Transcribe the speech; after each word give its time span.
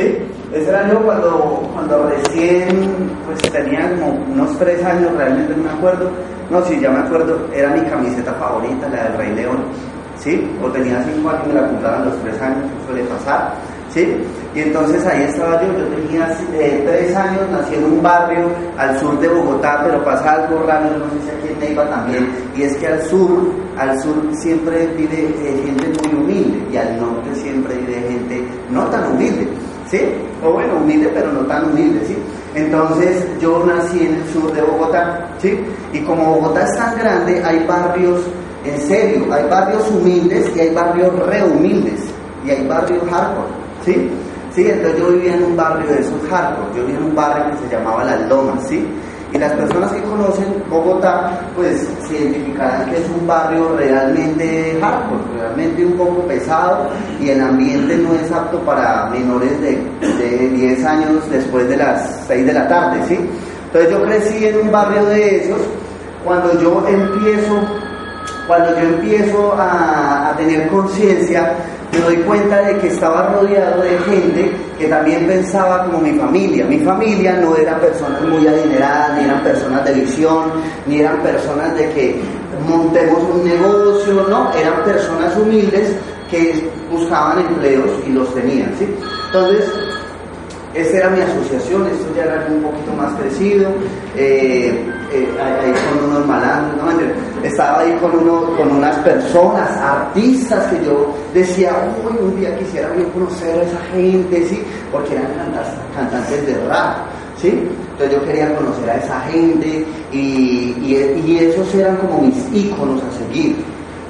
¿sí? 0.00 0.18
Ese 0.52 0.68
era 0.68 0.90
yo 0.90 0.98
cuando, 1.00 1.68
cuando 1.72 2.08
recién, 2.08 2.90
pues 3.26 3.38
tenía 3.52 3.88
como 3.90 4.18
unos 4.32 4.58
tres 4.58 4.84
años, 4.84 5.12
realmente 5.16 5.54
no 5.56 5.64
me 5.64 5.70
acuerdo. 5.70 6.10
No, 6.50 6.64
sí, 6.64 6.80
ya 6.80 6.90
me 6.90 6.98
acuerdo, 6.98 7.38
era 7.54 7.70
mi 7.70 7.82
camiseta 7.82 8.32
favorita, 8.34 8.88
la 8.88 9.04
del 9.04 9.16
Rey 9.16 9.34
León, 9.34 9.58
¿sí? 10.18 10.50
O 10.62 10.68
tenía 10.70 11.00
cinco 11.04 11.30
años 11.30 11.42
y 11.44 11.48
me 11.48 11.54
la 11.54 11.68
compraban 11.68 12.04
los 12.06 12.16
tres 12.22 12.40
años, 12.40 12.64
suele 12.86 13.04
pasar. 13.04 13.54
¿sí? 13.92 14.16
Y 14.54 14.60
entonces 14.60 15.04
ahí 15.06 15.22
estaba 15.22 15.62
yo, 15.62 15.72
yo 15.78 15.84
tenía 15.86 16.28
eh, 16.54 16.82
tres 16.86 17.14
años, 17.14 17.42
nací 17.50 17.74
en 17.74 17.84
un 17.84 18.02
barrio 18.02 18.48
al 18.76 18.98
sur 18.98 19.18
de 19.20 19.28
Bogotá, 19.28 19.82
pero 19.84 20.02
pasaba 20.04 20.44
algo 20.44 20.62
raro, 20.66 20.98
no 20.98 21.04
sé 21.04 21.24
si 21.24 21.30
aquí 21.30 21.52
en 21.52 21.60
Neiva 21.60 21.88
también, 21.88 22.28
y 22.56 22.62
es 22.62 22.76
que 22.76 22.88
al 22.88 23.02
sur, 23.02 23.52
al 23.78 24.00
sur 24.02 24.16
siempre 24.32 24.86
vive 24.96 25.22
eh, 25.22 25.62
gente 25.64 25.92
muy 26.02 26.20
humilde, 26.20 26.58
y 26.72 26.76
al 26.76 26.98
norte 26.98 27.34
siempre 27.36 27.74
vive 27.76 27.94
gente 28.08 28.44
no 28.70 28.86
tan 28.86 29.12
humilde, 29.12 29.46
¿sí? 29.90 30.00
O 30.44 30.52
bueno, 30.52 30.76
humilde, 30.76 31.10
pero 31.12 31.32
no 31.32 31.40
tan 31.40 31.70
humilde, 31.70 32.04
¿sí? 32.06 32.16
Entonces 32.54 33.26
yo 33.40 33.64
nací 33.64 34.06
en 34.06 34.14
el 34.14 34.28
sur 34.32 34.52
de 34.52 34.62
Bogotá, 34.62 35.28
¿sí? 35.40 35.58
Y 35.92 36.00
como 36.00 36.36
Bogotá 36.36 36.64
es 36.64 36.76
tan 36.76 36.98
grande, 36.98 37.42
hay 37.44 37.64
barrios, 37.66 38.20
en 38.64 38.80
serio, 38.80 39.32
hay 39.32 39.44
barrios 39.48 39.88
humildes 39.90 40.50
y 40.56 40.60
hay 40.60 40.74
barrios 40.74 41.14
re 41.26 41.44
humildes, 41.44 42.00
y 42.44 42.50
hay 42.50 42.66
barrios 42.66 43.02
hardcore. 43.10 43.48
¿sí? 43.84 44.10
Sí, 44.54 44.66
entonces 44.68 44.98
yo 44.98 45.12
vivía 45.12 45.34
en 45.34 45.44
un 45.44 45.56
barrio 45.56 45.86
de 45.88 46.00
esos 46.00 46.28
hardcore, 46.28 46.76
yo 46.76 46.82
vivía 46.86 46.98
en 46.98 47.04
un 47.04 47.14
barrio 47.14 47.50
que 47.50 47.68
se 47.68 47.76
llamaba 47.76 48.04
Las 48.04 48.28
Lomas, 48.28 48.66
¿sí? 48.66 48.86
Y 49.32 49.38
las 49.38 49.52
personas 49.52 49.92
que 49.92 50.02
conocen 50.02 50.62
Bogotá, 50.68 51.40
pues 51.54 51.88
se 52.08 52.18
identificarán 52.18 52.90
que 52.90 52.96
es 52.96 53.08
un 53.08 53.26
barrio 53.26 53.76
realmente 53.76 54.76
hardcore, 54.80 55.22
realmente 55.38 55.86
un 55.86 55.92
poco 55.92 56.22
pesado 56.26 56.88
y 57.20 57.28
el 57.28 57.40
ambiente 57.40 57.96
no 57.96 58.12
es 58.14 58.30
apto 58.32 58.58
para 58.60 59.06
menores 59.10 59.60
de, 59.60 59.78
de 60.00 60.48
10 60.48 60.84
años 60.84 61.30
después 61.30 61.68
de 61.68 61.76
las 61.76 62.24
6 62.26 62.46
de 62.46 62.52
la 62.52 62.66
tarde, 62.66 63.00
¿sí? 63.06 63.18
Entonces 63.66 63.90
yo 63.92 64.02
crecí 64.02 64.46
en 64.46 64.66
un 64.66 64.72
barrio 64.72 65.04
de 65.04 65.36
esos, 65.44 65.60
cuando 66.24 66.60
yo 66.60 66.84
empiezo, 66.88 67.60
cuando 68.48 68.70
yo 68.80 68.88
empiezo 68.88 69.54
a, 69.54 70.30
a 70.30 70.36
tener 70.36 70.68
conciencia, 70.68 71.54
me 71.92 71.98
doy 71.98 72.16
cuenta 72.18 72.62
de 72.62 72.78
que 72.78 72.88
estaba 72.88 73.34
rodeado 73.34 73.82
de 73.82 73.98
gente 73.98 74.52
que 74.78 74.86
también 74.86 75.26
pensaba 75.26 75.84
como 75.84 75.98
mi 75.98 76.12
familia. 76.12 76.64
Mi 76.64 76.78
familia 76.80 77.34
no 77.34 77.56
eran 77.56 77.80
personas 77.80 78.22
muy 78.22 78.46
adineradas, 78.46 79.18
ni 79.18 79.24
eran 79.24 79.42
personas 79.42 79.84
de 79.84 79.94
visión, 79.94 80.52
ni 80.86 81.00
eran 81.00 81.20
personas 81.20 81.74
de 81.76 81.90
que 81.92 82.20
montemos 82.68 83.22
un 83.34 83.44
negocio, 83.44 84.26
no, 84.28 84.52
eran 84.54 84.84
personas 84.84 85.36
humildes 85.36 85.96
que 86.30 86.68
buscaban 86.90 87.40
empleos 87.40 87.90
y 88.06 88.10
los 88.10 88.32
tenían, 88.34 88.72
¿sí? 88.78 88.88
Entonces, 89.26 89.64
esa 90.74 90.96
era 90.98 91.10
mi 91.10 91.20
asociación, 91.20 91.86
esto 91.86 92.06
ya 92.16 92.24
era 92.24 92.46
un 92.48 92.62
poquito 92.62 92.92
más 92.92 93.12
crecido, 93.20 93.70
eh, 94.16 94.86
eh, 95.12 95.28
ahí 95.42 95.72
con 95.90 96.10
unos 96.10 96.26
malandros, 96.26 96.94
¿no? 96.94 97.46
estaba 97.46 97.80
ahí 97.80 97.92
con, 98.00 98.16
uno, 98.16 98.56
con 98.56 98.70
unas 98.76 98.96
personas, 98.98 99.70
artistas 99.78 100.66
que 100.66 100.84
yo 100.84 101.12
decía, 101.34 101.72
uy, 102.04 102.16
un 102.20 102.38
día 102.38 102.56
quisiera 102.58 102.88
yo 102.96 103.08
conocer 103.12 103.58
a 103.58 103.62
esa 103.62 103.80
gente, 103.92 104.46
¿sí? 104.46 104.62
Porque 104.92 105.14
eran 105.14 105.26
cantantes 105.94 106.46
de 106.46 106.54
rap, 106.68 106.98
¿sí? 107.40 107.68
Entonces 107.92 108.18
yo 108.18 108.24
quería 108.26 108.54
conocer 108.54 108.90
a 108.90 108.96
esa 108.96 109.20
gente 109.22 109.84
y, 110.12 110.16
y, 110.16 111.22
y 111.26 111.38
esos 111.38 111.74
eran 111.74 111.96
como 111.96 112.22
mis 112.22 112.36
íconos 112.52 113.02
a 113.02 113.18
seguir. 113.18 113.56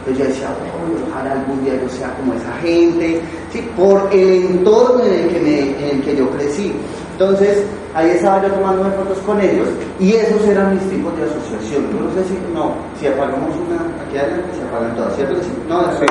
Entonces 0.00 0.18
yo 0.18 0.24
decía, 0.32 0.48
oh, 0.50 1.10
ojalá 1.10 1.32
algún 1.32 1.64
día 1.64 1.74
yo 1.80 1.88
sea 1.88 2.14
como 2.16 2.34
esa 2.34 2.52
gente, 2.62 3.20
¿sí? 3.52 3.68
por 3.76 4.08
el 4.12 4.44
entorno 4.46 5.04
en 5.04 5.12
el, 5.12 5.28
que 5.28 5.40
me, 5.40 5.60
en 5.60 5.96
el 5.96 6.02
que 6.02 6.16
yo 6.16 6.30
crecí. 6.30 6.72
Entonces, 7.12 7.64
ahí 7.94 8.10
estaba 8.10 8.42
yo 8.42 8.48
tomándome 8.54 8.90
fotos 8.92 9.18
con 9.26 9.38
ellos 9.40 9.68
y 9.98 10.14
esos 10.14 10.42
eran 10.48 10.74
mis 10.74 10.88
tipos 10.88 11.14
de 11.18 11.24
asociación. 11.24 11.84
Yo 11.92 12.00
no 12.00 12.14
sé 12.14 12.24
si, 12.24 12.38
no, 12.54 12.72
si 12.98 13.06
apagamos 13.08 13.54
una, 13.68 13.76
aquí 14.02 14.16
adelante 14.16 14.56
se 14.56 14.62
apagan 14.66 14.96
todas, 14.96 15.16
¿cierto 15.16 15.34
sí? 15.42 15.50
No, 15.68 15.82
después, 15.86 16.10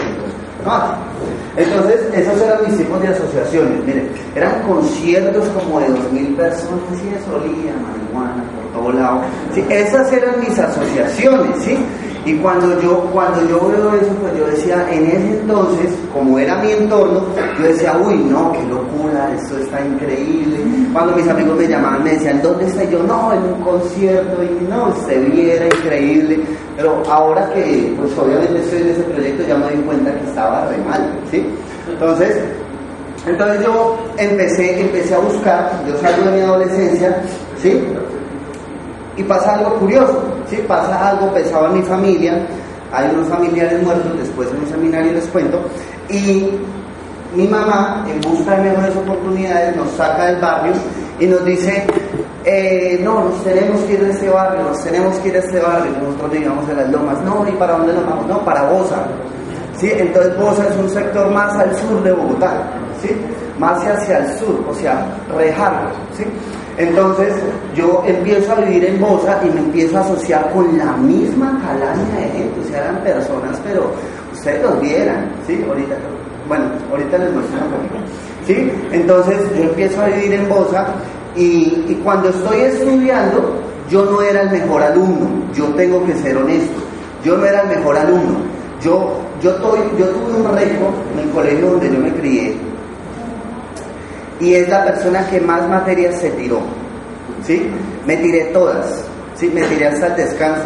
no. 0.63 1.09
Entonces, 1.57 2.01
esos 2.13 2.41
eran 2.41 2.59
mis 2.67 2.77
tipos 2.77 3.01
de 3.01 3.07
asociaciones. 3.07 3.83
Miren, 3.85 4.09
eran 4.35 4.61
conciertos 4.67 5.47
como 5.49 5.79
de 5.79 5.87
2.000 5.87 6.35
personas 6.35 7.01
y 7.03 7.15
eso 7.15 7.35
olía 7.35 7.73
marihuana 7.73 8.43
por 8.53 8.81
todo 8.81 8.91
lado. 8.91 9.21
Sí, 9.53 9.65
esas 9.69 10.11
eran 10.13 10.39
mis 10.39 10.59
asociaciones, 10.59 11.63
¿sí? 11.63 11.77
Y 12.25 12.35
cuando 12.35 12.79
yo, 12.81 12.99
cuando 13.13 13.41
yo 13.47 13.69
veo 13.69 13.93
eso, 13.93 14.13
pues 14.21 14.37
yo 14.37 14.45
decía, 14.45 14.85
en 14.91 15.05
ese 15.05 15.39
entonces, 15.39 15.93
como 16.13 16.37
era 16.37 16.57
mi 16.57 16.71
entorno, 16.71 17.23
yo 17.57 17.65
decía, 17.65 17.97
uy, 17.97 18.15
no, 18.15 18.51
qué 18.51 18.63
locura, 18.65 19.33
esto 19.33 19.57
está 19.57 19.83
increíble. 19.85 20.57
Cuando 20.91 21.15
mis 21.15 21.27
amigos 21.27 21.57
me 21.57 21.67
llamaban, 21.67 22.03
me 22.03 22.11
decían, 22.11 22.41
¿dónde 22.41 22.65
está? 22.65 22.83
yo, 22.83 23.01
no, 23.03 23.33
en 23.33 23.43
un 23.43 23.61
concierto, 23.61 24.43
y 24.43 24.67
no, 24.69 24.93
se 25.07 25.17
viera 25.19 25.65
increíble. 25.65 26.41
Pero 26.75 27.01
ahora 27.09 27.49
que, 27.53 27.95
pues 27.97 28.17
obviamente 28.17 28.59
estoy 28.59 28.81
en 28.81 28.87
ese 28.89 29.01
proyecto, 29.03 29.47
ya 29.47 29.55
me 29.55 29.71
di 29.71 29.81
cuenta 29.83 30.13
que 30.13 30.27
estaba 30.27 30.65
re 30.67 30.77
mal, 30.79 31.09
¿sí? 31.31 31.45
Entonces, 31.89 32.43
entonces 33.25 33.65
yo 33.65 33.97
empecé, 34.17 34.81
empecé 34.81 35.15
a 35.15 35.19
buscar, 35.19 35.71
yo 35.87 35.97
salgo 35.97 36.29
de 36.29 36.37
mi 36.37 36.41
adolescencia, 36.41 37.21
¿sí? 37.61 37.81
Y 39.17 39.23
pasa 39.23 39.55
algo 39.55 39.75
curioso, 39.75 40.21
¿sí? 40.49 40.57
Pasa 40.67 41.09
algo 41.09 41.33
pesado 41.33 41.67
en 41.67 41.73
mi 41.75 41.81
familia, 41.81 42.45
hay 42.91 43.09
unos 43.13 43.27
familiares 43.27 43.81
muertos, 43.83 44.17
después 44.17 44.49
en 44.51 44.59
un 44.59 44.69
seminario 44.69 45.13
les 45.13 45.25
cuento, 45.27 45.61
y 46.09 46.49
mi 47.35 47.47
mamá, 47.47 48.05
en 48.09 48.19
busca 48.21 48.55
de 48.57 48.69
mejores 48.69 48.95
oportunidades, 48.95 49.75
nos 49.75 49.89
saca 49.91 50.25
del 50.25 50.41
barrio 50.41 50.73
y 51.19 51.27
nos 51.27 51.45
dice, 51.45 51.85
eh, 52.45 52.99
no, 53.03 53.25
nos 53.25 53.43
tenemos 53.43 53.81
que 53.81 53.93
ir 53.93 54.03
de 54.03 54.11
este 54.11 54.29
barrio, 54.29 54.63
nos 54.63 54.83
tenemos 54.83 55.15
que 55.19 55.27
ir 55.27 55.33
de 55.33 55.39
este 55.39 55.59
barrio, 55.59 55.91
nosotros 56.01 56.31
vivíamos 56.31 56.67
en 56.69 56.77
las 56.77 56.89
lomas, 56.89 57.21
no, 57.21 57.45
¿y 57.47 57.51
para 57.51 57.73
dónde 57.73 57.93
nos 57.93 58.05
vamos? 58.05 58.27
No, 58.27 58.39
para 58.39 58.63
Bosa. 58.63 59.05
¿Sí? 59.77 59.91
Entonces 59.95 60.37
Bosa 60.37 60.67
es 60.67 60.75
un 60.75 60.89
sector 60.89 61.29
más 61.31 61.55
al 61.55 61.73
sur 61.77 62.03
de 62.03 62.11
Bogotá, 62.11 62.51
¿sí? 63.01 63.09
más 63.59 63.79
hacia 63.85 64.17
el 64.17 64.37
sur, 64.37 64.65
o 64.67 64.73
sea, 64.73 65.05
rejarlo. 65.37 65.89
¿sí? 66.17 66.23
Entonces 66.79 67.33
yo 67.75 68.03
empiezo 68.07 68.53
a 68.53 68.55
vivir 68.61 68.85
en 68.85 69.01
Bosa 69.01 69.37
y 69.43 69.49
me 69.49 69.59
empiezo 69.59 69.97
a 69.97 69.99
asociar 69.99 70.49
con 70.53 70.77
la 70.77 70.93
misma 70.93 71.59
calaña 71.61 72.15
de 72.15 72.29
gente, 72.29 72.61
o 72.61 72.69
sea, 72.69 72.83
eran 72.83 73.03
personas, 73.03 73.59
pero 73.65 73.91
ustedes 74.31 74.63
los 74.63 74.79
vieran, 74.79 75.29
¿sí? 75.45 75.61
Ahorita, 75.67 75.95
bueno, 76.47 76.63
ahorita 76.89 77.17
les 77.17 77.33
muestro 77.33 77.59
un 77.65 77.71
poquito, 77.71 77.95
¿sí? 78.47 78.71
Entonces 78.93 79.37
yo 79.57 79.63
empiezo 79.63 80.01
a 80.01 80.05
vivir 80.05 80.33
en 80.35 80.47
Bosa 80.47 80.87
y, 81.35 81.99
cuando 82.01 82.29
estoy 82.29 82.61
estudiando, 82.61 83.55
yo 83.89 84.05
no 84.05 84.21
era 84.21 84.43
el 84.43 84.49
mejor 84.49 84.81
alumno, 84.81 85.27
yo 85.53 85.65
tengo 85.75 86.05
que 86.05 86.15
ser 86.15 86.37
honesto, 86.37 86.79
yo 87.25 87.35
no 87.35 87.45
era 87.45 87.63
el 87.63 87.77
mejor 87.77 87.97
alumno, 87.97 88.39
yo, 88.81 89.17
yo, 89.41 89.51
estoy, 89.51 89.79
yo 89.97 90.05
tuve 90.07 90.33
un 90.33 90.55
récord 90.55 90.93
en 91.13 91.27
el 91.27 91.29
colegio 91.31 91.71
donde 91.71 91.91
yo 91.91 91.99
me 91.99 92.13
crié, 92.13 92.55
y 94.39 94.53
es 94.53 94.69
la 94.69 94.85
persona 94.85 95.27
que 95.29 95.39
más 95.41 95.67
materias 95.67 96.15
se 96.19 96.29
tiró. 96.31 96.61
¿Sí? 97.45 97.69
Me 98.05 98.17
tiré 98.17 98.45
todas. 98.45 99.03
¿Sí? 99.35 99.49
Me 99.53 99.61
tiré 99.63 99.87
hasta 99.87 100.07
el 100.07 100.15
descanso. 100.15 100.63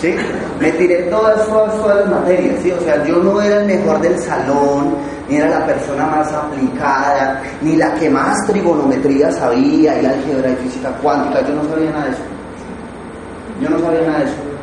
¿Sí? 0.00 0.14
Me 0.60 0.70
tiré 0.72 1.04
todas, 1.04 1.46
todas, 1.46 1.74
todas 1.76 2.00
las 2.00 2.10
materias. 2.20 2.56
¿Sí? 2.62 2.70
O 2.70 2.80
sea, 2.80 3.04
yo 3.04 3.16
no 3.18 3.40
era 3.40 3.60
el 3.60 3.66
mejor 3.66 4.00
del 4.00 4.18
salón, 4.18 4.94
ni 5.28 5.36
era 5.36 5.48
la 5.48 5.66
persona 5.66 6.06
más 6.06 6.32
aplicada, 6.32 7.42
ni 7.62 7.76
la 7.76 7.94
que 7.94 8.08
más 8.10 8.36
trigonometría 8.46 9.32
sabía, 9.32 10.00
y 10.00 10.06
álgebra 10.06 10.50
y 10.50 10.56
física 10.56 10.90
cuántica. 11.02 11.40
Yo 11.46 11.54
no 11.54 11.68
sabía 11.68 11.90
nada 11.90 12.04
de 12.04 12.10
eso. 12.10 12.22
Yo 13.60 13.70
no 13.70 13.78
sabía 13.80 14.00
nada 14.02 14.18
de 14.18 14.24
eso. 14.24 14.53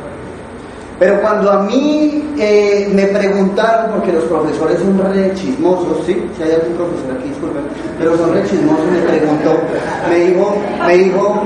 Pero 1.02 1.20
cuando 1.20 1.50
a 1.50 1.62
mí 1.62 2.22
eh, 2.38 2.88
me 2.94 3.06
preguntaron, 3.06 3.90
porque 3.90 4.12
los 4.12 4.22
profesores 4.22 4.78
son 4.78 4.96
re 5.12 5.34
chismosos, 5.34 5.98
¿sí? 6.06 6.16
Si 6.36 6.42
hay 6.44 6.52
algún 6.52 6.76
profesor 6.76 7.16
aquí, 7.18 7.28
disculpen, 7.30 7.62
pero 7.98 8.16
son 8.16 8.32
re 8.32 8.44
chismosos, 8.48 8.86
me 8.86 9.00
preguntó, 9.00 9.50
me 10.08 10.18
dijo, 10.20 10.56
me 10.86 10.96
dijo, 10.98 11.42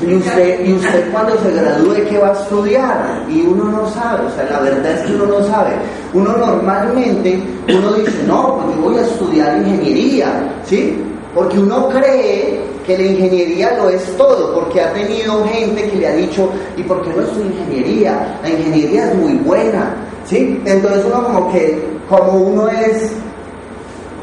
¿y 0.00 0.14
usted, 0.14 0.64
¿y 0.64 0.72
usted 0.72 1.12
cuando 1.12 1.38
se 1.42 1.52
gradúe 1.52 2.08
qué 2.08 2.16
va 2.16 2.28
a 2.28 2.32
estudiar? 2.32 3.22
Y 3.28 3.42
uno 3.42 3.64
no 3.64 3.86
sabe, 3.90 4.24
o 4.24 4.30
sea, 4.30 4.48
la 4.48 4.60
verdad 4.60 4.92
es 4.92 5.00
que 5.02 5.14
uno 5.14 5.26
no 5.26 5.44
sabe. 5.44 5.72
Uno 6.14 6.36
normalmente, 6.38 7.38
uno 7.68 7.92
dice, 7.92 8.22
no, 8.26 8.62
pues 8.64 8.76
yo 8.76 8.82
voy 8.82 8.96
a 8.96 9.02
estudiar 9.02 9.58
ingeniería, 9.58 10.54
¿sí? 10.64 10.96
Porque 11.34 11.58
uno 11.58 11.90
cree 11.90 12.69
que 12.86 12.96
la 12.96 13.04
ingeniería 13.04 13.76
lo 13.76 13.88
es 13.88 14.04
todo, 14.16 14.54
porque 14.54 14.80
ha 14.80 14.92
tenido 14.92 15.44
gente 15.46 15.90
que 15.90 15.96
le 15.96 16.06
ha 16.06 16.14
dicho, 16.14 16.50
¿y 16.76 16.82
por 16.82 17.02
qué 17.02 17.10
no 17.10 17.22
es 17.22 17.28
ingeniería? 17.36 18.38
La 18.42 18.50
ingeniería 18.50 19.10
es 19.10 19.14
muy 19.16 19.34
buena, 19.34 19.94
¿sí? 20.26 20.60
Entonces 20.64 21.04
uno 21.06 21.24
como 21.24 21.52
que, 21.52 21.82
como 22.08 22.32
uno 22.32 22.68
es 22.68 23.12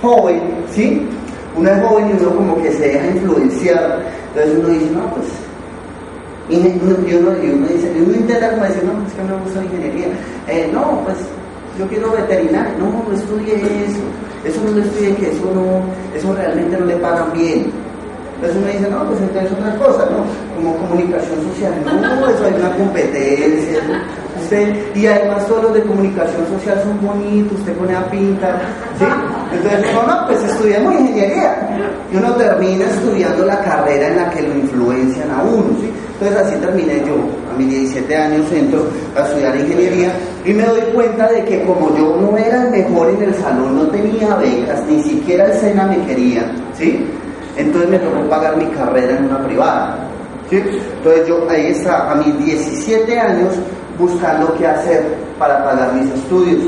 joven, 0.02 0.42
¿sí? 0.72 1.06
Uno 1.56 1.70
es 1.70 1.84
joven 1.84 2.10
y 2.10 2.22
uno 2.22 2.36
como 2.36 2.62
que 2.62 2.72
se 2.72 2.90
deja 2.90 3.08
influenciar, 3.08 4.00
entonces 4.30 4.60
uno 4.60 4.70
dice, 4.70 4.92
no, 4.92 5.14
pues, 5.14 5.28
y 6.50 6.56
uno, 6.56 6.96
y 7.08 7.50
uno, 7.50 7.68
dice, 7.68 7.92
uno 8.06 8.16
intenta 8.16 8.52
como 8.52 8.64
decir, 8.64 8.84
no, 8.84 9.06
es 9.06 9.14
que 9.14 9.24
no 9.24 9.36
me 9.38 9.44
gusta 9.44 9.60
la 9.60 9.66
ingeniería, 9.66 10.08
eh, 10.48 10.70
no, 10.72 11.02
pues, 11.04 11.18
yo 11.78 11.88
quiero 11.88 12.12
veterinaria, 12.12 12.74
no, 12.80 13.04
no 13.08 13.16
estudie 13.16 13.56
eso, 13.56 14.02
eso 14.44 14.62
no 14.64 14.72
lo 14.72 14.84
estudie, 14.84 15.16
que 15.16 15.30
eso 15.30 15.52
no, 15.54 16.18
eso 16.18 16.34
realmente 16.34 16.78
no 16.78 16.86
le 16.86 16.96
pagan 16.98 17.34
bien. 17.34 17.87
Entonces 18.38 18.58
uno 18.58 18.68
dice, 18.68 18.90
no, 18.90 19.04
pues 19.06 19.22
entonces 19.22 19.52
otra 19.52 19.76
cosa, 19.76 20.06
¿no? 20.12 20.24
Como 20.56 20.78
comunicación 20.78 21.42
social, 21.54 21.74
no, 21.86 22.30
eso 22.30 22.46
hay 22.46 22.54
una 22.54 22.72
competencia, 22.78 23.82
y 24.96 25.06
además 25.08 25.46
todos 25.48 25.64
los 25.64 25.74
de 25.74 25.82
comunicación 25.82 26.48
social 26.48 26.82
son 26.84 27.06
bonitos, 27.06 27.60
usted 27.60 27.74
pone 27.74 27.96
a 27.96 28.10
pintar, 28.10 28.62
¿sí? 28.98 29.06
Entonces, 29.52 29.94
no, 29.94 30.04
no, 30.04 30.28
pues 30.28 30.44
estudiamos 30.44 30.94
ingeniería. 30.94 31.68
Y 32.12 32.16
uno 32.16 32.34
termina 32.36 32.86
estudiando 32.86 33.46
la 33.46 33.60
carrera 33.62 34.08
en 34.08 34.16
la 34.16 34.30
que 34.30 34.44
lo 34.44 34.56
influencian 34.56 35.32
a 35.32 35.44
uno, 35.44 35.68
¿sí? 35.82 35.92
Entonces 36.14 36.48
así 36.48 36.56
terminé 36.60 37.04
yo, 37.06 37.16
a 37.54 37.58
mis 37.58 37.70
17 37.70 38.16
años 38.16 38.52
entro 38.52 38.88
a 39.16 39.22
estudiar 39.22 39.56
ingeniería 39.56 40.14
y 40.46 40.54
me 40.54 40.64
doy 40.64 40.82
cuenta 40.94 41.28
de 41.28 41.44
que 41.44 41.64
como 41.64 41.96
yo 41.96 42.18
no 42.20 42.38
era 42.38 42.64
el 42.64 42.72
mejor 42.72 43.10
en 43.10 43.24
el 43.24 43.36
salón, 43.36 43.76
no 43.76 43.88
tenía 43.88 44.36
becas, 44.36 44.84
ni 44.88 45.04
siquiera 45.04 45.46
el 45.46 45.54
SENA 45.54 45.86
me 45.88 45.98
quería, 46.06 46.50
¿sí? 46.74 47.06
Entonces 47.58 47.90
me 47.90 48.00
tocó 48.00 48.30
pagar 48.30 48.56
mi 48.58 48.66
carrera 48.68 49.18
en 49.18 49.26
una 49.26 49.44
privada. 49.44 49.98
¿sí? 50.50 50.58
Entonces 50.58 51.28
yo 51.28 51.48
ahí 51.50 51.68
está, 51.68 52.12
a 52.12 52.16
mis 52.16 52.38
17 52.46 53.20
años 53.20 53.54
buscando 53.98 54.54
qué 54.58 54.68
hacer 54.68 55.04
para 55.40 55.64
pagar 55.64 55.94
mis 55.94 56.12
estudios. 56.12 56.62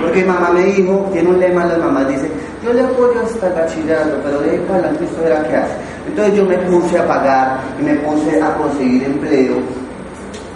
Porque 0.00 0.22
mi 0.22 0.28
mamá 0.28 0.50
me 0.50 0.64
dijo, 0.64 1.08
tiene 1.12 1.30
un 1.30 1.40
lema, 1.40 1.64
la 1.66 1.78
mamá 1.78 2.04
dice, 2.04 2.28
yo 2.64 2.72
le 2.72 2.82
apoyo 2.82 3.20
hasta 3.24 3.46
el 3.46 3.54
bachillerato, 3.54 4.16
pero 4.24 4.40
de 4.40 4.50
ahí 4.50 4.58
para 4.66 4.80
adelante 4.80 5.04
esto 5.04 5.26
era 5.26 5.42
qué 5.48 5.56
hace. 5.56 5.74
Entonces 6.08 6.34
yo 6.34 6.44
me 6.44 6.56
puse 6.58 6.98
a 6.98 7.06
pagar 7.06 7.60
y 7.80 7.84
me 7.84 7.94
puse 7.96 8.42
a 8.42 8.54
conseguir 8.56 9.04
empleo 9.04 9.56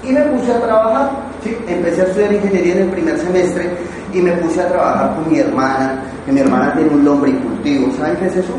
y 0.02 0.12
me 0.12 0.20
puse 0.22 0.52
a 0.52 0.60
trabajar. 0.60 1.10
¿sí? 1.42 1.56
Empecé 1.68 2.02
a 2.02 2.04
estudiar 2.04 2.32
ingeniería 2.32 2.74
en 2.74 2.82
el 2.82 2.88
primer 2.90 3.18
semestre 3.18 3.70
y 4.12 4.20
me 4.20 4.32
puse 4.32 4.60
a 4.60 4.68
trabajar 4.68 5.14
con 5.14 5.30
mi 5.30 5.38
hermana, 5.38 6.02
que 6.24 6.32
mi 6.32 6.40
hermana 6.40 6.72
tiene 6.74 6.90
un 6.90 7.04
lombricultivo. 7.04 7.92
¿Saben 7.96 8.16
qué 8.16 8.26
es 8.26 8.36
eso? 8.36 8.54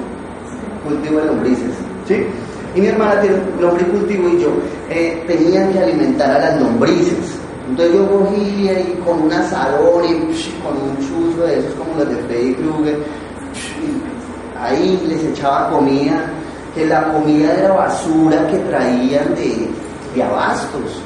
Cultivo 0.87 1.19
de 1.19 1.25
lombrices. 1.25 1.73
¿sí? 2.07 2.25
Y 2.75 2.81
mi 2.81 2.87
hermana 2.87 3.21
tiene 3.21 3.35
un 3.35 3.61
lombricultivo 3.61 4.29
y 4.29 4.41
yo 4.41 4.49
eh, 4.89 5.23
tenía 5.27 5.69
que 5.71 5.79
alimentar 5.79 6.31
a 6.31 6.39
las 6.39 6.61
lombrices. 6.61 7.37
Entonces 7.69 7.95
yo 7.95 8.09
cogía 8.09 8.79
y 8.79 8.99
con 9.05 9.23
un 9.23 9.33
asador 9.33 10.05
y 10.05 10.13
con 10.63 10.77
un 10.77 10.97
chuzo 10.99 11.45
de 11.45 11.59
esos 11.59 11.73
como 11.73 11.97
los 11.97 12.09
de 12.09 12.15
Freddy 12.23 12.53
Krueger, 12.53 12.97
ahí 14.59 15.03
les 15.07 15.23
echaba 15.25 15.69
comida, 15.69 16.31
que 16.73 16.85
la 16.85 17.11
comida 17.11 17.53
era 17.53 17.73
basura 17.73 18.47
que 18.47 18.57
traían 18.59 19.35
de, 19.35 19.67
de 20.15 20.23
abastos, 20.23 21.01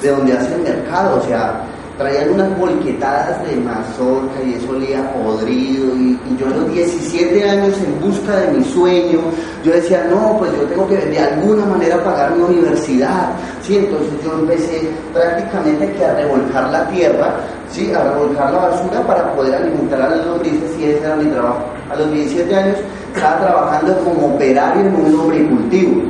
de 0.00 0.10
donde 0.10 0.32
hace 0.32 0.54
el 0.54 0.62
mercado, 0.62 1.18
o 1.18 1.22
sea, 1.26 1.60
traían 1.98 2.30
unas 2.30 2.58
bolquetadas 2.58 3.42
de 3.48 3.56
mazorca 3.56 4.42
y 4.44 4.54
eso 4.54 4.70
olía 4.70 5.10
podrido 5.12 5.96
y, 5.96 6.18
yo 6.38 6.46
a 6.46 6.50
los 6.50 6.70
17 6.72 7.48
años 7.48 7.74
en 7.78 8.00
busca 8.00 8.36
de 8.36 8.52
mi 8.52 8.64
sueño, 8.64 9.20
yo 9.64 9.72
decía, 9.72 10.06
no, 10.10 10.36
pues 10.38 10.52
yo 10.52 10.64
tengo 10.64 10.86
que 10.86 10.96
de 10.96 11.18
alguna 11.18 11.64
manera 11.64 12.02
pagar 12.04 12.32
mi 12.36 12.42
universidad, 12.42 13.30
¿sí? 13.62 13.78
Entonces 13.78 14.12
yo 14.22 14.34
empecé 14.34 14.90
prácticamente 15.14 15.90
que 15.92 16.04
a 16.04 16.14
revolcar 16.14 16.70
la 16.70 16.86
tierra, 16.88 17.36
¿sí? 17.70 17.90
A 17.92 18.12
revolcar 18.12 18.52
la 18.52 18.58
basura 18.58 19.00
para 19.06 19.32
poder 19.34 19.54
alimentar 19.54 20.02
a 20.02 20.10
las 20.10 20.26
lombrices 20.26 20.78
y 20.78 20.84
ese 20.84 21.00
era 21.04 21.16
mi 21.16 21.30
trabajo. 21.30 21.64
A 21.90 21.96
los 21.96 22.12
17 22.12 22.54
años 22.54 22.76
estaba 23.14 23.38
trabajando 23.38 23.98
como 24.00 24.34
operario 24.34 24.82
en 24.82 24.94
un 24.94 25.16
lombricultivo. 25.16 26.02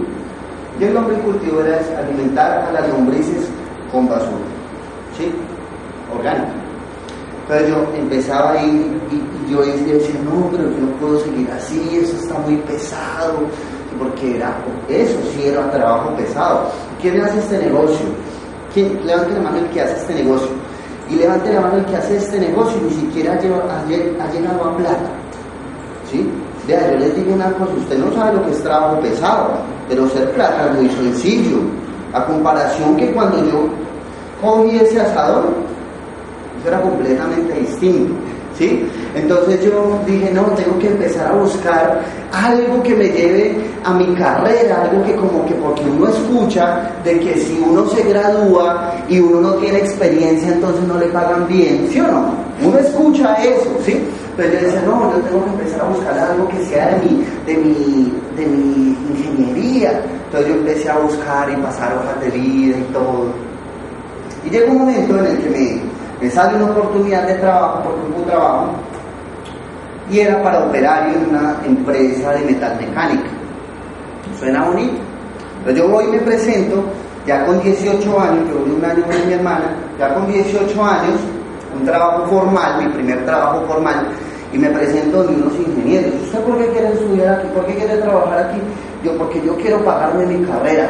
Y 0.81 0.85
el 0.85 0.95
lombricultivo 0.95 1.61
era 1.61 1.79
alimentar 1.99 2.67
a 2.69 2.73
las 2.73 2.89
lombrices 2.89 3.49
con 3.93 4.09
basura, 4.09 4.45
¿sí? 5.17 5.33
Orgánico. 6.19 6.67
Entonces 7.49 7.69
yo 7.69 7.99
empezaba 7.99 8.53
ahí 8.53 9.01
y, 9.13 9.53
yo 9.53 9.61
decía, 9.61 10.19
no, 10.25 10.51
pero 10.51 10.65
yo 10.65 10.79
no 10.79 10.93
puedo 10.99 11.21
seguir 11.21 11.49
así, 11.53 12.01
eso 12.03 12.17
está 12.17 12.37
muy 12.41 12.57
pesado, 12.57 13.35
porque 13.97 14.37
era 14.37 14.57
eso, 14.89 15.17
sí 15.33 15.47
era 15.47 15.71
trabajo 15.71 16.11
pesado. 16.17 16.69
¿Quién 17.01 17.21
hace 17.21 17.39
este 17.39 17.59
negocio? 17.59 18.07
¿Quién? 18.75 19.07
Levante 19.07 19.35
la 19.35 19.41
mano 19.43 19.59
el 19.59 19.69
que 19.71 19.81
hace 19.81 19.95
este 19.95 20.15
negocio. 20.15 20.49
Y 21.09 21.15
levante 21.15 21.53
la 21.53 21.61
mano 21.61 21.77
el 21.77 21.85
que 21.85 21.97
hace 21.97 22.17
este 22.17 22.41
negocio 22.41 22.81
ni 22.83 22.91
siquiera 22.91 23.35
ha, 23.35 23.41
llegado 23.41 24.65
a 24.65 24.77
plata. 24.77 25.11
¿Sí? 26.11 26.29
Vea, 26.67 26.91
yo 26.91 26.99
les 26.99 27.15
digo 27.15 27.33
una 27.33 27.53
cosa, 27.53 27.73
usted 27.79 27.99
no 27.99 28.13
sabe 28.13 28.35
lo 28.35 28.45
que 28.45 28.51
es 28.51 28.63
trabajo 28.65 29.01
pesado, 29.01 29.51
pero 29.89 30.09
ser 30.09 30.33
plata 30.33 30.67
es 30.73 30.75
muy 30.81 30.91
sencillo. 30.91 31.59
A 32.13 32.25
comparación 32.25 32.97
que 32.97 33.13
cuando 33.13 33.39
yo 33.45 33.69
cogí 34.43 34.77
ese 34.79 35.01
asador, 35.01 35.45
era 36.65 36.81
completamente 36.81 37.53
distinto. 37.61 38.15
¿Sí? 38.59 38.89
Entonces 39.15 39.63
yo 39.63 39.99
dije, 40.07 40.31
no, 40.33 40.45
tengo 40.53 40.79
que 40.79 40.87
empezar 40.87 41.27
a 41.27 41.33
buscar 41.33 42.01
algo 42.33 42.83
que 42.83 42.95
me 42.95 43.05
lleve 43.05 43.55
a 43.85 43.93
mi 43.93 44.15
carrera, 44.15 44.89
algo 44.91 45.05
que 45.05 45.15
como 45.15 45.45
que 45.45 45.55
porque 45.57 45.85
uno 45.85 46.09
escucha 46.09 46.91
de 47.05 47.21
que 47.21 47.35
si 47.39 47.63
uno 47.63 47.87
se 47.91 48.03
gradúa 48.05 48.95
y 49.11 49.21
uno 49.21 49.43
no 49.43 49.55
tiene 49.57 49.81
experiencia, 49.81 50.49
entonces 50.49 50.83
no 50.89 50.99
le 50.99 51.07
pagan 51.09 51.47
bien, 51.47 51.87
¿sí 51.91 52.01
o 52.01 52.07
no? 52.07 52.35
Uno 52.65 52.79
escucha 52.79 53.35
eso, 53.45 53.77
¿sí? 53.85 54.03
Pero 54.37 54.53
yo 54.53 54.67
decía, 54.67 54.83
no, 54.87 55.13
yo 55.13 55.19
tengo 55.23 55.45
que 55.45 55.51
empezar 55.51 55.81
a 55.81 55.89
buscar 55.89 56.19
algo 56.19 56.49
que 56.49 56.65
sea 56.65 56.95
de 56.95 57.09
mi, 57.09 57.25
de 57.47 57.57
mi, 57.57 58.13
de 58.37 58.47
mi 58.47 58.97
ingeniería. 59.11 60.01
Entonces 60.27 60.49
yo 60.49 60.55
empecé 60.55 60.91
a 60.91 60.99
buscar 60.99 61.51
y 61.51 61.57
pasar 61.57 61.97
hojas 61.97 62.21
de 62.21 62.31
vida 62.39 62.77
y 62.77 62.93
todo. 62.93 63.27
Y 64.45 64.51
llegó 64.51 64.73
un 64.73 64.79
momento 64.79 65.19
en 65.19 65.27
el 65.27 65.39
que 65.39 65.51
me, 65.51 65.81
me 66.21 66.31
sale 66.31 66.57
una 66.57 66.73
oportunidad 66.73 67.27
de 67.27 67.35
trabajo, 67.35 67.83
porque 67.85 68.21
un 68.21 68.25
trabajo, 68.27 68.71
y 70.11 70.21
era 70.21 70.43
para 70.43 70.65
operario 70.65 71.15
en 71.15 71.31
una 71.31 71.57
empresa 71.65 72.33
de 72.33 72.45
metalmecánica. 72.45 73.29
Suena 74.39 74.65
bonito. 74.65 74.99
Pero 75.65 75.79
yo 75.79 75.89
voy 75.89 76.05
y 76.05 76.09
me 76.09 76.19
presento, 76.19 76.85
ya 77.27 77.45
con 77.45 77.61
18 77.61 78.21
años, 78.21 78.49
yo 78.49 78.61
voy 78.61 78.71
un 78.71 78.85
año 78.85 79.03
con 79.05 79.27
mi 79.27 79.33
hermana, 79.33 79.77
ya 79.99 80.15
con 80.15 80.27
18 80.33 80.85
años, 80.85 81.21
un 81.79 81.85
trabajo 81.85 82.27
formal, 82.27 82.85
mi 82.85 82.93
primer 82.93 83.25
trabajo 83.25 83.67
formal, 83.67 84.07
y 84.53 84.59
me 84.59 84.71
presento 84.71 85.25
de 85.25 85.35
unos 85.35 85.55
ingenieros. 85.57 86.13
¿Usted 86.23 86.41
por 86.41 86.59
qué 86.59 86.67
quiere 86.69 86.93
estudiar 86.93 87.35
aquí? 87.35 87.49
¿Por 87.53 87.67
qué 87.67 87.75
quiere 87.75 87.97
trabajar 87.97 88.39
aquí? 88.39 88.59
Yo, 89.05 89.19
porque 89.19 89.43
yo 89.45 89.57
quiero 89.57 89.85
pagarme 89.85 90.25
mi 90.27 90.45
carrera. 90.47 90.89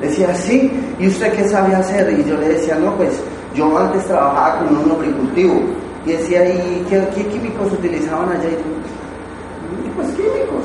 Decía, 0.00 0.34
sí, 0.34 0.70
¿y 0.98 1.06
usted 1.06 1.32
qué 1.32 1.48
sabe 1.48 1.74
hacer? 1.74 2.12
Y 2.18 2.24
yo 2.28 2.36
le 2.36 2.48
decía, 2.48 2.76
no, 2.76 2.92
pues 2.96 3.20
yo 3.56 3.78
antes 3.78 4.04
trabajaba 4.06 4.58
con 4.58 4.76
un 4.76 4.90
agricultivo 4.92 5.60
y 6.04 6.12
decía, 6.12 6.44
¿y 6.48 6.86
qué, 6.88 7.26
químicos 7.26 7.72
utilizaban 7.72 8.28
allá? 8.30 8.48
Y 8.50 9.88
pues 9.96 10.08
químicos. 10.08 10.64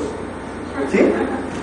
¿Sí? 0.90 1.00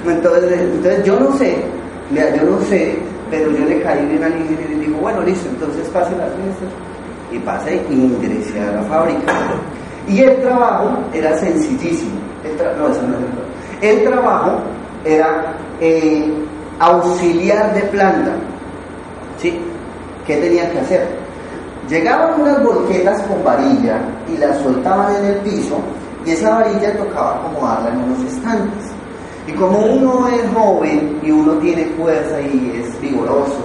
Entonces, 0.05 1.05
yo 1.05 1.19
no 1.19 1.37
sé, 1.37 1.63
yo 2.11 2.43
no 2.49 2.59
sé, 2.61 2.97
pero 3.29 3.51
yo 3.51 3.65
le 3.65 3.81
caí 3.81 4.05
bien 4.05 4.23
al 4.23 4.37
ingeniero 4.39 4.73
y 4.73 4.85
digo, 4.85 4.97
bueno, 4.99 5.21
listo, 5.21 5.47
entonces 5.49 5.87
pase 5.89 6.15
las 6.17 6.29
fiestas. 6.33 6.69
Y 7.31 7.37
pasé 7.39 7.81
y 7.89 7.93
ingresé 7.93 8.59
a 8.59 8.71
la 8.71 8.81
fábrica. 8.83 9.33
Y 10.07 10.21
el 10.21 10.41
trabajo 10.41 10.97
era 11.13 11.37
sencillísimo. 11.37 12.19
El, 12.43 12.57
no, 12.57 12.87
el 13.81 14.03
trabajo 14.03 14.59
era 15.05 15.53
eh, 15.79 16.33
auxiliar 16.79 17.73
de 17.75 17.81
planta. 17.81 18.31
¿Sí? 19.37 19.59
¿Qué 20.29 20.37
tenían 20.37 20.69
que 20.69 20.77
hacer? 20.77 21.07
Llegaban 21.89 22.39
unas 22.39 22.63
volquetas 22.63 23.19
con 23.23 23.43
varilla 23.43 23.99
y 24.31 24.37
las 24.37 24.59
soltaban 24.59 25.15
en 25.15 25.25
el 25.25 25.35
piso 25.37 25.79
y 26.23 26.29
esa 26.29 26.51
varilla 26.51 26.95
tocaba 26.95 27.37
acomodarla 27.37 27.89
en 27.89 28.03
unos 28.03 28.31
estantes. 28.31 28.85
Y 29.47 29.53
como 29.53 29.79
uno 29.79 30.27
es 30.27 30.43
joven 30.53 31.19
y 31.23 31.31
uno 31.31 31.53
tiene 31.53 31.85
fuerza 31.97 32.39
y 32.41 32.79
es 32.79 33.01
vigoroso, 33.01 33.57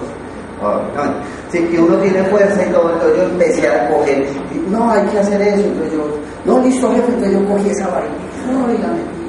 sí, 1.51 1.59
que 1.59 1.79
uno 1.79 1.97
tiene 1.97 2.23
fuerza 2.23 2.65
y 2.67 2.71
todo, 2.71 2.93
entonces 2.93 3.17
yo 3.17 3.23
empecé 3.25 3.69
a 3.69 3.87
coger, 3.91 4.27
no, 4.71 4.91
hay 4.91 5.05
que 5.05 5.19
hacer 5.19 5.39
eso, 5.43 5.67
entonces 5.67 5.93
yo, 5.93 6.17
no, 6.45 6.65
listo 6.65 6.91
jefe, 6.93 7.11
entonces 7.13 7.31
yo 7.31 7.47
cogí 7.47 7.69
esa 7.69 7.87
varilla 7.89 8.73
y 8.73 8.81
la 8.81 8.87
metí, 8.87 9.25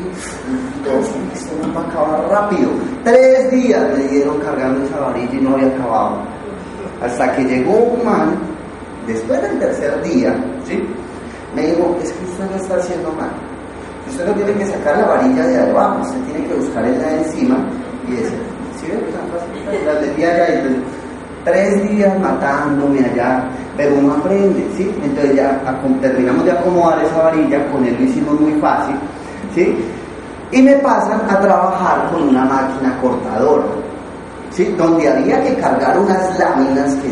esto 1.34 1.52
no 1.66 1.74
va 1.74 1.82
a 1.82 1.86
acabar 1.86 2.30
rápido. 2.30 2.70
Tres 3.04 3.50
días 3.50 3.82
me 3.94 4.04
dieron 4.04 4.38
cargando 4.38 4.86
esa 4.86 5.00
varilla 5.00 5.34
y 5.34 5.42
no 5.42 5.52
había 5.52 5.66
acabado. 5.66 6.35
Hasta 7.06 7.36
que 7.36 7.44
llegó 7.44 7.72
un 7.72 8.04
man, 8.04 8.34
después 9.06 9.40
del 9.40 9.60
tercer 9.60 10.02
día, 10.02 10.34
¿sí? 10.66 10.82
me 11.54 11.62
dijo, 11.62 11.96
es 12.02 12.12
que 12.12 12.24
usted 12.24 12.50
no 12.50 12.56
está 12.56 12.76
haciendo 12.76 13.12
mal. 13.12 13.30
Usted 14.08 14.26
no 14.26 14.32
tiene 14.34 14.52
que 14.54 14.66
sacar 14.66 14.98
la 14.98 15.06
varilla 15.06 15.46
de 15.46 15.70
abajo, 15.70 16.00
usted 16.02 16.18
tiene 16.32 16.48
que 16.48 16.54
buscar 16.54 16.84
en 16.84 17.00
la 17.00 17.08
de 17.08 17.18
encima 17.18 17.56
y 18.08 18.10
decir, 18.10 18.38
¿sí 18.80 18.86
ven? 18.88 19.04
Tan 19.12 19.86
La 19.86 20.00
metí 20.00 20.24
allá 20.24 20.48
y 20.48 20.82
tres 21.44 21.90
días 21.90 22.18
matándome 22.18 22.98
allá, 23.04 23.44
pero 23.76 23.94
uno 23.94 24.14
aprende, 24.14 24.66
¿sí? 24.76 24.92
Entonces 25.04 25.36
ya 25.36 25.60
terminamos 26.00 26.44
de 26.44 26.50
acomodar 26.50 27.04
esa 27.04 27.22
varilla, 27.22 27.70
con 27.70 27.84
él 27.84 27.96
lo 27.96 28.04
hicimos 28.04 28.40
muy 28.40 28.60
fácil, 28.60 28.96
¿sí? 29.54 29.76
Y 30.50 30.60
me 30.60 30.72
pasan 30.78 31.20
a 31.30 31.38
trabajar 31.40 32.10
con 32.10 32.28
una 32.30 32.44
máquina 32.44 32.98
cortadora 33.00 33.64
donde 34.76 35.08
había 35.08 35.42
que 35.42 35.54
cargar 35.56 35.98
unas 35.98 36.38
láminas 36.38 36.94
que 36.96 37.08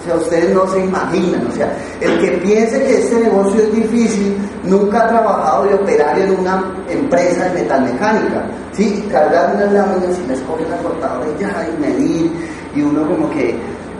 O 0.00 0.04
sea, 0.04 0.16
ustedes 0.16 0.54
no 0.54 0.66
se 0.66 0.84
imaginan. 0.84 1.46
O 1.46 1.52
sea, 1.52 1.72
el 2.00 2.20
que 2.20 2.32
piense 2.38 2.82
que 2.82 3.00
este 3.00 3.20
negocio 3.20 3.62
es 3.62 3.74
difícil, 3.74 4.36
nunca 4.64 5.04
ha 5.04 5.08
trabajado 5.08 5.64
de 5.64 5.74
operario 5.74 6.24
en 6.24 6.40
una 6.40 6.64
empresa 6.88 7.44
de 7.44 7.62
metalmecánica. 7.62 8.44
¿sí? 8.72 9.04
Cargar 9.10 9.54
unas 9.54 9.72
láminas 9.72 10.18
y 10.24 10.28
les 10.28 10.40
coge 10.40 10.64
la 10.68 10.76
cortadora 10.78 11.26
y 11.30 11.40
ya, 11.40 11.68
y 11.68 11.80
medir, 11.80 12.32
y 12.74 12.82
uno 12.82 13.06
como 13.06 13.30
que, 13.30 13.56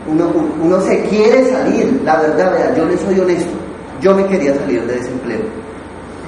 uno, 0.06 0.30
uno 0.62 0.80
se 0.82 1.02
quiere 1.04 1.50
salir. 1.50 2.02
La 2.04 2.16
verdad, 2.16 2.74
yo 2.76 2.84
le 2.84 2.98
soy 2.98 3.20
honesto, 3.20 3.52
yo 4.02 4.14
me 4.14 4.26
quería 4.26 4.54
salir 4.56 4.84
de 4.86 4.94
desempleo 4.96 5.64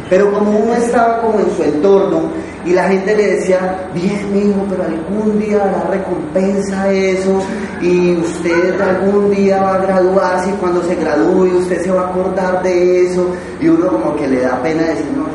pero 0.08 0.32
como 0.32 0.50
uno 0.50 0.74
estaba 0.74 1.20
como 1.20 1.40
en 1.40 1.50
su 1.56 1.62
entorno 1.62 2.30
y 2.66 2.72
la 2.72 2.88
gente 2.88 3.16
le 3.16 3.36
decía, 3.36 3.88
bien 3.94 4.36
hijo, 4.36 4.66
pero 4.68 4.82
algún 4.82 5.38
día 5.38 5.58
dará 5.58 5.88
recompensa 5.88 6.90
eso 6.92 7.40
y 7.80 8.16
usted 8.16 8.80
algún 8.80 9.30
día 9.30 9.62
va 9.62 9.76
a 9.76 9.78
graduarse 9.78 10.50
y 10.50 10.52
cuando 10.54 10.82
se 10.82 10.96
gradúe 10.96 11.58
usted 11.58 11.82
se 11.82 11.92
va 11.92 12.02
a 12.02 12.08
acordar 12.08 12.62
de 12.64 13.06
eso 13.06 13.30
y 13.60 13.68
uno 13.68 13.86
como 13.86 14.16
que 14.16 14.26
le 14.26 14.40
da 14.40 14.60
pena 14.62 14.82
decir, 14.82 15.06
no, 15.16 15.26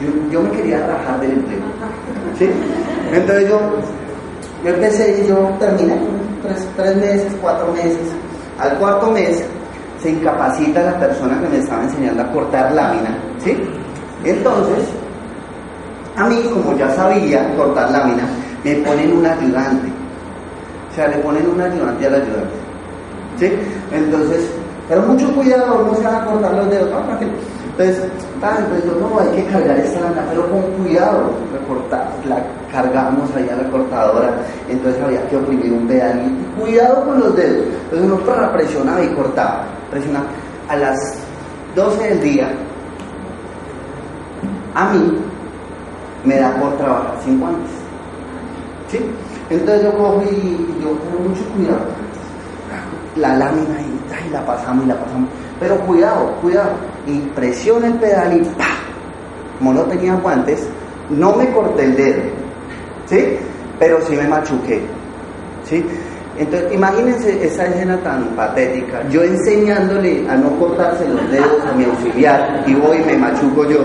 yo, 0.00 0.30
yo, 0.30 0.42
me 0.42 0.50
quería 0.52 0.78
rajar 0.86 1.20
del 1.20 1.32
empleo. 1.32 1.60
¿Sí? 2.38 2.48
Entonces 3.12 3.48
yo, 3.50 3.60
yo 4.64 4.70
empecé 4.70 5.22
y 5.22 5.28
yo 5.28 5.50
terminé 5.58 5.98
tres, 6.42 6.66
tres 6.76 6.96
meses, 6.96 7.32
cuatro 7.42 7.72
meses. 7.74 7.98
Al 8.58 8.78
cuarto 8.78 9.10
mes 9.10 9.44
se 10.00 10.10
incapacita 10.10 10.80
la 10.82 10.98
persona 10.98 11.38
que 11.42 11.48
me 11.48 11.58
estaba 11.58 11.82
enseñando 11.82 12.22
a 12.22 12.32
cortar 12.32 12.72
lámina, 12.72 13.18
¿sí? 13.44 13.56
Entonces, 14.24 14.88
a 16.18 16.28
mí, 16.28 16.42
como 16.52 16.76
ya 16.76 16.90
sabía 16.94 17.54
cortar 17.56 17.90
lámina, 17.90 18.24
me 18.64 18.74
ponen 18.76 19.12
un 19.12 19.24
ayudante. 19.24 19.88
O 20.90 20.94
sea, 20.94 21.08
le 21.08 21.18
ponen 21.18 21.48
un 21.48 21.60
ayudante 21.60 22.06
al 22.06 22.14
ayudante. 22.14 22.56
¿Sí? 23.38 23.52
Entonces, 23.92 24.50
pero 24.88 25.02
mucho 25.02 25.32
cuidado, 25.32 25.84
no 25.86 25.94
se 25.94 26.02
van 26.02 26.16
a 26.16 26.24
cortar 26.24 26.54
los 26.54 26.70
dedos, 26.70 26.90
¿no? 26.90 26.98
Entonces, 26.98 28.02
entonces 28.34 28.84
yo, 28.84 28.98
no, 28.98 29.20
hay 29.20 29.28
que 29.36 29.44
cargar 29.46 29.78
esta 29.78 30.00
lámina, 30.00 30.24
pero 30.30 30.50
con 30.50 30.62
cuidado, 30.82 31.30
recortar, 31.52 32.08
la 32.28 32.42
cargamos 32.72 33.30
allá 33.36 33.54
a 33.54 33.62
la 33.62 33.70
cortadora, 33.70 34.30
entonces 34.68 35.00
había 35.00 35.24
que 35.28 35.36
oprimir 35.36 35.72
un 35.72 35.86
pedal 35.86 36.20
cuidado 36.58 37.04
con 37.04 37.20
los 37.20 37.36
dedos. 37.36 37.64
Entonces 37.84 38.10
uno 38.10 38.52
presionaba 38.52 39.04
y 39.04 39.08
cortaba, 39.14 39.64
presionaba. 39.90 40.26
A 40.68 40.76
las 40.76 40.98
12 41.76 42.08
del 42.08 42.20
día 42.20 42.50
a 44.74 44.92
mí 44.92 45.18
me 46.24 46.36
da 46.36 46.54
por 46.60 46.76
trabajar 46.76 47.14
sin 47.24 47.40
guantes. 47.40 47.70
¿Sí? 48.90 48.98
Entonces 49.50 49.84
yo 49.84 49.92
cojo 49.96 50.22
y 50.30 50.82
yo 50.82 50.90
tengo 50.90 51.28
mucho 51.28 51.44
cuidado. 51.54 51.80
La 53.16 53.36
lámina 53.36 53.76
y, 53.80 54.30
la 54.30 54.44
pasamos 54.44 54.84
y 54.84 54.88
la 54.88 54.94
pasamos. 54.96 55.28
Pero 55.58 55.78
cuidado, 55.80 56.32
cuidado. 56.42 56.70
Y 57.06 57.18
presiono 57.34 57.86
el 57.86 57.94
pedal 57.94 58.36
y 58.36 58.44
¡pa! 58.56 58.66
Como 59.58 59.72
no 59.74 59.82
tenía 59.84 60.14
guantes, 60.14 60.68
no 61.10 61.34
me 61.34 61.50
corté 61.50 61.84
el 61.84 61.96
dedo. 61.96 62.22
¿Sí? 63.06 63.38
Pero 63.78 64.00
sí 64.02 64.14
me 64.14 64.28
machuqué. 64.28 64.82
¿Sí? 65.64 65.84
Entonces, 66.38 66.72
imagínense 66.72 67.44
esa 67.44 67.66
escena 67.66 67.96
tan 67.98 68.24
patética. 68.36 69.02
Yo 69.10 69.24
enseñándole 69.24 70.24
a 70.28 70.36
no 70.36 70.56
cortarse 70.58 71.06
los 71.08 71.30
dedos 71.32 71.64
a 71.68 71.76
mi 71.76 71.84
auxiliar 71.84 72.62
y 72.64 72.74
voy 72.74 72.98
y 72.98 73.04
me 73.06 73.16
machuco 73.16 73.68
yo. 73.68 73.80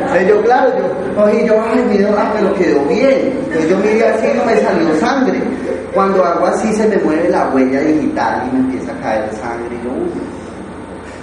Entonces 0.00 0.28
yo, 0.28 0.42
claro, 0.42 0.72
yo 0.76 1.14
cogí 1.16 1.46
yo, 1.46 1.54
ay, 1.62 1.84
mi 1.88 1.96
dedo, 1.96 2.14
ah, 2.18 2.30
pero 2.34 2.54
quedó 2.54 2.84
bien. 2.84 3.32
Entonces 3.44 3.70
yo 3.70 3.78
miré 3.78 4.06
así 4.08 4.26
y 4.26 4.36
no 4.36 4.44
me 4.44 4.56
salió 4.58 4.94
sangre. 5.00 5.40
Cuando 5.94 6.22
hago 6.22 6.46
así 6.46 6.70
se 6.74 6.86
me 6.86 6.98
mueve 6.98 7.30
la 7.30 7.48
huella 7.48 7.80
digital 7.80 8.46
y 8.46 8.56
me 8.56 8.58
empieza 8.60 8.92
a 8.92 9.00
caer 9.00 9.32
sangre. 9.32 9.76
Yo, 9.82 9.90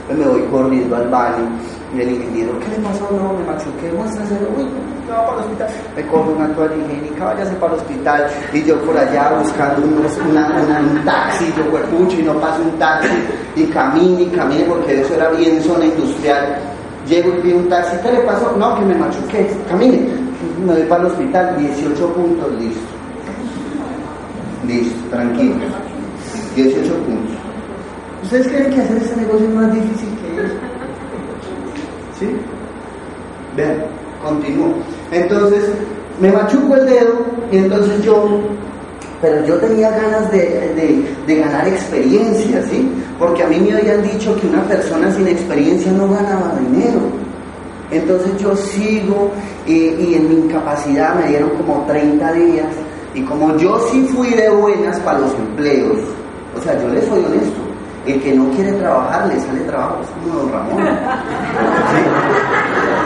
Pues 0.08 0.18
me 0.18 0.26
voy 0.26 0.42
corriendo 0.50 0.96
al 0.96 1.08
baño 1.10 1.50
y 1.96 2.02
el 2.02 2.12
ingeniero, 2.14 2.60
¿qué 2.60 2.70
le 2.70 2.88
pasó? 2.88 3.08
No, 3.12 3.34
me 3.34 3.46
machuqué, 3.46 3.92
muéstraselo. 3.96 4.48
Uy, 4.58 4.66
me 5.14 5.20
va 5.20 5.28
para 5.28 5.38
el 5.38 5.44
hospital. 5.44 5.68
Me 5.96 6.08
cojo 6.08 6.32
una 6.32 6.48
toalla 6.56 6.76
higiénica, 6.76 7.26
váyase 7.26 7.56
para 7.56 7.74
el 7.74 7.80
hospital. 7.80 8.28
Y 8.54 8.64
yo 8.64 8.82
por 8.82 8.98
allá 8.98 9.32
buscando 9.40 9.88
un 9.88 11.06
taxi, 11.06 11.54
yo 11.56 11.64
pucho 11.88 12.20
y 12.20 12.24
no 12.24 12.34
paso 12.40 12.62
un 12.62 12.80
taxi. 12.80 13.10
Y 13.56 13.66
camine 13.66 14.24
y 14.24 14.28
camine, 14.28 14.64
porque 14.64 15.02
eso 15.02 15.14
era 15.14 15.30
bien 15.30 15.62
zona 15.62 15.86
industrial. 15.86 16.58
Llego 17.08 17.30
y 17.30 17.42
pido 17.42 17.58
un 17.58 17.70
taxi, 17.70 17.98
¿qué 18.02 18.12
le 18.12 18.20
pasó? 18.20 18.56
No, 18.58 18.76
que 18.76 18.86
me 18.86 18.96
machuqué, 18.96 19.50
camine. 19.70 20.08
Me 20.66 20.74
voy 20.74 20.84
para 20.84 21.02
el 21.02 21.08
hospital, 21.08 21.58
18 21.58 22.14
puntos, 22.14 22.52
listo. 22.60 22.82
Listo, 24.68 25.10
tranquilo. 25.10 25.56
18 26.56 26.94
puntos. 26.94 27.36
¿Ustedes 28.24 28.48
creen 28.48 28.74
que 28.74 28.82
hacer 28.82 28.98
ese 28.98 29.16
negocio 29.18 29.48
es 29.48 29.54
más 29.54 29.74
difícil 29.74 30.10
que 30.20 30.46
eso? 30.46 30.56
¿Sí? 32.20 32.30
Vean, 33.58 33.84
continúo. 34.24 34.74
Entonces, 35.14 35.64
me 36.20 36.32
machuco 36.32 36.76
el 36.76 36.86
dedo 36.86 37.26
y 37.52 37.58
entonces 37.58 38.04
yo, 38.04 38.42
pero 39.22 39.46
yo 39.46 39.56
tenía 39.58 39.92
ganas 39.92 40.32
de, 40.32 41.06
ganar 41.28 41.68
experiencia, 41.68 42.64
¿sí? 42.70 42.90
Porque 43.20 43.44
a 43.44 43.48
mí 43.48 43.60
me 43.60 43.74
habían 43.78 44.02
dicho 44.04 44.36
que 44.40 44.48
una 44.48 44.64
persona 44.64 45.12
sin 45.14 45.28
experiencia 45.28 45.92
no 45.92 46.10
ganaba 46.10 46.56
dinero. 46.60 47.00
Entonces 47.92 48.38
yo 48.40 48.56
sigo 48.56 49.32
y, 49.68 49.74
y 49.74 50.16
en 50.16 50.30
mi 50.30 50.36
incapacidad 50.46 51.16
me 51.16 51.28
dieron 51.28 51.52
como 51.52 51.86
30 51.88 52.34
días 52.34 52.68
y 53.14 53.22
como 53.22 53.56
yo 53.58 53.80
sí 53.92 54.08
fui 54.16 54.32
de 54.32 54.50
buenas 54.50 55.00
para 55.02 55.20
los 55.20 55.34
empleos, 55.36 56.00
o 56.58 56.62
sea, 56.62 56.82
yo 56.82 56.90
les 56.90 57.06
soy 57.06 57.24
honesto, 57.24 57.62
el 58.06 58.22
que 58.22 58.34
no 58.34 58.50
quiere 58.52 58.74
trabajar 58.74 59.28
le 59.28 59.40
sale 59.40 59.62
trabajo, 59.62 60.02
es 60.02 60.10
como 60.10 60.40
don 60.40 60.52
Ramón. 60.52 60.88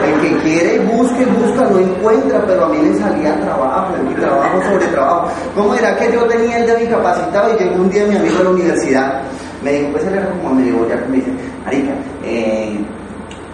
El 0.04 0.20
que 0.20 0.36
quiere, 0.38 0.78
busque, 0.80 1.24
busca, 1.26 1.68
no 1.70 1.78
encuentra, 1.78 2.42
pero 2.46 2.64
a 2.64 2.68
mí 2.68 2.78
me 2.78 2.98
salía 2.98 3.38
trabajo, 3.40 3.94
trabajo 4.18 4.62
sobre 4.62 4.86
trabajo. 4.86 5.28
¿Cómo 5.54 5.74
era 5.74 5.96
que 5.96 6.12
yo 6.12 6.24
tenía 6.24 6.58
el 6.58 6.66
de 6.66 6.84
incapacitado 6.84 7.54
y 7.54 7.62
llegó 7.62 7.76
un 7.76 7.90
día 7.90 8.06
mi 8.06 8.16
amigo 8.16 8.38
a 8.40 8.44
la 8.44 8.50
universidad? 8.50 9.22
Me 9.62 9.72
dijo, 9.72 9.92
pues 9.92 10.04
él 10.06 10.14
era 10.14 10.30
como 10.30 10.54
medio 10.54 10.88
ya 10.88 10.96
me 11.08 11.16
dice, 11.16 11.30
Marica, 11.64 11.92
eh, 12.24 12.78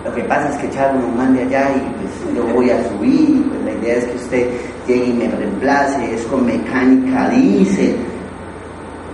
lo 0.05 0.15
que 0.15 0.23
pasa 0.25 0.51
es 0.51 0.57
que 0.59 0.71
Charo 0.71 0.99
nos 0.99 1.17
mande 1.17 1.43
allá 1.43 1.71
y 1.75 1.81
pues 2.01 2.37
yo 2.37 2.55
voy 2.55 2.71
a 2.71 2.89
subir, 2.89 3.43
pues 3.49 3.65
la 3.65 3.73
idea 3.73 3.95
es 3.97 4.05
que 4.05 4.17
usted 4.17 4.51
llegue 4.87 5.07
y 5.07 5.13
me 5.15 5.29
reemplace, 5.29 6.15
es 6.15 6.23
con 6.27 6.45
mecánica, 6.45 7.29
dice 7.31 7.97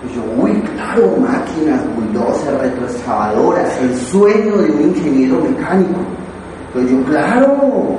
y 0.02 0.14
yo, 0.14 0.23
uy, 0.42 0.52
claro, 0.75 1.14
máquinas, 1.19 1.80
bulldozers, 1.95 2.59
retroexcavadoras, 2.59 3.78
el 3.83 3.95
sueño 3.97 4.57
de 4.57 4.71
un 4.71 4.83
ingeniero 4.83 5.40
mecánico. 5.40 6.00
Pues 6.73 6.90
yo, 6.90 7.02
claro. 7.04 7.97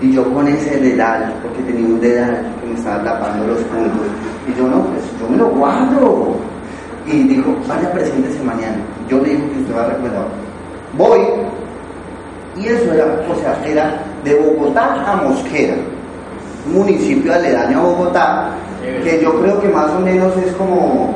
Y 0.00 0.12
yo 0.12 0.32
con 0.32 0.48
ese 0.48 0.78
dedal, 0.78 1.34
porque 1.42 1.62
tenía 1.62 1.86
un 1.86 2.00
dedal 2.00 2.54
que 2.60 2.68
me 2.68 2.74
estaba 2.74 3.04
tapando 3.04 3.46
los 3.48 3.58
puntos. 3.64 4.06
Y 4.48 4.58
yo, 4.58 4.66
no, 4.66 4.82
pues 4.84 5.02
yo 5.20 5.28
me 5.28 5.36
lo 5.36 5.48
guardo. 5.50 6.36
Y 7.06 7.22
dijo, 7.24 7.54
vaya, 7.68 7.92
preséntese 7.92 8.42
mañana. 8.42 8.78
Yo 9.08 9.18
le 9.18 9.30
digo 9.30 9.50
que 9.50 9.60
usted 9.60 9.76
va 9.76 9.82
a 9.82 9.88
recordar. 9.88 10.26
Voy. 10.96 11.20
Y 12.56 12.66
eso 12.66 12.92
era, 12.92 13.04
o 13.28 13.34
sea, 13.36 13.60
era 13.64 14.02
de 14.24 14.34
Bogotá 14.34 15.04
a 15.06 15.16
Mosquera, 15.16 15.74
un 16.66 16.74
municipio 16.74 17.32
aledaño 17.32 17.78
a 17.78 17.82
Bogotá, 17.82 18.50
que 18.82 19.20
yo 19.22 19.40
creo 19.40 19.60
que 19.60 19.68
más 19.68 19.90
o 19.90 20.00
menos 20.00 20.36
es 20.36 20.52
como, 20.54 21.14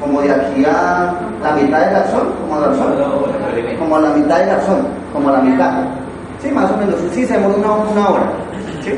como 0.00 0.20
de 0.22 0.30
aquí 0.30 0.64
a 0.64 1.14
la 1.42 1.52
mitad 1.52 1.80
de 1.80 1.92
Garzón, 1.92 2.32
como 2.40 2.60
Garzón, 2.60 2.94
como 3.78 3.96
a 3.96 4.00
la 4.00 4.10
mitad 4.10 4.38
de 4.38 4.46
Garzón, 4.46 4.86
como 5.12 5.28
a 5.28 5.32
la 5.32 5.40
mitad. 5.40 5.84
Sí, 6.42 6.50
más 6.50 6.70
o 6.70 6.76
menos, 6.76 6.96
sí, 7.12 7.24
se 7.24 7.34
demora 7.34 7.54
una, 7.56 7.72
una 7.90 8.08
hora. 8.08 8.32
¿sí? 8.84 8.92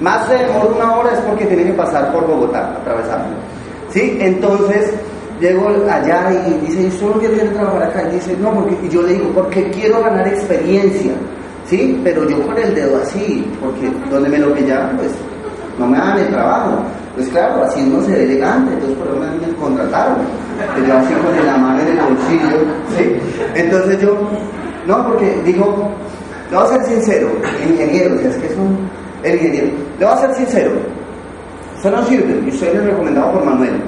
Más 0.00 0.26
se 0.26 0.34
demora 0.34 0.64
una 0.64 0.96
hora 0.96 1.12
es 1.12 1.18
porque 1.20 1.44
tiene 1.44 1.64
que 1.64 1.72
pasar 1.72 2.10
por 2.10 2.26
Bogotá, 2.26 2.74
atravesarlo. 2.80 3.36
¿Sí? 3.90 4.16
Entonces, 4.20 4.94
llego 5.40 5.68
allá 5.68 6.30
y 6.46 6.66
dice, 6.66 6.82
¿y 6.82 6.90
solo 6.92 7.14
quiere 7.18 7.36
trabajar 7.36 7.82
acá? 7.82 8.02
Y 8.08 8.14
dice, 8.14 8.36
no, 8.40 8.52
porque, 8.52 8.78
y 8.82 8.88
yo 8.88 9.02
le 9.02 9.12
digo, 9.14 9.30
porque 9.34 9.68
quiero 9.70 10.00
ganar 10.02 10.26
experiencia. 10.26 11.12
¿Sí? 11.66 12.00
Pero 12.02 12.28
yo 12.28 12.40
con 12.46 12.56
el 12.56 12.74
dedo 12.74 13.00
así, 13.02 13.46
porque 13.60 13.90
donde 14.10 14.28
me 14.28 14.38
lo 14.38 14.52
pillaban, 14.54 14.96
pues 14.96 15.10
no 15.78 15.86
me 15.86 15.98
dan 15.98 16.18
el 16.18 16.28
trabajo. 16.28 16.82
Pues 17.14 17.28
claro, 17.28 17.64
así 17.64 17.82
uno 17.82 18.02
se 18.02 18.12
ve 18.12 18.22
elegante, 18.24 18.72
entonces 18.72 18.96
por 18.98 19.08
eso 19.08 19.16
me 19.16 19.54
contrataron. 19.54 20.16
Yo 20.86 20.96
así 20.96 21.14
con 21.14 21.46
la 21.46 21.56
mano 21.56 21.80
en 21.80 21.88
el 21.88 21.96
bolsillo, 21.96 22.58
¿sí? 22.96 23.16
Entonces 23.54 24.00
yo, 24.00 24.16
no, 24.86 25.06
porque 25.08 25.40
digo, 25.44 25.90
le 26.50 26.56
voy 26.56 26.66
a 26.66 26.68
ser 26.68 26.84
sincero, 26.84 27.28
ingeniero, 27.68 28.18
si 28.18 28.26
es 28.26 28.36
que 28.36 28.46
es 28.46 28.56
el 29.24 29.34
ingeniero, 29.34 29.68
le 29.98 30.04
voy 30.04 30.14
a 30.14 30.18
ser 30.18 30.34
sincero, 30.34 30.70
eso 31.78 31.90
no 31.90 32.04
sirve, 32.04 32.40
y 32.46 32.64
el 32.64 32.84
recomendado 32.84 33.32
por 33.32 33.44
Manuel, 33.44 33.82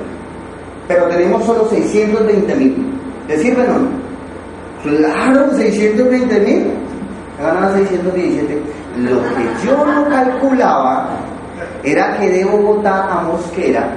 pero 0.89 1.07
tenemos 1.07 1.45
solo 1.45 1.69
620 1.69 2.55
mil, 2.57 2.93
¿le 3.29 3.39
sirve 3.39 3.63
o 3.63 3.79
no? 3.79 4.03
Claro, 4.83 5.49
620 5.57 6.41
mil, 6.41 6.73
ganan 7.39 7.75
617. 7.75 8.63
Lo 8.99 9.23
que 9.23 9.67
yo 9.67 9.87
no 9.87 10.09
calculaba 10.09 11.09
era 11.85 12.17
que 12.19 12.31
de 12.31 12.45
Bogotá 12.45 13.13
a 13.13 13.23
Mosquera 13.23 13.91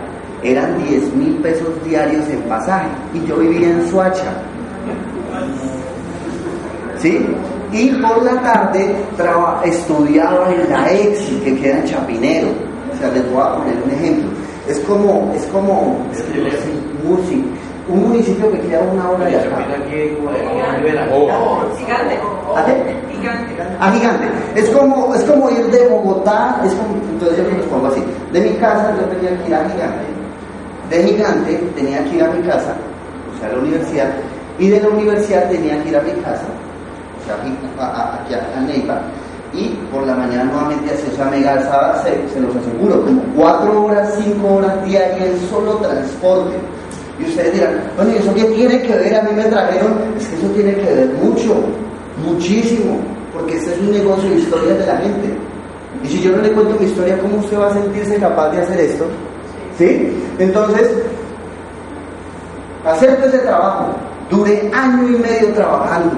eran 0.44 0.78
10 0.84 1.14
mil 1.16 1.36
pesos 1.36 1.70
diarios 1.84 2.28
en 2.30 2.42
pasaje 2.44 2.88
y 3.14 3.26
yo 3.28 3.38
vivía 3.38 3.70
en 3.70 3.88
Suacha. 3.90 4.32
¿Sí? 6.98 7.26
Y 7.72 7.90
por 7.90 8.24
la 8.24 8.42
tarde 8.42 8.96
estudiaba 9.66 10.52
en 10.54 10.70
la 10.70 10.92
EXI, 10.92 11.36
que 11.44 11.60
queda 11.60 11.80
en 11.80 11.86
Chapinero. 11.86 12.48
O 12.94 12.98
sea, 12.98 13.10
les 13.12 13.30
voy 13.32 13.42
a 13.42 13.56
poner 13.56 13.76
un 13.84 13.92
ejemplo. 13.92 14.30
Es 14.68 14.80
como, 14.80 15.32
es 15.36 15.46
como, 15.48 15.98
un 17.88 18.10
municipio 18.10 18.52
que 18.52 18.60
queda 18.62 18.80
una 18.80 19.10
hora 19.12 19.26
de 19.26 19.38
acá. 19.38 19.58
Gigante. 21.78 22.20
¿A 23.80 23.92
gigante. 23.92 24.26
Es 24.56 24.70
como, 24.70 25.14
es 25.14 25.24
como 25.24 25.50
ir 25.50 25.66
de 25.68 25.88
Bogotá, 25.88 26.62
es 26.66 26.74
como, 26.74 26.96
entonces 27.12 27.38
yo 27.38 27.44
me 27.44 27.58
los 27.58 27.66
pongo 27.68 27.88
así. 27.88 28.04
De 28.32 28.42
mi 28.42 28.52
casa 28.58 28.94
yo 29.00 29.06
tenía 29.08 29.42
que 29.42 29.48
ir 29.48 29.56
a 29.56 29.70
Gigante. 29.70 30.06
De 30.90 31.04
Gigante 31.04 31.54
tenía 31.76 32.04
que 32.04 32.16
ir 32.16 32.24
a 32.24 32.30
mi 32.30 32.42
casa, 32.48 32.76
o 33.34 33.40
sea, 33.40 33.50
a 33.50 33.54
la 33.54 33.60
universidad. 33.60 34.10
Y 34.60 34.70
de 34.70 34.80
la 34.80 34.90
universidad 34.90 35.50
tenía 35.50 35.82
que 35.84 35.90
ir 35.90 35.98
a 35.98 36.02
mi 36.02 36.12
casa, 36.22 36.46
o 37.22 37.26
sea, 37.26 37.36
aquí 37.36 38.34
a, 38.34 38.62
Neiva. 38.62 39.02
Y 39.54 39.70
por 39.92 40.06
la 40.06 40.16
mañana 40.16 40.44
nuevamente 40.46 40.94
así, 40.94 41.08
o 41.14 41.16
sea, 41.16 41.26
me 41.26 41.42
gastaba, 41.42 42.04
se, 42.04 42.12
se 42.30 42.40
los 42.42 42.56
aseguro, 42.56 43.06
como 43.06 43.22
cuatro 43.36 43.86
horas, 43.86 44.14
cinco 44.22 44.56
horas 44.56 44.86
diarias 44.86 45.30
en 45.30 45.50
solo 45.50 45.76
transporte. 45.76 46.56
Y 47.20 47.24
ustedes 47.24 47.54
dirán, 47.54 47.82
bueno, 47.96 48.12
¿y 48.12 48.18
eso 48.18 48.34
qué 48.34 48.44
tiene 48.44 48.82
que 48.82 48.94
ver? 48.94 49.16
A 49.16 49.22
mí 49.24 49.30
me 49.34 49.46
trajeron, 49.46 49.94
es 50.18 50.28
que 50.28 50.36
eso 50.36 50.48
tiene 50.48 50.76
que 50.76 50.94
ver 50.94 51.10
mucho, 51.24 51.56
muchísimo, 52.26 53.00
porque 53.34 53.58
ese 53.58 53.74
es 53.74 53.80
un 53.80 53.92
negocio 53.92 54.30
de 54.30 54.38
historias 54.38 54.80
de 54.80 54.86
la 54.86 54.98
gente. 54.98 55.38
Y 56.04 56.08
si 56.08 56.22
yo 56.22 56.32
no 56.32 56.42
le 56.42 56.52
cuento 56.52 56.78
mi 56.80 56.86
historia, 56.86 57.18
¿cómo 57.20 57.38
usted 57.38 57.58
va 57.60 57.68
a 57.68 57.74
sentirse 57.74 58.16
capaz 58.18 58.50
de 58.52 58.62
hacer 58.62 58.80
esto? 58.80 59.06
¿Sí? 59.78 60.14
Entonces, 60.40 60.92
acepte 62.86 63.28
ese 63.28 63.40
trabajo, 63.40 63.88
dure 64.30 64.72
año 64.74 65.08
y 65.08 65.20
medio 65.20 65.54
trabajando, 65.54 66.16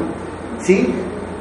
¿sí? 0.59 0.93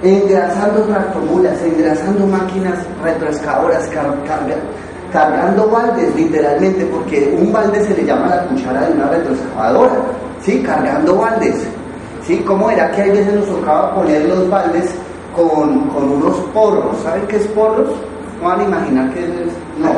Engrasando 0.02 0.82
tractomulas, 0.82 1.60
engrasando 1.62 2.26
máquinas 2.26 2.78
retroexcavadoras, 3.02 3.88
carga, 3.88 4.56
cargando 5.12 5.68
baldes, 5.68 6.14
literalmente, 6.14 6.84
porque 6.86 7.34
un 7.38 7.52
balde 7.52 7.82
se 7.84 7.94
le 7.94 8.04
llama 8.04 8.28
la 8.28 8.44
cuchara 8.44 8.86
de 8.86 8.92
una 8.92 9.08
retroexcavadora, 9.08 9.94
¿sí? 10.42 10.62
Cargando 10.62 11.16
baldes, 11.16 11.66
¿sí? 12.26 12.38
¿Cómo 12.46 12.70
era 12.70 12.90
que 12.90 13.02
a 13.02 13.06
veces 13.06 13.32
nos 13.32 13.46
tocaba 13.46 13.94
poner 13.94 14.24
los 14.24 14.48
baldes 14.50 14.94
con, 15.34 15.88
con 15.88 16.10
unos 16.10 16.36
porros? 16.52 16.96
¿Saben 17.02 17.26
qué 17.28 17.36
es 17.36 17.46
porros? 17.48 17.88
No 18.40 18.48
van 18.48 18.60
a 18.60 18.64
imaginar 18.64 19.14
que 19.14 19.20
es... 19.20 19.30
No, 19.78 19.88
no, 19.88 19.96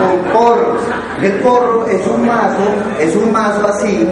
con 0.00 0.32
porros. 0.32 0.82
El 1.22 1.32
porro 1.40 1.86
es 1.86 2.06
un 2.06 2.26
mazo, 2.26 2.64
es 2.98 3.16
un 3.16 3.32
mazo 3.32 3.66
así, 3.68 4.08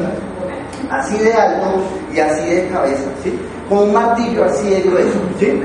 así 0.90 1.18
de 1.18 1.32
alto 1.32 1.80
y 2.12 2.20
así 2.20 2.48
de 2.48 2.68
cabeza, 2.68 3.10
¿sí? 3.22 3.38
Con 3.68 3.78
un 3.78 3.92
martillo 3.92 4.44
así 4.44 4.70
de 4.70 4.80
grueso, 4.82 5.18
¿sí? 5.38 5.60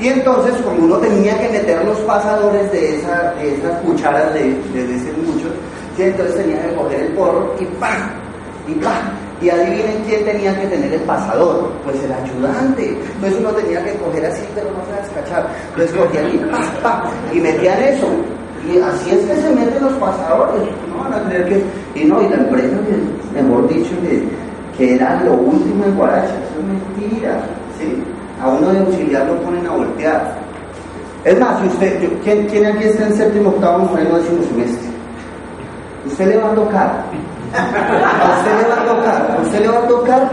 Y 0.00 0.08
entonces, 0.08 0.54
como 0.62 0.84
uno 0.84 0.96
tenía 0.98 1.38
que 1.40 1.48
meter 1.48 1.84
los 1.84 1.98
pasadores 2.00 2.70
de, 2.70 2.96
esa, 2.96 3.34
de 3.34 3.56
esas 3.56 3.80
cucharas 3.80 4.32
de, 4.32 4.54
de, 4.72 4.96
ese 4.96 5.12
mucho, 5.26 5.48
entonces 5.98 6.36
tenía 6.36 6.62
que 6.62 6.74
coger 6.76 7.00
el 7.00 7.08
porro 7.14 7.52
y 7.58 7.64
¡pam! 7.64 8.10
y 8.68 8.74
¡pam! 8.74 9.17
Y 9.40 9.50
adivinen 9.50 10.02
quién 10.06 10.24
tenía 10.24 10.58
que 10.58 10.66
tener 10.66 10.92
el 10.92 11.00
pasador, 11.02 11.70
pues 11.84 11.96
el 12.02 12.12
ayudante. 12.12 12.96
Entonces 13.14 13.38
uno 13.38 13.50
tenía 13.50 13.84
que 13.84 13.94
coger 13.94 14.26
así, 14.26 14.42
pero 14.54 14.66
no 14.70 14.84
se 14.86 15.00
descachar. 15.00 15.46
Entonces 15.70 15.96
cogían 15.96 16.34
y 16.34 16.38
¡pam! 16.50 16.62
¡pam! 16.82 17.02
y 17.32 17.40
metían 17.40 17.82
eso. 17.82 18.08
Y 18.66 18.78
así 18.80 19.10
es 19.10 19.24
que 19.26 19.36
se 19.36 19.54
meten 19.54 19.82
los 19.82 19.92
pasadores, 19.94 20.62
no 20.90 21.04
van 21.04 21.14
a 21.14 21.28
tener 21.28 21.48
que. 21.48 21.62
Y 21.94 22.04
no, 22.04 22.20
y 22.20 22.28
la 22.28 22.36
empresa, 22.36 22.76
mejor 23.32 23.68
dicho, 23.68 23.90
que, 24.02 24.24
que 24.76 24.94
era 24.96 25.22
lo 25.22 25.34
último 25.34 25.84
en 25.84 25.96
Guaracha, 25.96 26.26
eso 26.26 26.58
es 26.58 26.64
mentira, 26.66 27.40
¿sí? 27.78 28.02
a 28.40 28.48
uno 28.48 28.72
de 28.72 28.78
auxiliar 28.80 29.26
lo 29.26 29.40
ponen 29.42 29.66
a 29.66 29.70
voltear. 29.70 30.34
Es 31.24 31.38
más, 31.38 31.62
usted, 31.66 32.08
¿quién, 32.22 32.46
¿quién, 32.46 32.66
aquí 32.66 32.84
está 32.84 33.06
en 33.06 33.14
séptimo, 33.14 33.50
octavo, 33.50 33.78
noveno, 33.78 34.16
décimo 34.16 34.42
semestre? 34.44 34.88
Usted 36.06 36.28
le 36.28 36.36
va 36.36 36.50
a 36.50 36.54
tocar. 36.54 37.04
A 37.54 38.38
usted 38.38 38.62
le 38.62 38.68
va 38.68 38.82
a 38.82 38.84
tocar. 38.84 39.36
A 39.38 39.42
usted 39.42 39.60
le 39.60 39.68
va 39.68 39.78
a 39.78 39.88
tocar. 39.88 40.30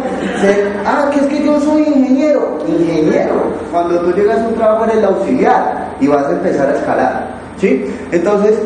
ah, 0.86 1.10
que 1.12 1.20
es 1.20 1.28
que 1.28 1.46
yo 1.46 1.60
soy 1.62 1.84
ingeniero. 1.84 2.58
Ingeniero. 2.68 3.44
Cuando 3.72 4.00
tú 4.02 4.12
llegas 4.14 4.40
a 4.40 4.48
un 4.48 4.56
trabajo 4.56 4.84
eres 4.86 4.98
el 4.98 5.06
auxiliar 5.06 5.96
y 6.00 6.08
vas 6.08 6.26
a 6.28 6.32
empezar 6.32 6.70
a 6.70 6.76
escalar. 6.76 7.36
¿Sí? 7.58 7.86
Entonces, 8.12 8.60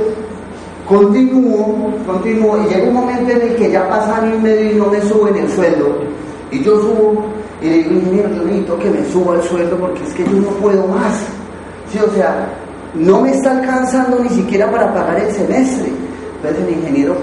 continúo, 0.88 1.94
continúo 2.06 2.58
y 2.64 2.74
llega 2.74 2.88
un 2.88 2.96
momento 2.96 3.32
en 3.32 3.42
el 3.42 3.56
que 3.56 3.72
ya 3.72 3.88
pasan 3.88 4.34
y 4.34 4.38
medio 4.40 4.72
y 4.72 4.76
no 4.76 4.88
me 4.88 5.02
suben 5.02 5.36
el 5.36 5.50
sueldo. 5.50 5.96
Y 6.52 6.64
yo 6.64 6.72
subo 6.82 7.26
y 7.62 7.70
le 7.70 7.78
digo, 7.78 7.92
ingeniero, 7.92 8.30
yo 8.30 8.44
necesito 8.44 8.80
que 8.80 8.90
me 8.90 9.06
suba 9.12 9.36
el 9.36 9.44
sueldo 9.44 9.78
porque 9.78 10.04
es 10.04 10.14
que 10.14 10.24
yo 10.24 10.42
no 10.42 10.50
puedo 10.62 10.88
más. 10.88 11.14
Sí, 11.92 12.00
o 12.00 12.12
sea, 12.16 12.48
no 12.96 13.22
me 13.22 13.32
está 13.32 13.52
alcanzando 13.52 14.20
ni 14.20 14.30
siquiera 14.30 14.72
para 14.72 14.94
pagar 14.94 15.20
el 15.20 15.32
semestre. 15.32 15.92
Entonces 16.38 16.68
el 16.68 16.74
ingeniero, 16.74 17.16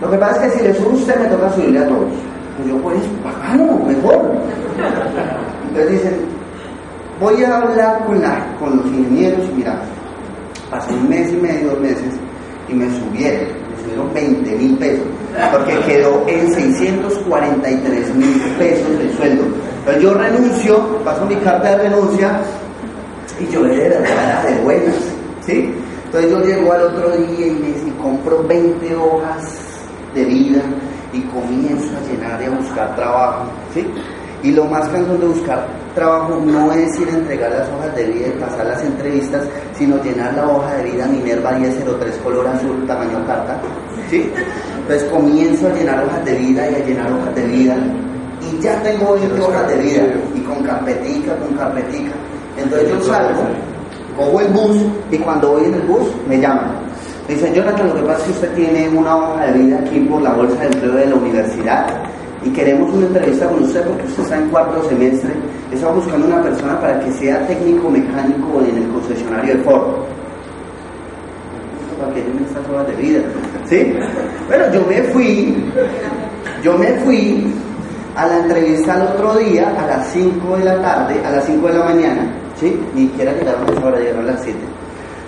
lo 0.00 0.10
que 0.10 0.16
pasa 0.16 0.46
es 0.46 0.52
que 0.52 0.58
si 0.58 0.64
le 0.64 0.74
subo 0.74 0.90
usted 0.90 1.16
me 1.20 1.26
toca 1.26 1.52
subirle 1.52 1.78
a 1.80 1.86
todos. 1.88 2.08
Pues 2.56 2.68
yo 2.68 2.76
pues 2.78 2.98
pagarlo, 3.22 3.78
mejor. 3.84 4.32
Entonces 5.68 5.90
dicen, 5.90 6.16
voy 7.20 7.44
a 7.44 7.58
hablar 7.58 8.04
con, 8.58 8.76
los 8.76 8.86
ingenieros 8.86 9.46
y 9.50 9.58
mira, 9.58 9.80
pasó 10.70 10.92
un 10.94 11.08
mes 11.08 11.30
y 11.32 11.36
medio, 11.36 11.70
dos 11.70 11.80
meses, 11.80 12.14
y 12.68 12.74
me 12.74 12.86
subieron, 12.86 13.48
me 13.70 13.82
subieron 13.82 14.14
20 14.14 14.56
mil 14.56 14.76
pesos 14.78 15.06
porque 15.52 15.78
quedó 15.86 16.24
en 16.26 16.52
643 16.52 18.14
mil 18.14 18.40
pesos 18.58 18.98
de 18.98 19.16
sueldo. 19.16 19.44
Entonces 19.80 20.02
yo 20.02 20.14
renuncio, 20.14 21.04
paso 21.04 21.26
mi 21.26 21.36
carta 21.36 21.76
de 21.76 21.88
renuncia 21.88 22.40
y 23.38 23.52
yo 23.52 23.62
de 23.64 23.76
verdad 23.76 24.44
de 24.44 24.62
buenas, 24.62 24.94
¿sí? 25.46 25.74
Entonces 26.06 26.30
yo 26.30 26.40
llego 26.40 26.72
al 26.72 26.82
otro 26.82 27.10
día 27.16 27.46
y, 27.46 27.50
me, 27.50 28.02
compro 28.02 28.42
20 28.44 28.96
hojas 28.96 29.69
de 30.14 30.24
vida 30.24 30.62
y 31.12 31.20
comienzo 31.22 31.90
a 31.96 32.10
llenar 32.10 32.42
y 32.42 32.46
a 32.46 32.50
buscar 32.50 32.94
trabajo, 32.96 33.44
¿sí? 33.74 33.86
Y 34.42 34.52
lo 34.52 34.64
más 34.64 34.88
cansón 34.88 35.20
de 35.20 35.26
buscar 35.26 35.66
trabajo 35.94 36.40
no 36.44 36.72
es 36.72 36.98
ir 36.98 37.08
a 37.08 37.12
entregar 37.12 37.50
las 37.50 37.68
hojas 37.68 37.94
de 37.94 38.04
vida 38.04 38.28
y 38.28 38.40
pasar 38.40 38.66
las 38.66 38.82
entrevistas, 38.82 39.42
sino 39.76 40.02
llenar 40.02 40.34
la 40.34 40.48
hoja 40.48 40.76
de 40.76 40.90
vida 40.90 41.06
Minerva 41.06 41.52
1003 41.52 42.16
color 42.24 42.46
azul, 42.46 42.86
tamaño 42.86 43.26
carta. 43.26 43.60
¿sí? 44.08 44.30
Entonces 44.80 45.08
comienzo 45.10 45.66
a 45.66 45.70
llenar 45.72 46.04
hojas 46.04 46.24
de 46.24 46.34
vida 46.36 46.70
y 46.70 46.74
a 46.74 46.86
llenar 46.86 47.12
hojas 47.12 47.34
de 47.34 47.46
vida. 47.46 47.76
Y 48.40 48.62
ya 48.62 48.82
tengo 48.82 49.14
20 49.14 49.40
hojas 49.40 49.68
de 49.68 49.76
vida. 49.76 50.02
Y 50.34 50.40
con 50.40 50.62
carpetica, 50.64 51.36
con 51.36 51.54
carpetica. 51.56 52.12
Entonces 52.56 52.88
yo 52.88 53.00
salgo, 53.02 53.42
cojo 54.16 54.40
el 54.40 54.48
bus 54.48 54.76
y 55.10 55.18
cuando 55.18 55.52
voy 55.52 55.64
en 55.64 55.74
el 55.74 55.82
bus 55.82 56.08
me 56.26 56.40
llaman. 56.40 56.79
Me 57.30 57.36
dicen, 57.36 57.54
Jonathan, 57.54 57.86
lo 57.86 57.94
que 57.94 58.02
pasa 58.02 58.18
es 58.18 58.24
que 58.24 58.30
usted 58.32 58.54
tiene 58.54 58.88
una 58.88 59.16
hoja 59.16 59.46
de 59.46 59.52
vida 59.60 59.78
aquí 59.78 60.00
por 60.00 60.20
la 60.20 60.32
bolsa 60.32 60.56
de 60.62 60.66
empleo 60.66 60.94
de 60.94 61.06
la 61.06 61.14
universidad 61.14 61.86
y 62.44 62.50
queremos 62.50 62.92
una 62.92 63.06
entrevista 63.06 63.46
con 63.46 63.62
usted 63.62 63.86
porque 63.86 64.02
usted 64.02 64.22
está 64.24 64.36
en 64.36 64.48
cuarto 64.48 64.88
semestre. 64.88 65.30
Estamos 65.70 66.02
buscando 66.02 66.26
una 66.26 66.42
persona 66.42 66.80
para 66.80 66.98
que 66.98 67.12
sea 67.12 67.46
técnico 67.46 67.88
mecánico 67.88 68.60
en 68.68 68.78
el 68.78 68.88
concesionario 68.88 69.56
de 69.56 69.62
Ford. 69.62 69.94
Para 72.00 72.14
que 72.14 72.20
me 72.20 72.44
estas 72.44 72.68
horas 72.68 72.88
de 72.88 72.94
vida. 72.96 73.20
¿Sí? 73.68 73.94
Bueno, 74.48 74.64
yo 74.72 74.84
me 74.88 75.02
fui, 75.12 75.70
yo 76.64 76.76
me 76.76 76.88
fui 77.04 77.54
a 78.16 78.26
la 78.26 78.38
entrevista 78.38 78.96
el 78.96 79.02
otro 79.02 79.36
día 79.36 79.68
a 79.68 79.86
las 79.86 80.08
5 80.08 80.56
de 80.56 80.64
la 80.64 80.82
tarde, 80.82 81.24
a 81.24 81.30
las 81.30 81.44
5 81.44 81.64
de 81.64 81.74
la 81.78 81.84
mañana, 81.84 82.26
¿sí? 82.58 82.76
Ni 82.92 83.02
siquiera 83.02 83.32
llegaron 83.34 83.68
a 83.68 83.72
esa 83.72 83.86
hora, 83.86 83.98
llegaron 84.00 84.28
a 84.28 84.32
las 84.32 84.42
7. 84.42 84.58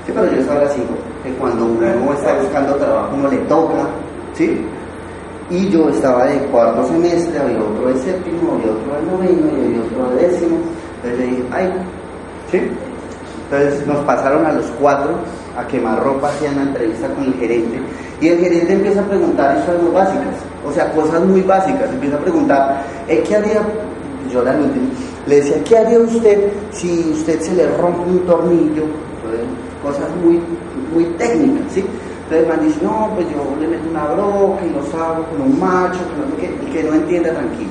Sí, 0.04 0.12
pero 0.12 0.32
yo 0.32 0.40
estaba 0.40 0.62
a 0.62 0.64
las 0.64 0.74
5, 0.74 0.88
que 1.22 1.32
cuando 1.34 1.66
uno 1.66 2.12
está 2.12 2.34
buscando 2.38 2.74
trabajo 2.76 3.14
uno 3.14 3.28
le 3.28 3.38
toca, 3.38 3.86
¿sí? 4.34 4.60
Y 5.50 5.68
yo 5.68 5.88
estaba 5.90 6.26
de 6.26 6.38
cuarto 6.46 6.84
semestre, 6.86 7.38
había 7.38 7.58
otro 7.58 7.88
de 7.88 7.98
séptimo, 7.98 8.52
había 8.52 8.72
otro 8.72 8.96
de 8.96 9.28
noveno 9.28 9.52
y 9.52 9.66
había 9.66 9.82
otro 9.82 10.16
de 10.16 10.28
décimo. 10.28 10.56
Entonces 10.96 11.18
le 11.18 11.26
dije, 11.26 11.42
ay, 11.52 11.72
¿sí? 12.50 12.60
Entonces 13.44 13.86
nos 13.86 13.98
pasaron 14.04 14.46
a 14.46 14.52
los 14.52 14.66
cuatro 14.80 15.10
a 15.58 15.66
quemar 15.66 16.02
ropa, 16.02 16.28
hacían 16.28 16.56
la 16.56 16.62
entrevista 16.62 17.08
con 17.08 17.24
el 17.24 17.34
gerente. 17.34 17.78
Y 18.20 18.28
el 18.28 18.38
gerente 18.38 18.72
empieza 18.72 19.00
a 19.02 19.04
preguntar 19.04 19.60
cosas 19.66 19.92
básicas, 19.92 20.34
o 20.66 20.72
sea, 20.72 20.90
cosas 20.92 21.20
muy 21.24 21.42
básicas. 21.42 21.90
Empieza 21.90 22.16
a 22.16 22.20
preguntar, 22.20 22.82
¿eh, 23.08 23.22
¿qué 23.26 23.36
haría? 23.36 23.60
Yo 24.32 24.42
la 24.42 24.54
le 25.26 25.36
decía, 25.36 25.62
¿qué 25.64 25.76
haría 25.76 25.98
usted 25.98 26.50
si 26.72 27.10
usted 27.12 27.40
se 27.40 27.54
le 27.54 27.66
rompe 27.76 28.08
un 28.08 28.20
tornillo? 28.20 28.84
cosas 29.82 30.08
muy, 30.22 30.40
muy 30.92 31.04
técnicas, 31.18 31.72
¿sí? 31.72 31.84
Entonces 32.24 32.48
man 32.48 32.66
dice, 32.66 32.80
no, 32.82 33.10
pues 33.14 33.26
yo 33.28 33.56
le 33.60 33.68
meto 33.68 33.90
una 33.90 34.04
broca 34.06 34.64
y 34.64 34.70
lo 34.70 35.02
hago 35.02 35.24
con 35.26 35.42
un 35.42 35.60
macho, 35.60 35.98
que 36.38 36.48
no 36.48 36.66
y 36.66 36.72
que 36.72 36.82
no 36.82 36.94
entienda 36.94 37.30
tranquilo. 37.30 37.70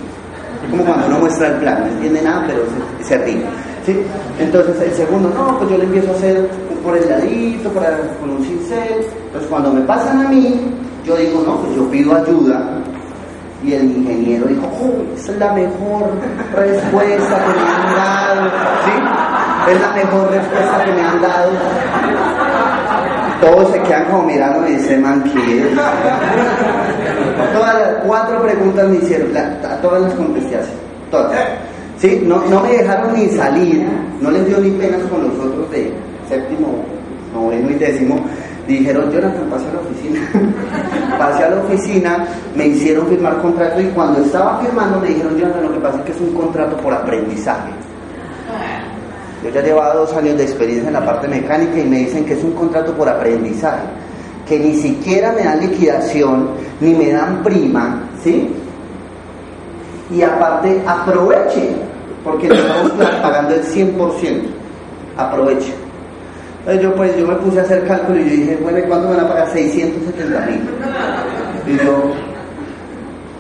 Como 0.70 0.86
cuando 0.86 1.08
uno 1.08 1.20
muestra 1.20 1.48
el 1.48 1.56
plan, 1.56 1.80
no 1.80 1.88
entiende 1.88 2.22
nada, 2.22 2.46
pero 2.48 2.64
se, 3.02 3.18
ríe. 3.18 3.44
¿sí? 3.86 3.98
Entonces 4.40 4.80
el 4.82 4.94
segundo, 4.94 5.30
no, 5.30 5.58
pues 5.58 5.72
yo 5.72 5.78
le 5.78 5.86
empiezo 5.86 6.12
a 6.12 6.16
hacer 6.16 6.48
por 6.84 6.98
el 6.98 7.10
ladito, 7.10 7.70
para, 7.70 7.98
con 8.20 8.30
un 8.30 8.44
cincel. 8.44 9.06
Entonces 9.26 9.50
cuando 9.50 9.74
me 9.74 9.82
pasan 9.82 10.26
a 10.26 10.30
mí, 10.30 10.60
yo 11.06 11.16
digo, 11.16 11.44
no, 11.46 11.58
pues 11.58 11.76
yo 11.76 11.90
pido 11.90 12.16
ayuda. 12.16 12.78
Y 13.64 13.74
el 13.74 13.86
ingeniero 13.98 14.48
dijo, 14.48 14.68
oh, 14.82 15.16
esa 15.16 15.32
es 15.32 15.38
la 15.38 15.54
mejor 15.54 16.12
respuesta 16.56 17.46
que 17.46 17.60
me 17.60 17.70
han 17.70 17.96
dado. 17.96 18.50
¿Sí? 18.86 19.72
Es 19.72 19.82
la 19.82 19.92
mejor 19.92 20.32
respuesta 20.32 20.84
que 20.84 20.92
me 20.92 21.02
han 21.02 21.22
dado. 21.22 21.52
Todos 23.42 23.72
se 23.72 23.82
quedan 23.82 24.06
como 24.06 24.24
mirando 24.24 24.68
y 24.68 24.76
dicen, 24.76 25.02
man, 25.02 25.24
¿qué 25.24 25.76
Todas 27.54 27.74
las 27.74 28.06
cuatro 28.06 28.42
preguntas 28.44 28.88
me 28.88 28.98
hicieron, 28.98 29.36
a 29.36 29.82
todas 29.82 30.04
las 30.04 30.14
contesté 30.14 30.58
así, 30.58 30.72
todas. 31.10 31.32
¿Sí? 31.98 32.22
No, 32.26 32.44
no 32.50 32.62
me 32.62 32.70
dejaron 32.70 33.14
ni 33.14 33.28
salir, 33.30 33.86
no 34.22 34.32
les 34.32 34.46
dio 34.48 34.58
ni 34.60 34.70
penas 34.72 35.02
con 35.10 35.22
los 35.24 35.34
otros 35.40 35.70
de 35.72 35.92
séptimo, 36.30 36.84
noveno 37.34 37.70
y 37.72 37.74
décimo. 37.76 38.20
Dijeron, 38.68 39.12
Jonathan, 39.12 39.50
pase 39.50 39.66
a 39.68 39.74
la 39.74 39.80
oficina. 39.80 40.22
pasé 41.18 41.44
a 41.44 41.50
la 41.50 41.62
oficina, 41.62 42.26
me 42.56 42.68
hicieron 42.68 43.08
firmar 43.08 43.42
contrato 43.42 43.82
y 43.82 43.86
cuando 43.88 44.22
estaba 44.22 44.60
firmando 44.60 45.00
me 45.00 45.08
dijeron, 45.08 45.38
Jonathan, 45.38 45.64
lo 45.64 45.74
que 45.74 45.80
pasa 45.80 45.98
es 46.00 46.04
que 46.06 46.12
es 46.12 46.22
un 46.22 46.34
contrato 46.34 46.78
por 46.78 46.94
aprendizaje. 46.94 47.72
Yo 49.44 49.50
ya 49.50 49.62
llevaba 49.62 49.96
dos 49.96 50.14
años 50.14 50.38
de 50.38 50.44
experiencia 50.44 50.88
en 50.88 50.94
la 50.94 51.06
parte 51.06 51.28
mecánica 51.28 51.80
y 51.80 51.86
me 51.86 52.00
dicen 52.00 52.26
que 52.26 52.34
es 52.34 52.44
un 52.44 52.52
contrato 52.52 52.94
por 52.94 53.10
aprendizaje, 53.10 53.84
que 54.48 54.60
ni 54.60 54.76
siquiera 54.76 55.32
me 55.32 55.44
dan 55.44 55.60
liquidación, 55.60 56.50
ni 56.80 56.94
me 56.94 57.12
dan 57.12 57.42
prima, 57.44 58.04
¿sí? 58.24 58.50
Y 60.12 60.22
aparte 60.22 60.82
aproveche, 60.86 61.76
porque 62.24 62.50
le 62.50 62.56
estamos 62.56 62.92
pagando 63.22 63.56
el 63.56 63.64
100%, 63.64 64.42
aproveche. 65.18 65.74
Entonces 66.60 66.84
yo 66.84 66.96
pues 66.96 67.18
yo 67.18 67.28
me 67.28 67.36
puse 67.36 67.60
a 67.60 67.64
hacer 67.64 67.88
cálculo 67.88 68.20
y 68.20 68.24
yo 68.24 68.36
dije, 68.36 68.60
bueno, 68.62 68.78
¿cuánto 68.88 69.10
me 69.10 69.16
van 69.16 69.26
a 69.26 69.30
pagar? 69.30 69.50
670 69.52 70.46
mil. 70.46 70.62
Y 71.66 71.84
yo, 71.84 72.14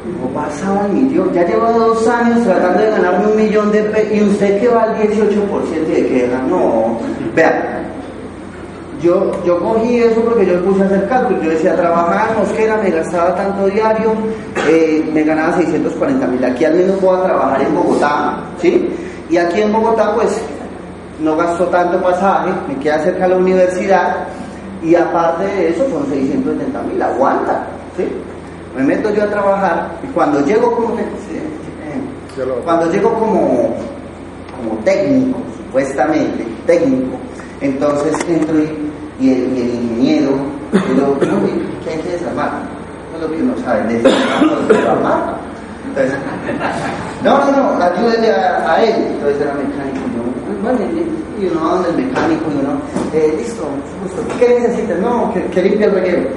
no 0.05 0.27
pasaba 0.33 0.87
el 0.87 0.93
millón. 0.93 1.31
Ya 1.33 1.45
llevo 1.45 1.67
dos 1.71 2.07
años 2.07 2.43
tratando 2.43 2.81
de 2.81 2.89
ganarme 2.89 3.27
un 3.27 3.35
millón 3.35 3.71
de 3.71 3.83
pesos. 3.83 4.13
¿Y 4.13 4.23
usted 4.23 4.59
que 4.59 4.67
va 4.67 4.83
al 4.83 4.97
18% 4.97 5.87
y 5.87 5.91
de 5.91 6.07
queja? 6.07 6.41
No. 6.49 6.97
Vean, 7.35 7.81
yo, 9.01 9.31
yo 9.43 9.59
cogí 9.59 9.99
eso 9.99 10.21
porque 10.21 10.45
yo 10.45 10.63
puse 10.63 10.81
a 10.83 10.85
hacer 10.85 11.07
cálculo. 11.07 11.41
Yo 11.41 11.51
decía, 11.51 11.75
trabajar 11.75 12.29
en 12.31 12.39
Mosquera 12.39 12.77
me 12.77 12.89
gastaba 12.89 13.35
tanto 13.35 13.67
diario, 13.67 14.13
eh, 14.67 15.07
me 15.13 15.23
ganaba 15.23 15.55
640 15.57 16.27
mil. 16.27 16.43
Aquí 16.45 16.65
al 16.65 16.75
menos 16.75 16.97
puedo 16.97 17.21
trabajar 17.23 17.61
en 17.61 17.75
Bogotá, 17.75 18.39
¿sí? 18.59 18.89
Y 19.29 19.37
aquí 19.37 19.61
en 19.61 19.71
Bogotá, 19.71 20.13
pues, 20.15 20.41
no 21.19 21.37
gasto 21.37 21.65
tanto 21.67 22.01
pasaje, 22.01 22.51
me 22.67 22.75
queda 22.77 22.99
cerca 22.99 23.23
de 23.23 23.29
la 23.29 23.37
universidad. 23.37 24.27
Y 24.83 24.95
aparte 24.95 25.45
de 25.45 25.69
eso, 25.69 25.87
son 25.89 26.07
670 26.09 26.81
mil. 26.83 27.01
Aguanta, 27.01 27.67
¿sí? 27.95 28.07
Me 28.75 28.83
meto 28.83 29.13
yo 29.13 29.23
a 29.23 29.27
trabajar 29.27 29.91
y 30.03 30.07
cuando 30.07 30.43
llego 30.45 30.71
como 30.71 30.95
cuando 32.63 32.91
llego 32.91 33.13
como, 33.13 33.75
como 34.55 34.79
técnico, 34.83 35.39
supuestamente 35.57 36.45
técnico, 36.65 37.17
entonces 37.59 38.13
entro 38.27 38.55
y, 39.19 39.29
el, 39.29 39.57
ingeniero, 39.57 40.31
y 40.71 40.99
lo, 40.99 41.19
¿qué 41.19 41.91
hay 41.91 41.97
que 41.99 42.09
desarmar? 42.09 42.51
No 43.11 43.17
es 43.17 43.21
lo 43.23 43.31
que 43.31 43.43
uno 43.43 43.53
sabe, 43.63 43.93
desarmar. 44.67 45.35
Entonces, 45.87 46.17
no, 47.23 47.51
no, 47.51 47.77
no, 47.77 47.83
ayúdenle 47.83 48.31
a, 48.31 48.81
él. 48.81 49.07
Entonces 49.11 49.41
era 49.41 49.53
mecánico, 49.53 50.05
yo, 50.15 50.63
bueno, 50.63 50.79
y 51.39 51.45
uno 51.47 51.61
va 51.61 51.75
donde 51.75 51.89
el 51.89 52.07
mecánico 52.07 52.45
y 52.49 52.59
uno, 52.59 52.81
eh, 53.13 53.35
listo, 53.37 53.63
justo, 54.03 54.23
¿qué 54.39 54.59
necesitas? 54.61 54.99
No, 54.99 55.33
que, 55.33 55.43
que 55.47 55.63
limpie 55.63 55.85
el 55.85 55.91
reguero. 55.91 56.29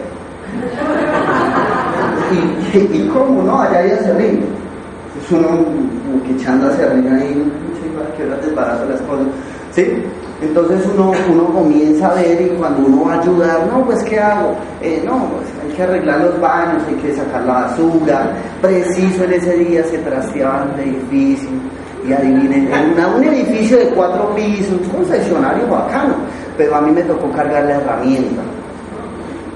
Y, 2.74 3.08
cómo, 3.12 3.42
¿no? 3.42 3.60
Allá 3.60 3.86
ya 3.86 3.98
se 3.98 4.12
ríe. 4.14 4.40
Es 5.22 5.30
uno 5.30 5.48
echando 6.28 6.68
hacia 6.68 6.86
arriba 6.86 7.16
ahí, 7.16 7.52
para 7.96 8.16
que 8.16 8.22
ahora 8.24 8.36
desbarazo 8.38 8.84
las 8.86 9.00
cosas. 9.02 9.26
¿Sí? 9.72 10.02
Entonces 10.42 10.84
uno, 10.92 11.12
uno 11.30 11.46
comienza 11.46 12.10
a 12.10 12.14
ver 12.14 12.42
y 12.42 12.48
cuando 12.58 12.86
uno 12.86 13.04
va 13.04 13.14
a 13.14 13.20
ayudar, 13.20 13.66
no, 13.68 13.84
pues 13.84 14.02
¿qué 14.02 14.18
hago? 14.18 14.54
Eh, 14.82 15.02
no, 15.06 15.28
pues 15.28 15.46
hay 15.62 15.76
que 15.76 15.82
arreglar 15.84 16.20
los 16.20 16.40
baños, 16.40 16.82
hay 16.88 16.94
que 16.96 17.14
sacar 17.14 17.44
la 17.44 17.52
basura. 17.52 18.32
Preciso 18.60 19.24
en 19.24 19.32
ese 19.34 19.56
día 19.56 19.84
se 19.84 19.98
trasteaba 19.98 20.66
el 20.74 20.88
edificio 20.88 21.48
y 22.06 22.12
adivinen, 22.12 22.68
un 23.16 23.24
edificio 23.24 23.78
de 23.78 23.88
cuatro 23.90 24.34
pisos, 24.34 24.72
un 24.72 24.88
concesionario 24.90 25.66
bacano, 25.68 26.14
pero 26.58 26.74
a 26.74 26.80
mí 26.80 26.90
me 26.90 27.02
tocó 27.02 27.30
cargar 27.30 27.64
la 27.64 27.76
herramienta 27.76 28.42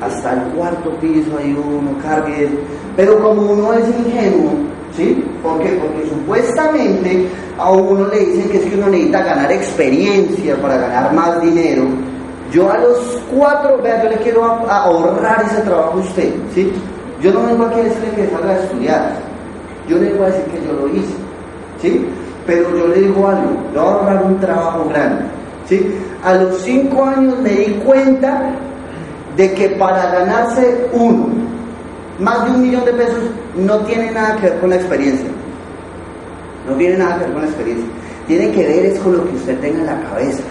hasta 0.01 0.33
el 0.33 0.41
cuarto 0.53 0.91
piso 1.01 1.37
hay 1.39 1.53
uno, 1.53 1.91
cargue, 2.03 2.49
pero 2.99 3.17
como 3.21 3.43
uno 3.43 3.75
es 3.75 3.87
ingenuo, 3.87 4.55
¿sí? 4.97 5.25
¿Por 5.41 5.61
qué? 5.61 5.69
Porque 5.81 6.09
supuestamente 6.09 7.29
a 7.57 7.71
uno 7.71 8.09
le 8.09 8.19
dicen 8.19 8.51
que 8.51 8.57
es 8.57 8.65
que 8.65 8.75
uno 8.75 8.89
necesita 8.89 9.23
ganar 9.23 9.53
experiencia 9.53 10.57
para 10.57 10.79
ganar 10.79 11.15
más 11.15 11.41
dinero. 11.41 11.85
Yo 12.51 12.69
a 12.69 12.79
los 12.79 13.23
cuatro, 13.33 13.79
vea, 13.81 14.03
yo 14.03 14.11
le 14.11 14.17
quiero 14.17 14.45
ahorrar 14.45 15.45
ese 15.47 15.61
trabajo 15.61 15.93
a 15.93 16.01
usted, 16.01 16.35
¿sí? 16.53 16.73
Yo 17.23 17.33
no 17.33 17.47
vengo 17.47 17.67
aquí 17.67 17.79
a 17.79 17.85
decirle 17.85 18.11
que 18.17 18.31
salga 18.31 18.51
a 18.51 18.59
estudiar, 18.59 19.13
yo 19.89 19.99
le 19.99 20.15
voy 20.15 20.23
a 20.23 20.31
decir 20.31 20.45
que 20.47 20.67
yo 20.67 20.73
lo 20.73 20.89
hice, 20.89 21.15
¿sí? 21.81 22.05
Pero 22.49 22.77
yo 22.77 22.89
le 22.89 23.03
digo 23.03 23.29
algo, 23.29 23.51
le 23.75 23.79
voy 23.79 23.89
a 23.89 23.93
ahorrar 23.93 24.25
un 24.25 24.41
trabajo 24.41 24.89
grande, 24.89 25.23
¿sí? 25.69 25.95
A 26.25 26.35
los 26.35 26.63
cinco 26.63 27.05
años 27.05 27.39
me 27.39 27.51
di 27.51 27.75
cuenta 27.75 28.51
de 29.37 29.53
que 29.55 29.69
para 29.69 30.11
ganarse 30.11 30.89
uno 30.93 31.58
más 32.19 32.45
de 32.45 32.51
un 32.51 32.63
millón 32.63 32.85
de 32.85 32.93
pesos 32.93 33.19
no 33.57 33.79
tiene 33.81 34.11
nada 34.11 34.37
que 34.37 34.51
ver 34.51 34.61
con 34.61 34.71
la 34.71 34.77
experiencia. 34.77 35.29
No 36.69 36.75
tiene 36.75 36.99
nada 36.99 37.19
que 37.19 37.25
ver 37.25 37.33
con 37.33 37.43
la 37.43 37.49
experiencia. 37.49 37.87
Tiene 38.27 38.53
que 38.53 38.67
ver 38.67 38.87
es 38.87 38.99
con 39.01 39.17
lo 39.17 39.25
que 39.25 39.37
usted 39.37 39.59
tenga 39.61 39.79
en 39.79 39.87
la 39.87 40.01
cabeza. 40.03 40.43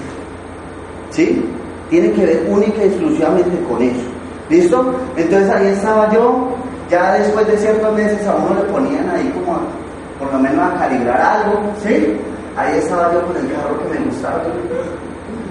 ¿Sí? 1.11 1.45
Tiene 1.89 2.11
que 2.11 2.25
ver 2.25 2.45
única 2.49 2.83
y 2.83 2.87
exclusivamente 2.87 3.59
con 3.69 3.81
eso. 3.81 4.01
¿Listo? 4.49 4.95
Entonces 5.17 5.49
ahí 5.49 5.67
estaba 5.67 6.11
yo, 6.13 6.49
ya 6.89 7.13
después 7.13 7.45
de 7.47 7.57
ciertos 7.57 7.93
meses 7.93 8.25
a 8.25 8.35
uno 8.35 8.55
le 8.55 8.71
ponían 8.71 9.09
ahí 9.09 9.29
como 9.35 9.59
por 10.17 10.31
lo 10.31 10.39
menos 10.39 10.59
a 10.59 10.77
calibrar 10.77 11.19
algo, 11.19 11.59
¿sí? 11.83 12.15
Ahí 12.55 12.77
estaba 12.77 13.13
yo 13.13 13.21
con 13.27 13.37
el 13.37 13.51
carro 13.51 13.77
que 13.83 13.99
me 13.99 14.05
gustaba, 14.05 14.41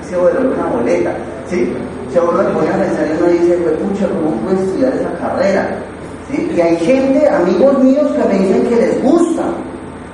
ese 0.02 0.16
de 0.16 0.48
una 0.48 0.66
boleta, 0.66 1.14
¿sí? 1.48 1.72
Si 2.12 2.18
uno 2.18 2.42
le 2.42 2.48
pone 2.50 2.68
a 2.68 2.78
pensar 2.78 3.06
y 3.06 3.22
uno 3.22 3.32
dice, 3.32 3.58
pues 3.62 3.76
pucha, 3.76 4.08
¿cómo 4.08 4.30
puedo 4.42 4.58
estudiar 4.58 4.92
esa 4.94 5.12
carrera? 5.18 5.78
Y 6.28 6.60
hay 6.60 6.76
gente, 6.78 7.28
amigos 7.28 7.78
míos, 7.78 8.10
que 8.12 8.28
me 8.28 8.38
dicen 8.40 8.66
que 8.66 8.76
les 8.76 9.02
gusta, 9.02 9.44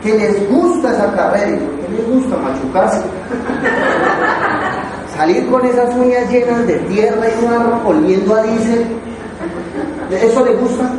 que 0.03 0.18
les 0.18 0.51
gusta 0.51 0.92
esa 0.92 1.11
carrera. 1.12 1.48
¿Y 1.48 1.59
qué 1.59 1.88
les 1.96 2.07
gusta 2.09 2.37
machucarse? 2.37 3.01
Salir 5.16 5.51
con 5.51 5.64
esas 5.64 5.94
uñas 5.94 6.31
llenas 6.31 6.66
de 6.66 6.75
tierra 6.75 7.27
y 7.27 7.44
barro, 7.44 7.81
oliendo 7.87 8.35
a 8.35 8.42
diésel, 8.42 8.87
¿eso 10.11 10.44
le 10.44 10.55
gusta? 10.55 10.90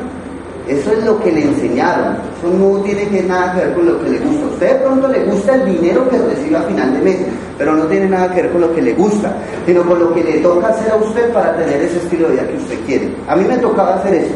Eso 0.68 0.94
es 0.94 1.04
lo 1.04 1.20
que 1.20 1.32
le 1.32 1.44
enseñaron. 1.44 2.16
Eso 2.40 2.54
no 2.58 2.80
tiene 2.82 3.22
nada 3.24 3.54
que 3.54 3.66
ver 3.66 3.74
con 3.74 3.86
lo 3.86 4.02
que 4.02 4.10
le 4.12 4.20
gusta. 4.20 4.46
A 4.46 4.48
usted 4.48 4.70
de 4.70 4.76
pronto 4.76 5.08
le 5.10 5.24
gusta 5.26 5.56
el 5.56 5.66
dinero 5.66 6.10
que 6.10 6.18
recibe 6.18 6.58
a 6.58 6.62
final 6.62 6.94
de 6.94 7.02
mes, 7.02 7.18
pero 7.58 7.76
no 7.76 7.84
tiene 7.86 8.08
nada 8.08 8.34
que 8.34 8.44
ver 8.44 8.52
con 8.52 8.62
lo 8.62 8.74
que 8.74 8.82
le 8.82 8.94
gusta, 8.94 9.36
sino 9.66 9.84
con 9.84 10.00
lo 10.00 10.14
que 10.14 10.24
le 10.24 10.40
toca 10.40 10.70
hacer 10.70 10.92
a 10.92 10.96
usted 10.96 11.34
para 11.34 11.56
tener 11.58 11.82
ese 11.82 11.98
estilo 11.98 12.30
de 12.30 12.36
vida 12.36 12.48
que 12.48 12.58
usted 12.58 12.80
quiere. 12.86 13.14
A 13.28 13.36
mí 13.36 13.44
me 13.46 13.58
tocaba 13.58 13.96
hacer 13.96 14.16
eso. 14.16 14.36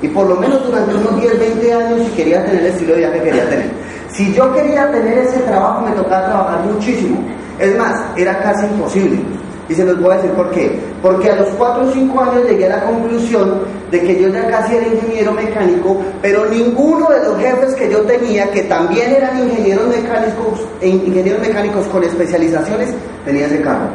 Y 0.00 0.08
por 0.08 0.28
lo 0.28 0.36
menos 0.36 0.64
durante 0.64 0.94
unos 0.94 1.20
10, 1.20 1.38
20 1.38 1.72
años 1.72 2.00
si 2.06 2.12
quería 2.12 2.44
tener 2.44 2.60
el 2.60 2.66
estilo 2.66 2.92
de 2.92 2.98
vida 2.98 3.12
que 3.12 3.22
quería 3.22 3.48
tener. 3.48 3.70
Si 4.12 4.32
yo 4.32 4.54
quería 4.54 4.90
tener 4.90 5.18
ese 5.18 5.38
trabajo 5.40 5.84
me 5.84 5.90
tocaba 5.92 6.26
trabajar 6.26 6.64
muchísimo. 6.64 7.18
Es 7.58 7.76
más, 7.76 8.00
era 8.16 8.38
casi 8.38 8.66
imposible. 8.66 9.18
Y 9.68 9.74
se 9.74 9.84
los 9.84 10.00
voy 10.00 10.12
a 10.12 10.16
decir 10.16 10.30
por 10.32 10.50
qué. 10.50 10.80
Porque 11.02 11.30
a 11.30 11.36
los 11.36 11.48
4 11.50 11.88
o 11.88 11.92
5 11.92 12.20
años 12.20 12.48
llegué 12.48 12.66
a 12.66 12.76
la 12.76 12.84
conclusión 12.84 13.60
de 13.90 14.00
que 14.00 14.22
yo 14.22 14.28
ya 14.28 14.46
casi 14.48 14.76
era 14.76 14.86
ingeniero 14.86 15.32
mecánico, 15.32 16.00
pero 16.22 16.46
ninguno 16.46 17.08
de 17.10 17.24
los 17.24 17.38
jefes 17.38 17.74
que 17.74 17.90
yo 17.90 18.00
tenía, 18.02 18.50
que 18.50 18.62
también 18.62 19.12
eran 19.12 19.38
ingenieros 19.38 19.88
mecánicos, 19.88 20.60
e 20.80 20.88
ingenieros 20.88 21.40
mecánicos 21.40 21.86
con 21.88 22.04
especializaciones, 22.04 22.94
tenía 23.24 23.46
ese 23.46 23.60
cargo. 23.60 23.88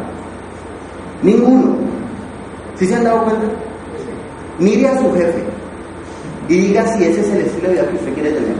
Ninguno. 1.23 1.75
¿Sí 2.75 2.85
se 2.85 2.95
han 2.95 3.05
dado 3.05 3.23
cuenta? 3.23 3.45
Mire 4.59 4.87
a 4.89 4.97
su 4.99 5.11
jefe 5.13 5.52
y 6.49 6.57
diga 6.57 6.85
si 6.87 7.03
ese 7.03 7.21
es 7.21 7.29
el 7.29 7.41
estilo 7.41 7.69
de 7.69 7.73
vida 7.73 7.87
que 7.89 7.95
usted 7.95 8.13
quiere 8.13 8.31
tener. 8.31 8.55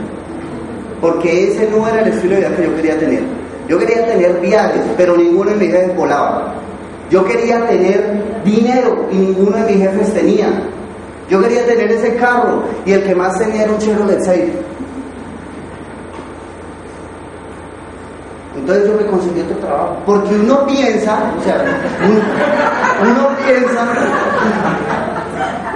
Porque 1.00 1.48
ese 1.48 1.68
no 1.70 1.86
era 1.86 2.00
el 2.00 2.08
estilo 2.08 2.34
de 2.34 2.40
vida 2.40 2.56
que 2.56 2.64
yo 2.64 2.76
quería 2.76 2.98
tener. 2.98 3.22
Yo 3.68 3.78
quería 3.78 4.06
tener 4.06 4.40
viajes, 4.40 4.82
pero 4.96 5.16
ninguno 5.16 5.50
de 5.50 5.56
mis 5.56 5.70
jefes 5.70 5.96
volaba. 5.96 6.54
Yo 7.10 7.24
quería 7.24 7.66
tener 7.66 8.42
dinero 8.44 9.06
y 9.10 9.16
ninguno 9.16 9.56
de 9.58 9.72
mis 9.72 9.82
jefes 9.82 10.14
tenía. 10.14 10.48
Yo 11.28 11.40
quería 11.40 11.64
tener 11.66 11.90
ese 11.90 12.14
carro 12.16 12.64
y 12.84 12.92
el 12.92 13.02
que 13.04 13.14
más 13.14 13.38
tenía 13.38 13.62
era 13.64 13.72
un 13.72 13.78
Chevrolet 13.78 14.20
6. 14.22 14.44
Entonces 18.56 18.86
yo 18.86 18.96
me 18.96 19.06
conseguí 19.06 19.40
otro 19.40 19.56
trabajo. 19.58 19.96
Porque 20.06 20.34
uno 20.34 20.66
piensa, 20.66 21.32
o 21.38 21.42
sea, 21.42 21.64
uno 23.02 23.28
piensa, 23.44 23.86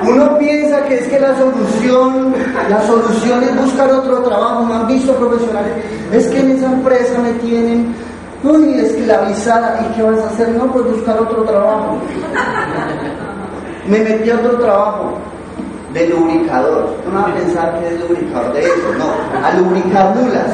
uno 0.07 0.39
piensa 0.39 0.85
que 0.85 0.99
es 0.99 1.09
que 1.09 1.19
la 1.19 1.37
solución, 1.37 2.35
la 2.69 2.81
solución 2.87 3.43
es 3.43 3.57
buscar 3.57 3.91
otro 3.91 4.23
trabajo. 4.23 4.65
¿No 4.65 4.75
han 4.75 4.87
visto 4.87 5.15
profesionales? 5.15 5.73
Es 6.13 6.27
que 6.29 6.41
en 6.41 6.51
esa 6.53 6.67
empresa 6.67 7.19
me 7.21 7.33
tienen 7.35 7.95
Uy, 8.45 8.79
esclavizada. 8.79 9.81
¿Y 9.81 9.97
qué 9.97 10.03
vas 10.03 10.21
a 10.21 10.29
hacer? 10.29 10.51
No, 10.51 10.73
pues 10.73 10.85
buscar 10.85 11.19
otro 11.19 11.43
trabajo. 11.43 11.99
Me 13.87 13.99
metí 14.01 14.31
a 14.31 14.37
otro 14.37 14.59
trabajo 14.59 15.19
de 15.93 16.09
lubricador. 16.09 16.95
No 17.07 17.21
vas 17.21 17.31
a 17.31 17.35
pensar 17.35 17.81
que 17.81 17.89
es 17.89 18.01
lubricador 18.01 18.53
de 18.53 18.61
eso, 18.61 18.95
no, 18.99 19.47
a 19.47 19.55
lubricar 19.55 20.15
mulas. 20.15 20.47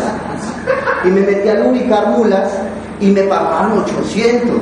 Y 1.04 1.08
me 1.08 1.20
metí 1.20 1.48
a 1.48 1.54
lubricar 1.54 2.08
mulas 2.08 2.52
y 3.00 3.10
me 3.10 3.22
pagaban 3.24 3.78
800. 3.78 4.56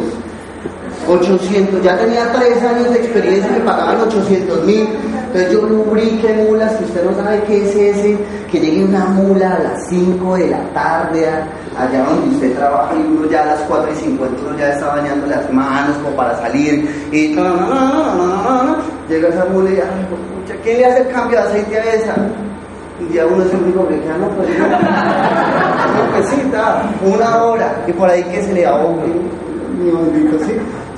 800, 1.08 1.82
ya 1.82 1.96
tenía 1.98 2.32
tres 2.32 2.62
años 2.62 2.90
de 2.90 2.98
experiencia 2.98 3.50
y 3.50 3.58
me 3.58 3.60
pagaban 3.60 4.00
800 4.02 4.64
mil. 4.64 4.88
Entonces 5.26 5.52
yo 5.52 5.62
lubriqué 5.62 6.32
mulas, 6.34 6.74
que 6.74 6.84
usted 6.84 7.04
no 7.04 7.16
sabe 7.16 7.42
qué 7.46 7.64
es 7.64 7.74
ese, 7.74 8.18
que 8.50 8.60
llegue 8.60 8.84
una 8.84 9.06
mula 9.06 9.54
a 9.54 9.58
las 9.60 9.88
5 9.88 10.36
de 10.36 10.48
la 10.48 10.62
tarde 10.74 11.26
allá 11.78 12.04
donde 12.04 12.34
usted 12.34 12.54
trabaja 12.54 12.94
y 12.94 13.00
uno 13.00 13.28
ya 13.30 13.42
a 13.42 13.46
las 13.46 13.60
4 13.62 13.92
y 13.92 13.96
50 13.96 14.42
uno 14.46 14.58
ya 14.58 14.72
está 14.72 14.88
bañando 14.88 15.26
las 15.26 15.50
manos 15.50 15.96
como 15.98 16.14
para 16.16 16.36
salir 16.38 17.08
y 17.10 17.28
llega 19.08 19.28
esa 19.28 19.44
mula 19.46 19.70
y 19.70 19.74
pucha, 19.74 20.54
¿quién 20.62 20.78
le 20.78 20.86
hace 20.86 21.02
el 21.02 21.08
cambio 21.08 21.38
de 21.38 21.44
aceite 21.44 21.78
a 21.78 21.94
esa? 21.94 22.14
Y 23.00 23.14
ya 23.14 23.26
uno 23.26 23.42
es 23.42 23.52
el 23.52 23.62
único 23.62 23.88
que 23.88 24.00
queda, 24.00 24.16
no, 24.18 24.28
pues 24.28 24.48
no, 24.58 24.68
no, 24.68 26.12
pues 26.12 26.28
sí, 26.28 26.42
una 27.04 27.42
hora 27.42 27.84
y 27.86 27.92
por 27.92 28.08
ahí 28.08 28.22
que 28.24 28.42
se 28.42 28.52
le 28.52 28.66
ahogue, 28.66 29.12
mi 29.78 29.90
maldito, 29.90 30.38
sí. 30.44 30.52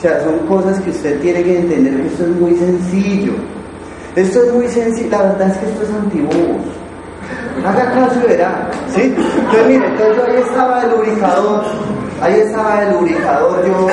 Sea, 0.05 0.23
son 0.23 0.39
cosas 0.41 0.79
que 0.83 0.91
usted 0.91 1.19
tiene 1.21 1.43
que 1.43 1.61
entender 1.61 1.95
que 1.97 2.09
esto 2.09 2.25
es 2.25 2.31
muy 2.39 2.55
sencillo. 2.57 3.33
Esto 4.15 4.43
es 4.43 4.53
muy 4.53 4.69
sencillo, 4.69 5.09
la 5.13 5.23
verdad 5.23 5.49
es 5.49 5.57
que 5.57 5.65
esto 5.65 5.83
es 5.83 5.91
antiguo. 5.95 6.59
Haga 7.65 7.91
caso 7.91 8.21
y 8.23 8.29
verá, 8.29 8.69
¿sí? 8.95 9.15
Entonces, 9.17 9.67
mire, 9.67 9.87
entonces 9.87 10.17
yo 10.19 10.25
ahí 10.27 10.43
estaba 10.47 10.83
el 10.83 10.91
lubricador, 10.91 11.65
ahí 12.21 12.35
estaba 12.35 12.83
el 12.83 12.93
lubricador 12.93 13.67
yo, 13.67 13.87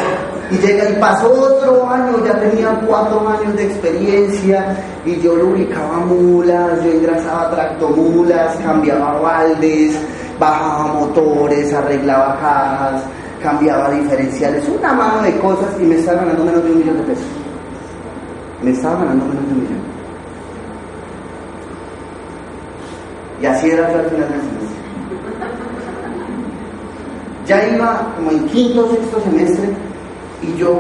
y 0.52 0.58
llega 0.58 0.90
y 0.90 0.94
pasó 1.00 1.32
otro 1.32 1.90
año, 1.90 2.26
ya 2.26 2.38
tenía 2.42 2.78
cuatro 2.86 3.30
años 3.30 3.56
de 3.56 3.68
experiencia, 3.68 4.76
y 5.06 5.18
yo 5.22 5.38
lubricaba 5.38 6.00
mulas, 6.00 6.84
yo 6.84 6.92
engrasaba 6.92 7.52
tractomulas, 7.52 8.58
cambiaba 8.58 9.18
baldes, 9.22 9.96
bajaba 10.38 10.88
motores, 10.88 11.74
arreglaba 11.74 12.38
cajas, 12.42 13.02
cambiaba 13.42 13.90
diferenciales, 13.92 14.64
una 14.70 14.94
mano 14.94 15.22
de 15.22 15.38
cosas, 15.38 15.70
y 15.80 15.84
me 15.84 15.96
estaba 15.96 16.22
ganando 16.22 16.46
menos 16.46 16.64
de 16.64 16.72
un 16.72 16.78
millón 16.80 16.98
de 16.98 17.04
pesos. 17.04 17.26
Me 18.62 18.72
estaba 18.72 19.00
ganando 19.00 19.26
menos 19.26 19.48
de 19.48 19.54
un 19.54 19.60
millón. 19.62 19.82
Y 23.42 23.46
así 23.46 23.70
era 23.72 23.92
el 23.92 24.10
final 24.10 24.30
del 24.30 24.42
semestre. 24.42 24.82
Ya 27.48 27.76
iba 27.76 28.14
como 28.16 28.32
en 28.32 28.46
quinto 28.48 28.86
o 28.86 28.92
sexto 28.92 29.20
semestre 29.22 29.70
y 30.44 30.56
yo 30.58 30.80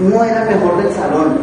no 0.00 0.24
era 0.24 0.44
mejor 0.46 0.82
del 0.82 0.92
salón, 0.94 1.38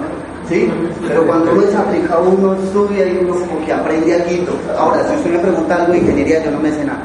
¿sí? 0.49 0.69
Pero 1.07 1.25
cuando 1.27 1.51
uno 1.51 1.61
es 1.61 1.75
uno 2.19 2.55
estudia 2.55 3.07
y 3.07 3.17
uno 3.17 3.35
como 3.35 3.63
que 3.63 3.73
aprende 3.73 4.15
algo. 4.15 4.53
Ahora, 4.77 5.07
si 5.07 5.15
usted 5.15 5.31
me 5.33 5.39
pregunta 5.39 5.75
algo 5.75 5.93
de 5.93 5.99
ingeniería, 5.99 6.43
yo 6.43 6.51
no 6.51 6.59
me 6.59 6.71
sé 6.71 6.83
nada. 6.83 7.03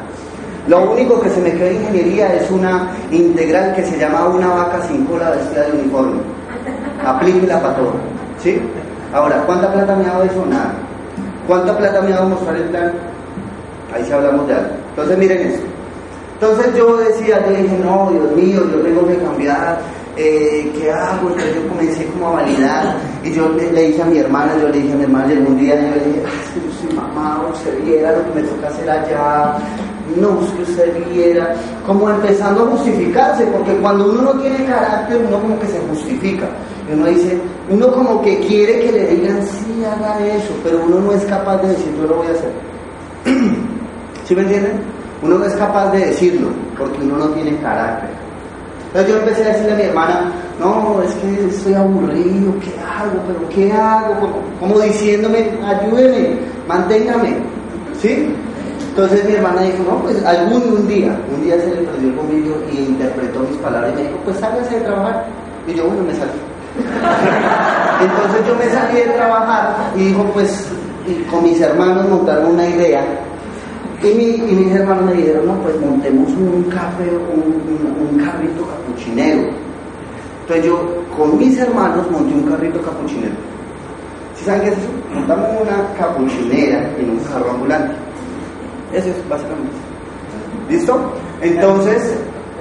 Lo 0.70 0.92
único 0.92 1.20
que 1.20 1.28
se 1.30 1.40
me 1.40 1.50
queda 1.50 1.64
de 1.64 1.74
ingeniería 1.74 2.33
es 2.33 2.48
una 2.48 2.92
integral 3.11 3.74
que 3.74 3.83
se 3.83 3.98
llama 3.98 4.28
una 4.28 4.46
vaca 4.46 4.80
sin 4.87 5.04
cola 5.04 5.30
vestida 5.30 5.64
de 5.64 5.72
uniforme. 5.72 6.20
Aplíquela 7.04 7.61
para 7.61 7.74
todo, 7.74 7.94
¿sí? 8.40 8.62
Ahora, 9.12 9.42
¿cuánta 9.46 9.72
plata 9.72 9.96
me 9.96 10.04
ha 10.04 10.12
dado 10.12 10.22
eso? 10.22 10.46
Nada. 10.46 10.72
¿Cuánta 11.48 11.76
plata 11.76 12.00
me 12.02 12.12
ha 12.12 12.16
dado 12.18 12.28
mostrar 12.28 12.54
el 12.54 12.62
plan? 12.68 12.92
Ahí 13.92 14.04
sí 14.04 14.12
hablamos 14.12 14.46
de 14.46 14.54
algo. 14.54 14.70
Entonces 14.90 15.18
miren 15.18 15.40
eso. 15.40 15.62
Entonces 16.35 16.76
yo 16.76 16.96
decía, 16.98 17.44
yo 17.44 17.50
dije, 17.50 17.76
no, 17.83 18.09
Dios 18.12 18.37
mío, 18.37 18.61
yo 18.70 18.80
tengo 18.80 19.09
que 19.09 19.16
cambiar, 19.16 19.80
eh, 20.16 20.72
¿qué 20.78 20.92
hago? 20.92 21.30
Entonces 21.30 21.54
yo 21.56 21.68
comencé 21.68 22.06
como 22.06 22.28
a 22.28 22.42
validar 22.42 22.96
y 23.24 23.33
yo 23.33 23.48
le, 23.48 23.88
dije 23.88 24.02
a 24.02 24.06
mi 24.06 24.18
hermana, 24.18 24.52
yo 24.62 24.68
le 24.68 24.78
dije 24.78 24.92
a 24.92 24.96
mi 24.96 25.02
hermana, 25.02 25.33
y 25.33 25.37
algún 25.37 25.59
día 25.59 25.74
yo 25.74 25.88
le 25.96 26.04
dije, 26.04 26.22
yo 26.22 26.88
soy 26.88 26.96
mamá, 26.96 27.44
usted 27.52 27.85
viera 27.85 28.12
lo 28.12 28.24
que 28.26 28.40
me 28.40 28.46
toca 28.46 28.68
hacer 28.68 28.88
allá, 28.88 29.56
no, 30.16 30.40
es 30.40 30.68
usted 30.68 31.09
viera, 31.11 31.55
como 31.87 32.09
empezando 32.09 32.64
a 32.64 32.66
justificarse, 32.66 33.44
porque 33.46 33.75
cuando 33.77 34.11
uno 34.11 34.23
no 34.23 34.40
tiene 34.40 34.64
carácter, 34.64 35.25
uno 35.27 35.40
como 35.40 35.59
que 35.61 35.66
se 35.66 35.81
justifica. 35.88 36.49
Y 36.88 36.94
uno 36.94 37.07
dice, 37.07 37.38
uno 37.68 37.92
como 37.92 38.23
que 38.23 38.38
quiere 38.40 38.81
que 38.81 38.92
le 38.92 39.07
digan, 39.09 39.42
sí, 39.42 39.85
haga 39.85 40.18
eso, 40.27 40.53
pero 40.64 40.83
uno 40.87 41.01
no 41.01 41.12
es 41.12 41.25
capaz 41.25 41.59
de 41.59 41.68
decir, 41.68 41.94
yo 41.96 42.07
lo 42.07 42.16
voy 42.16 42.27
a 42.27 42.31
hacer. 42.31 42.53
¿Sí 44.25 44.35
me 44.35 44.42
entienden? 44.42 44.81
Uno 45.23 45.38
no 45.38 45.44
es 45.44 45.55
capaz 45.55 45.90
de 45.92 46.07
decirlo 46.07 46.49
porque 46.79 46.99
uno 47.03 47.18
no 47.18 47.27
tiene 47.29 47.57
carácter. 47.59 48.11
Entonces 48.87 49.12
yo 49.12 49.20
empecé 49.20 49.44
a 49.44 49.49
decirle 49.49 49.73
a 49.73 49.77
mi 49.77 49.83
hermana, 49.83 50.33
no, 50.59 51.01
es 51.03 51.14
que 51.14 51.46
estoy 51.46 51.75
aburrido, 51.75 52.53
¿qué 52.61 52.73
hago? 52.81 53.20
¿Pero 53.27 53.49
qué 53.49 53.73
hago? 53.73 54.42
Como, 54.59 54.81
diciéndome, 54.81 55.51
ayúdeme, 55.64 56.38
manténgame. 56.66 57.37
¿Sí? 58.01 58.35
Entonces 59.02 59.24
mi 59.24 59.32
hermana 59.32 59.62
dijo, 59.62 59.82
no, 59.88 60.02
pues 60.02 60.22
algún 60.26 60.86
día, 60.86 61.18
un 61.34 61.42
día 61.42 61.58
se 61.58 61.68
le 61.68 61.88
perdió 61.88 62.10
el 62.10 62.14
bombillo 62.16 62.54
y 62.70 62.80
interpretó 62.80 63.40
mis 63.40 63.56
palabras 63.56 63.92
y 63.94 63.96
me 63.96 64.02
dijo, 64.02 64.18
pues 64.26 64.36
sálgase 64.36 64.74
de 64.74 64.80
trabajar. 64.82 65.24
Y 65.66 65.72
yo, 65.72 65.86
bueno, 65.86 66.02
me 66.02 66.12
salí. 66.12 66.32
Entonces 68.02 68.46
yo 68.46 68.54
me 68.56 68.68
salí 68.68 68.96
de 69.00 69.14
trabajar 69.16 69.74
y 69.96 70.04
dijo, 70.04 70.22
pues 70.34 70.68
con 71.30 71.44
mis 71.44 71.58
hermanos 71.62 72.10
montaron 72.10 72.52
una 72.52 72.68
idea 72.68 73.02
y, 74.02 74.42
mis 74.52 74.70
hermanos 74.74 75.06
me 75.06 75.14
dijeron, 75.14 75.46
no, 75.46 75.54
pues 75.62 75.80
montemos 75.80 76.30
un 76.32 76.64
café, 76.64 77.08
un, 77.08 78.22
carrito 78.22 78.66
capuchinero. 78.66 79.48
Entonces 80.42 80.66
yo 80.66 80.78
con 81.16 81.38
mis 81.38 81.58
hermanos 81.58 82.10
monté 82.10 82.34
un 82.34 82.42
carrito 82.42 82.82
capuchinero. 82.82 83.34
¿Sí 84.36 84.44
saben 84.44 84.60
qué 84.60 84.68
es 84.68 84.74
eso? 84.74 84.88
Montamos 85.14 85.48
una 85.62 85.94
capuchinera 85.98 86.80
en 86.98 87.10
un 87.12 87.18
carro 87.20 87.50
ambulante. 87.52 88.10
Eso 88.92 89.09
es 89.09 89.29
básicamente. 89.29 89.76
¿Listo? 90.68 91.12
Entonces, 91.40 92.14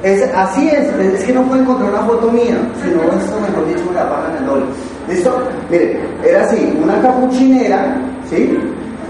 es, 0.03 0.33
así 0.33 0.69
es, 0.69 0.87
es 0.87 1.23
que 1.23 1.33
no 1.33 1.43
puedo 1.43 1.61
encontrar 1.61 1.89
una 1.89 2.03
foto 2.03 2.31
mía, 2.31 2.57
sino 2.83 3.01
esto 3.03 3.39
mejor 3.41 3.67
dicho 3.67 3.85
me 3.89 3.95
la 3.95 4.09
pagan 4.09 4.37
el 4.37 4.45
dólar. 4.45 4.67
¿Listo? 5.07 5.43
Mire, 5.69 5.99
era 6.23 6.43
así, 6.43 6.79
una 6.81 7.01
capuchinera, 7.01 7.97
¿sí? 8.29 8.57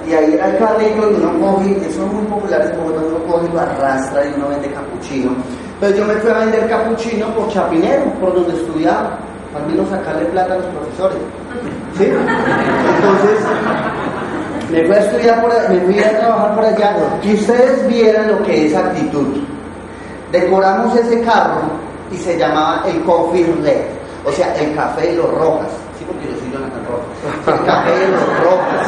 y 0.09 0.13
ahí 0.13 0.33
era 0.33 0.49
el 0.49 0.57
carrito 0.57 1.11
y 1.11 1.15
uno 1.15 1.39
coge, 1.39 1.77
eso 1.87 2.03
es 2.03 2.13
muy 2.13 2.25
popular 2.25 2.61
en 2.61 2.79
Bogotá, 2.79 3.01
uno 3.05 3.23
coge 3.25 3.47
y 3.47 3.53
lo 3.53 3.59
arrastra 3.59 4.25
y 4.25 4.33
uno 4.37 4.49
vende 4.49 4.71
capuchino. 4.71 5.31
Entonces 5.75 5.99
yo 5.99 6.05
me 6.05 6.13
fui 6.15 6.31
a 6.31 6.39
vender 6.39 6.67
capuchino 6.67 7.27
por 7.35 7.49
Chapinero, 7.49 8.05
por 8.19 8.33
donde 8.33 8.53
estudiaba, 8.53 9.19
mí 9.67 9.75
no 9.75 9.85
sacarle 9.87 10.25
plata 10.25 10.53
a 10.53 10.57
los 10.57 10.65
profesores. 10.67 11.17
¿Sí? 11.97 12.05
Entonces, 12.05 13.45
me 14.71 14.85
fui 14.85 14.95
a 14.95 14.99
estudiar 14.99 15.41
por 15.41 15.51
me 15.69 15.79
fui 15.81 15.99
a 15.99 16.19
trabajar 16.19 16.55
por 16.55 16.65
allá, 16.65 16.95
y 17.23 17.33
ustedes 17.33 17.87
vieran 17.87 18.27
lo 18.27 18.43
que 18.43 18.67
es 18.67 18.75
actitud. 18.75 19.41
Decoramos 20.31 20.95
ese 20.95 21.21
carro 21.21 21.61
y 22.11 22.17
se 22.17 22.37
llamaba 22.37 22.83
el 22.87 23.01
Coffee 23.03 23.45
Red, 23.63 23.85
o 24.25 24.31
sea, 24.31 24.55
el 24.55 24.75
café 24.75 25.07
de 25.07 25.15
los 25.15 25.33
rojas 25.33 25.69
porque 26.09 26.25
yo 26.25 26.39
soy 26.39 26.51
Jonathan 26.51 26.83
Rojas, 26.89 27.59
el 27.59 27.65
café 27.65 27.99
de 27.99 28.07
los 28.09 28.43
Rojas. 28.43 28.87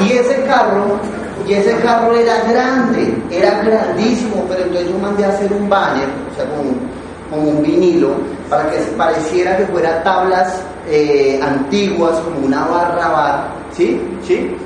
Y 0.00 0.12
ese 0.12 0.42
carro, 0.44 0.98
y 1.46 1.52
ese 1.54 1.76
carro 1.78 2.14
era 2.14 2.42
grande, 2.44 3.22
era 3.30 3.62
grandísimo, 3.62 4.44
pero 4.48 4.62
entonces 4.62 4.90
yo 4.90 4.98
mandé 4.98 5.24
a 5.24 5.28
hacer 5.28 5.52
un 5.52 5.68
banner, 5.68 6.08
o 6.32 6.36
sea, 6.36 6.44
como, 6.50 7.50
un 7.50 7.62
vinilo, 7.62 8.10
para 8.48 8.70
que 8.70 8.78
pareciera 8.96 9.56
que 9.56 9.66
fuera 9.66 10.02
tablas 10.04 10.62
eh, 10.88 11.40
antiguas, 11.42 12.20
como 12.20 12.46
una 12.46 12.64
barra 12.66 13.08
bar, 13.08 13.48
¿sí? 13.72 14.00
¿Sí? 14.22 14.56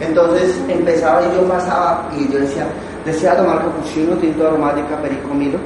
Entonces 0.00 0.60
empezaba 0.68 1.22
y 1.22 1.36
yo 1.36 1.48
pasaba 1.48 2.08
y 2.16 2.32
yo 2.32 2.38
decía, 2.38 2.66
¿desea 3.04 3.36
tomar 3.36 3.58
capuchino, 3.58 4.16
tinto 4.16 4.46
aromática, 4.46 4.96
perico 5.02 5.34
milo? 5.34 5.58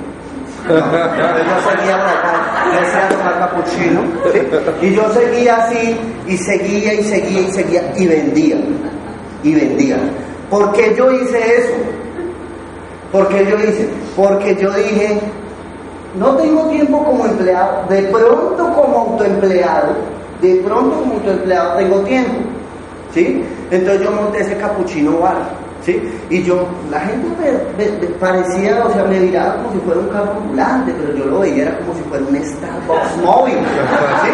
yo 0.69 0.75
seguía 0.75 1.99
tomar 3.11 3.39
capuchino, 3.39 4.01
y 4.81 4.95
yo 4.95 5.13
seguía 5.13 5.57
así, 5.57 5.97
y 6.27 6.37
seguía, 6.37 6.95
y 6.95 7.05
seguía, 7.05 7.41
y 7.41 7.51
seguía, 7.51 7.93
y 7.97 8.07
vendía, 8.07 8.57
y 9.43 9.55
vendía. 9.55 9.99
¿Por 10.49 10.73
qué 10.73 10.95
yo 10.97 11.11
hice 11.11 11.39
eso? 11.39 11.75
¿Por 13.11 13.29
qué 13.29 13.45
yo 13.45 13.57
hice? 13.59 13.89
Porque 14.17 14.57
yo 14.57 14.71
dije, 14.71 15.21
no 16.19 16.37
tengo 16.37 16.69
tiempo 16.69 17.05
como 17.05 17.27
empleado, 17.27 17.87
de 17.89 18.03
pronto 18.05 18.73
como 18.75 18.99
autoempleado, 18.99 19.95
de 20.41 20.57
pronto 20.57 20.97
como 20.97 21.15
autoempleado 21.15 21.77
tengo 21.79 22.01
tiempo, 22.01 22.39
¿sí? 23.15 23.45
Entonces 23.71 24.03
yo 24.03 24.13
monté 24.13 24.41
ese 24.41 24.57
capuchino 24.57 25.19
bar, 25.19 25.51
¿sí? 25.85 26.03
Y 26.31 26.43
yo, 26.43 26.67
la 26.91 27.01
gente 27.01 27.29
me, 27.79 28.07
parecía, 28.19 28.85
o 28.85 28.93
sea, 28.93 29.05
me 29.05 29.21
miraba 29.21 29.57
como 29.57 29.73
si 29.73 29.79
fuera 29.81 30.01
un 30.01 30.09
carro 30.09 30.33
ambulante, 30.33 30.93
pero 30.99 31.19
yo 31.19 31.25
lo 31.27 31.41
veía 31.41 31.63
era 31.65 31.79
como 31.79 31.95
si 31.95 32.03
fuera 32.03 32.25
un 32.25 32.37
Starbucks 32.37 33.17
móvil, 33.25 33.55
¿sí? 33.55 34.31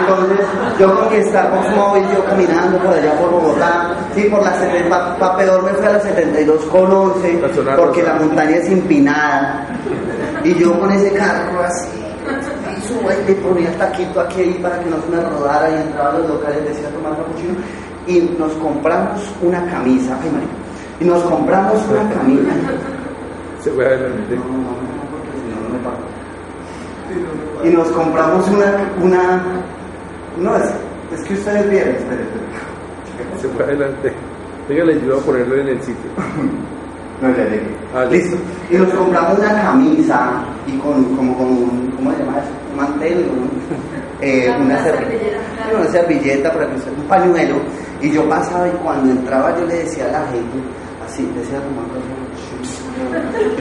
Entonces, 0.00 0.46
yo 0.78 0.94
con 0.94 1.16
mi 1.16 1.24
Starbucks 1.24 1.76
móvil, 1.76 2.04
yo 2.14 2.24
caminando 2.24 2.78
por 2.78 2.92
allá 2.92 3.12
por 3.18 3.30
Bogotá, 3.30 3.90
sí, 4.14 4.24
por 4.24 4.42
la 4.42 4.54
70, 4.54 5.18
pa, 5.18 5.36
peor 5.36 5.62
me 5.62 5.70
fui 5.70 5.86
a 5.86 5.92
la 5.92 6.00
72 6.00 6.64
con 6.66 6.92
11, 6.92 7.40
porque 7.76 8.02
la 8.02 8.14
montaña 8.14 8.56
es 8.56 8.68
empinada, 8.68 9.66
y 10.44 10.54
yo 10.54 10.78
con 10.78 10.92
ese 10.92 11.12
carro 11.12 11.62
así, 11.64 12.07
y 12.88 12.92
subo 12.92 13.10
y 13.10 13.28
le 13.28 13.34
ponía 13.40 13.70
el 13.70 13.78
taquito 13.78 14.20
aquí 14.20 14.40
ahí 14.40 14.58
para 14.62 14.80
que 14.80 14.90
no 14.90 14.96
se 15.02 15.08
me 15.10 15.20
rodara 15.20 15.70
y 15.70 15.82
entraba 15.82 16.10
a 16.10 16.18
los 16.18 16.28
locales, 16.28 16.64
decía 16.64 16.88
tomar 16.90 17.16
capuchino, 17.16 17.54
y 18.06 18.20
nos 18.38 18.52
compramos 18.54 19.20
una 19.42 19.64
camisa, 19.66 20.18
ay 20.22 20.30
María, 20.30 20.48
y 21.00 21.04
nos 21.04 21.22
compramos 21.22 21.82
una 21.88 22.10
camisa. 22.14 22.50
Se 23.60 23.70
fue 23.72 23.86
adelante. 23.86 24.36
No, 24.36 24.44
no, 24.44 24.52
no, 24.52 25.02
porque 25.10 25.28
si 25.34 25.48
no, 25.50 25.68
no 25.68 25.74
me 25.74 25.78
pago. 25.84 25.98
Y 27.64 27.70
nos 27.70 27.88
compramos 27.88 28.48
una, 28.48 28.92
una, 29.02 29.42
no, 30.38 30.56
es, 30.56 30.70
es 31.12 31.24
que 31.26 31.34
ustedes 31.34 31.68
vieron, 31.68 31.94
esperen. 31.96 32.28
Se 33.40 33.48
fue 33.48 33.64
adelante. 33.64 34.12
Venga, 34.68 34.84
le 34.84 34.94
ayudo 34.94 35.18
a 35.18 35.20
ponerlo 35.20 35.56
en 35.56 35.68
el 35.68 35.82
sitio. 35.82 36.10
No 37.20 37.28
le 37.28 37.44
dije. 37.50 37.66
Ah, 37.94 38.04
Listo. 38.04 38.36
Y 38.70 38.76
nos 38.76 38.94
compramos 38.94 39.38
una 39.38 39.62
camisa 39.62 40.30
y 40.66 40.72
con, 40.78 41.04
como 41.16 41.36
con 41.36 41.46
un, 41.46 41.92
¿cómo 41.96 42.12
se 42.12 42.18
llama 42.18 42.38
eso? 42.38 42.48
Un 42.70 42.76
mantel, 42.76 43.28
un, 43.30 43.50
eh, 44.20 44.54
una, 44.60 44.82
servilleta, 44.84 45.38
una 45.76 45.88
servilleta 45.90 46.52
para 46.52 46.68
que 46.68 46.76
usted, 46.76 46.92
un 46.92 47.08
pañuelo. 47.08 47.56
Y 48.00 48.12
yo 48.12 48.28
pasaba 48.28 48.68
y 48.68 48.72
cuando 48.82 49.10
entraba 49.10 49.58
yo 49.58 49.66
le 49.66 49.78
decía 49.78 50.06
a 50.06 50.12
la 50.12 50.20
gente, 50.26 50.58
así, 51.04 51.28
decía 51.34 51.58
como 51.58 51.82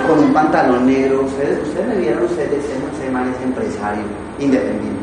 con 0.07 0.19
un 0.23 0.31
pantalón 0.33 0.85
negro. 0.85 1.23
Ustedes, 1.23 1.67
ustedes 1.67 1.87
me 1.87 1.95
vieron, 1.95 2.21
ustedes 2.23 2.51
decían, 2.51 2.77
ese 2.93 3.09
man 3.11 3.33
es 3.35 3.41
empresario, 3.43 4.03
independiente. 4.37 5.01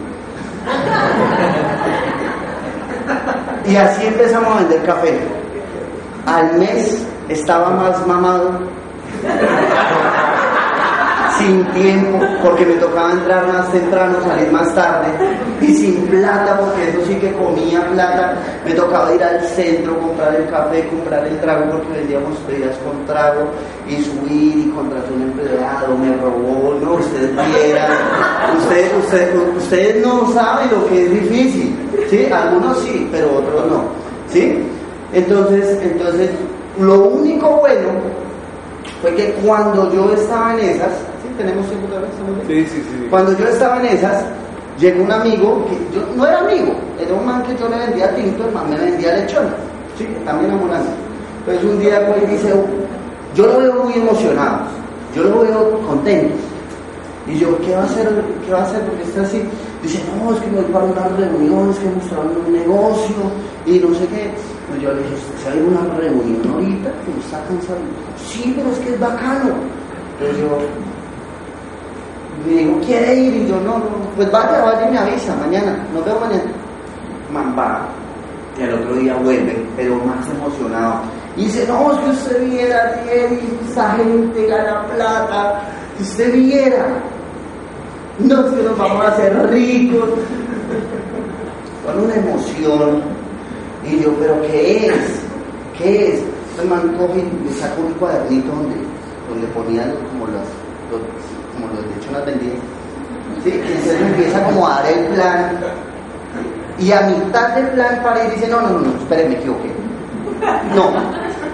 y 3.68 3.76
así 3.76 4.06
empezamos 4.06 4.54
a 4.54 4.58
vender 4.60 4.82
café. 4.84 5.18
Al 6.26 6.58
mes 6.58 7.04
estaba 7.28 7.70
más 7.70 8.06
mamado, 8.06 8.50
sin 11.38 11.64
tiempo, 11.72 12.20
porque 12.42 12.64
me 12.64 12.74
tocaba 12.74 13.12
entrar 13.12 13.46
más 13.48 13.70
temprano, 13.72 14.18
salir 14.22 14.52
más 14.52 14.72
tarde, 14.74 15.08
y 15.60 15.74
sin 15.74 16.06
plata, 16.06 16.58
porque 16.60 16.90
eso 16.90 17.00
sí 17.06 17.14
que 17.16 17.32
comía 17.32 17.84
plata, 17.88 18.34
me 18.64 18.72
tocaba 18.72 19.12
ir 19.14 19.22
al 19.22 19.40
centro, 19.42 19.98
comprar 19.98 20.34
el 20.36 20.48
café, 20.48 20.86
comprar 20.88 21.26
el 21.26 21.40
trago, 21.40 21.72
porque 21.72 22.00
vendíamos 22.00 22.46
bebidas 22.46 22.76
con 22.78 23.04
trago, 23.06 23.48
y 23.88 23.96
subir 24.02 24.58
y 24.58 24.70
contratar 24.74 25.12
un 25.12 25.22
empleado, 25.22 25.96
me 25.96 26.16
robó, 26.16 26.74
no, 26.80 26.94
ustedes 26.94 27.30
vieran, 27.30 27.90
ustedes, 28.58 28.92
ustedes, 29.04 29.34
ustedes 29.58 30.06
no 30.06 30.32
saben 30.32 30.70
lo 30.70 30.86
que 30.86 31.04
es 31.04 31.10
difícil, 31.10 31.76
¿sí? 32.10 32.26
Algunos 32.32 32.78
sí, 32.80 33.08
pero 33.10 33.38
otros 33.38 33.70
no, 33.70 33.84
¿sí? 34.28 34.62
Entonces, 35.12 35.78
entonces, 35.82 36.30
lo 36.78 37.08
único 37.08 37.48
bueno 37.58 37.88
fue 39.00 39.14
que 39.14 39.32
cuando 39.44 39.92
yo 39.92 40.12
estaba 40.12 40.54
en 40.54 40.60
esas, 40.70 40.90
¿sí? 41.22 41.28
¿Tenemos 41.36 41.66
tiempo 41.66 41.88
sí, 42.46 42.66
sí. 42.66 43.06
Cuando 43.10 43.36
yo 43.36 43.46
estaba 43.46 43.80
en 43.80 43.86
esas, 43.86 44.24
llegó 44.78 45.04
un 45.04 45.12
amigo, 45.12 45.64
que 45.66 45.96
yo 45.96 46.06
no 46.16 46.26
era 46.26 46.40
amigo, 46.40 46.74
era 46.98 47.14
un 47.14 47.26
man 47.26 47.42
que 47.44 47.56
yo 47.56 47.68
le 47.68 47.78
vendía 47.78 48.14
tinto, 48.14 48.46
el 48.46 48.52
man 48.52 48.70
me 48.70 48.78
vendía 48.78 49.16
lechón, 49.16 49.46
¿sí? 49.98 50.06
También 50.24 50.52
ambulancia. 50.52 50.92
Entonces 51.40 51.70
un 51.70 51.78
día 51.78 52.06
pues 52.08 52.30
dice, 52.30 52.54
yo 53.34 53.46
lo 53.46 53.58
veo 53.58 53.84
muy 53.84 53.94
emocionado, 53.94 54.60
yo 55.14 55.24
lo 55.24 55.40
veo 55.40 55.80
contento. 55.86 56.34
Y 57.26 57.38
yo, 57.38 57.56
¿qué 57.58 57.74
va 57.74 57.82
a 57.82 57.84
hacer? 57.84 58.06
¿Qué 58.44 58.52
va 58.52 58.60
a 58.60 58.64
hacer? 58.64 58.82
Porque 58.82 59.02
está 59.02 59.22
así. 59.22 59.42
Dice, 59.82 59.98
no, 60.16 60.34
es 60.34 60.40
que 60.40 60.46
me 60.48 60.60
voy 60.60 60.70
para 60.70 60.84
una 60.84 61.08
reunión, 61.16 61.70
es 61.70 61.78
que 61.78 61.86
mostraron 61.88 62.36
un 62.46 62.52
negocio 62.52 63.16
y 63.64 63.78
no 63.78 63.94
sé 63.94 64.06
qué. 64.08 64.30
Yo 64.80 64.92
le 64.92 65.02
dije, 65.02 65.16
¿se 65.42 65.50
hay 65.50 65.60
una 65.60 65.94
reunión 65.94 66.42
ahorita? 66.52 66.90
Que 66.90 67.20
está 67.20 67.42
cansado. 67.46 67.78
Sí, 68.16 68.52
pero 68.56 68.70
es 68.70 68.78
que 68.78 68.94
es 68.94 69.00
bacano. 69.00 69.54
Entonces 70.18 70.38
yo, 70.40 70.58
me 72.46 72.52
digo, 72.52 72.80
¿quiere 72.80 73.14
ir? 73.14 73.34
Y 73.36 73.48
yo, 73.48 73.56
no, 73.60 73.78
no, 73.78 73.84
pues 74.16 74.30
vaya, 74.30 74.62
vaya 74.62 74.88
y 74.88 74.92
me 74.92 74.98
avisa 74.98 75.34
mañana, 75.36 75.78
nos 75.92 76.04
vemos 76.04 76.20
mañana. 76.20 76.50
Man, 77.32 77.54
va. 77.58 77.88
Y 78.58 78.62
al 78.62 78.74
otro 78.74 78.94
día 78.96 79.14
vuelve, 79.16 79.66
pero 79.76 79.96
más 79.96 80.28
emocionado. 80.28 81.00
Y 81.36 81.46
dice, 81.46 81.66
no, 81.66 82.00
que 82.00 82.10
usted 82.10 82.48
viera, 82.48 83.02
Thierry, 83.02 83.40
esa 83.68 83.92
gente 83.92 84.46
gana 84.46 84.84
plata, 84.94 85.62
si 85.96 86.02
usted 86.04 86.32
viera. 86.32 86.86
No, 88.18 88.54
que 88.54 88.62
nos 88.62 88.78
vamos 88.78 89.04
a 89.04 89.08
hacer 89.08 89.50
ricos. 89.50 90.10
Con 91.84 92.04
una 92.04 92.14
emoción. 92.14 93.13
Y 93.86 94.00
yo, 94.00 94.14
¿pero 94.14 94.40
qué 94.42 94.86
es? 94.86 94.94
¿Qué 95.78 96.14
es? 96.14 96.22
El 96.60 96.68
man 96.68 96.94
coge 96.98 97.20
y 97.20 97.44
me 97.44 97.52
saca 97.52 97.74
un 97.80 97.92
cuadernito 97.94 98.48
donde, 98.48 98.76
donde 99.28 99.46
ponían 99.48 99.92
como 100.12 100.26
los, 100.26 100.46
los 100.90 101.00
como 101.54 101.66
los 101.74 102.12
las 102.12 102.26
vendía. 102.26 102.54
¿Sí? 103.42 103.50
Y 103.50 103.72
entonces 103.72 104.00
empieza 104.00 104.42
como 104.44 104.66
a 104.66 104.82
dar 104.82 104.86
el 104.86 105.06
plan. 105.06 105.58
Y 106.78 106.92
a 106.92 107.00
mitad 107.02 107.54
del 107.54 107.68
plan 107.68 108.00
para 108.02 108.24
ir 108.24 108.34
dice, 108.34 108.48
no, 108.48 108.60
no, 108.60 108.70
no, 108.70 108.80
no, 108.80 108.98
espere, 108.98 109.28
me 109.28 109.34
equivoqué. 109.34 109.72
No, 110.74 110.90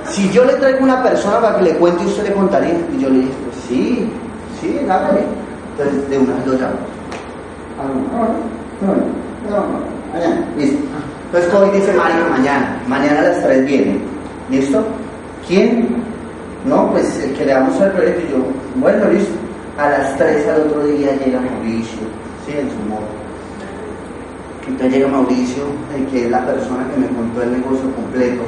si 0.09 0.31
yo 0.31 0.45
le 0.45 0.55
traigo 0.55 0.83
una 0.83 1.03
persona 1.03 1.41
para 1.41 1.57
que 1.59 1.65
le 1.65 1.75
cuente, 1.77 2.05
usted 2.05 2.25
le 2.25 2.33
contaría. 2.33 2.75
Y 2.93 3.01
yo 3.01 3.09
le 3.09 3.21
dije, 3.21 3.33
pues 3.45 3.57
sí, 3.69 4.11
sí, 4.61 4.79
hágale. 4.89 5.25
Entonces 5.73 6.11
de 6.11 6.19
una 6.19 6.35
vez 6.35 6.47
lo 6.47 6.53
llamo. 6.55 6.77
Ah. 7.83 8.29
Entonces 11.33 11.53
Kobe 11.53 11.71
dice, 11.71 11.93
Mario, 11.93 12.25
mañana, 12.29 12.77
mañana 12.89 13.21
a 13.21 13.23
las 13.23 13.43
3 13.45 13.65
viene. 13.65 13.99
¿Listo? 14.51 14.85
¿Quién? 15.47 16.03
No, 16.65 16.91
pues 16.91 17.23
el 17.23 17.35
que 17.35 17.45
le 17.45 17.53
damos 17.53 17.81
al 17.81 17.93
proyecto. 17.93 18.23
Y 18.27 18.31
yo, 18.33 18.39
bueno, 18.81 19.09
listo. 19.11 19.35
A 19.79 19.91
las 19.91 20.17
3 20.17 20.49
al 20.49 20.63
otro 20.63 20.87
día 20.87 21.15
llega 21.25 21.41
Mauricio, 21.41 22.01
¿sí? 22.45 22.53
En 22.59 22.69
su 22.69 22.89
modo. 22.89 23.07
Entonces 24.67 24.93
llega 24.93 25.07
Mauricio, 25.09 25.63
eh, 25.95 26.07
que 26.11 26.25
es 26.25 26.31
la 26.33 26.45
persona 26.45 26.85
que 26.93 27.01
me 27.01 27.07
contó 27.07 27.43
el 27.43 27.53
negocio 27.53 27.95
completo. 27.95 28.43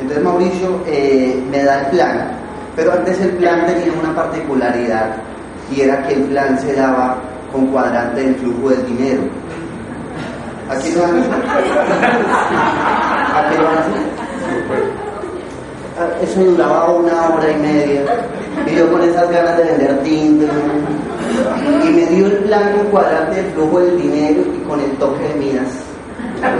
Entonces 0.00 0.24
Mauricio 0.24 0.80
eh, 0.86 1.42
me 1.50 1.64
da 1.64 1.80
el 1.80 1.86
plan, 1.88 2.30
pero 2.76 2.92
antes 2.92 3.20
el 3.20 3.30
plan 3.30 3.66
tenía 3.66 3.92
una 4.00 4.14
particularidad 4.14 5.16
y 5.74 5.80
era 5.80 6.06
que 6.06 6.14
el 6.14 6.22
plan 6.22 6.56
se 6.60 6.72
daba 6.74 7.18
con 7.50 7.66
cuadrante 7.66 8.22
del 8.22 8.36
flujo 8.36 8.70
del 8.70 8.86
dinero. 8.86 9.22
¿Aquí 10.70 10.92
lo 10.92 11.02
van 11.02 11.16
a? 11.18 11.20
¿Aquí 13.40 13.56
lo 13.58 13.64
van 13.64 13.76
a 13.76 13.80
hacer? 13.80 14.04
Eso 16.22 16.40
duraba 16.44 16.90
una 16.90 17.28
hora 17.28 17.50
y 17.50 17.56
media. 17.60 18.02
Y 18.66 18.74
yo 18.76 18.90
con 18.90 19.02
esas 19.02 19.30
ganas 19.30 19.56
de 19.58 19.64
vender 19.64 19.98
tinta. 20.02 20.46
Y 21.84 21.88
me 21.90 22.06
dio 22.06 22.26
el 22.26 22.32
plan 22.44 22.72
con 22.76 22.86
cuadrante 22.86 23.36
del 23.42 23.52
flujo 23.52 23.80
del 23.80 24.00
dinero 24.00 24.42
y 24.56 24.58
con 24.68 24.80
el 24.80 24.90
toque 24.92 25.22
de 25.28 25.34
miras. 25.34 25.68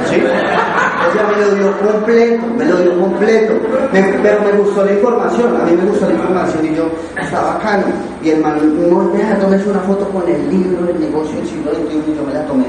¿Sí? 0.08 0.16
O 0.16 1.12
sea, 1.12 1.26
me 1.28 1.36
lo 1.44 1.54
dio 1.56 1.78
completo, 1.78 2.46
me 2.56 2.64
lo 2.64 2.76
dio 2.76 2.98
completo. 3.00 3.52
Me- 3.92 4.02
pero 4.22 4.40
me 4.42 4.52
gustó 4.52 4.84
la 4.84 4.92
información, 4.92 5.60
a 5.60 5.64
mí 5.64 5.72
me 5.76 5.84
gustó 5.84 6.06
la 6.06 6.12
información 6.14 6.66
y 6.66 6.74
yo, 6.76 6.88
está 7.20 7.42
bacano. 7.42 7.84
Y 8.22 8.30
el 8.30 8.40
man, 8.40 8.56
no, 8.90 9.08
deja, 9.10 9.36
tomes 9.38 9.66
una 9.66 9.80
foto 9.80 10.08
con 10.08 10.22
el 10.28 10.48
libro 10.48 10.86
del 10.86 11.00
negocio 11.00 11.36
del 11.36 11.46
siglo 11.48 11.70
XXI 11.72 12.12
y 12.12 12.16
yo 12.16 12.22
me 12.26 12.32
la 12.34 12.44
tomé. 12.46 12.64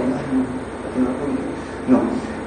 No. 0.98 1.25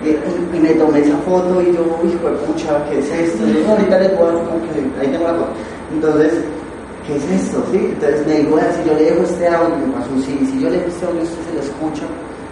Y, 0.09 0.55
y- 0.55 0.57
y 0.57 0.61
me 0.61 0.71
tomé 0.75 1.01
esa 1.01 1.17
foto 1.19 1.61
y 1.63 1.67
yo, 1.75 1.83
hijo 2.05 2.29
de 2.31 2.37
pucha, 2.47 2.85
¿qué 2.89 2.99
es 2.99 3.11
esto? 3.11 3.47
Y 3.47 3.65
ahorita 3.69 3.99
les 3.99 4.19
voy 4.19 4.29
a 4.29 4.73
que 4.73 5.01
ahí 5.01 5.09
tengo 5.13 5.25
la 5.29 5.35
foto. 5.35 5.49
Entonces, 5.93 6.33
¿qué 7.07 7.17
es 7.17 7.25
esto? 7.43 7.63
¿Sí? 7.73 7.79
Entonces 7.93 8.27
me 8.27 8.35
dijo, 8.41 8.57
"Vea, 8.57 8.73
si 8.73 8.89
yo 8.89 8.95
le 8.95 9.05
dejo 9.05 9.23
este 9.23 9.49
audio, 9.49 9.77
me 9.77 9.93
pasó 9.93 10.11
sí, 10.25 10.39
si 10.51 10.61
yo 10.61 10.71
le 10.71 10.77
dejo 10.79 10.89
este 10.89 11.07
audio, 11.07 11.23
usted 11.23 11.43
se 11.49 11.55
lo 11.55 11.61
escucha, 11.61 12.05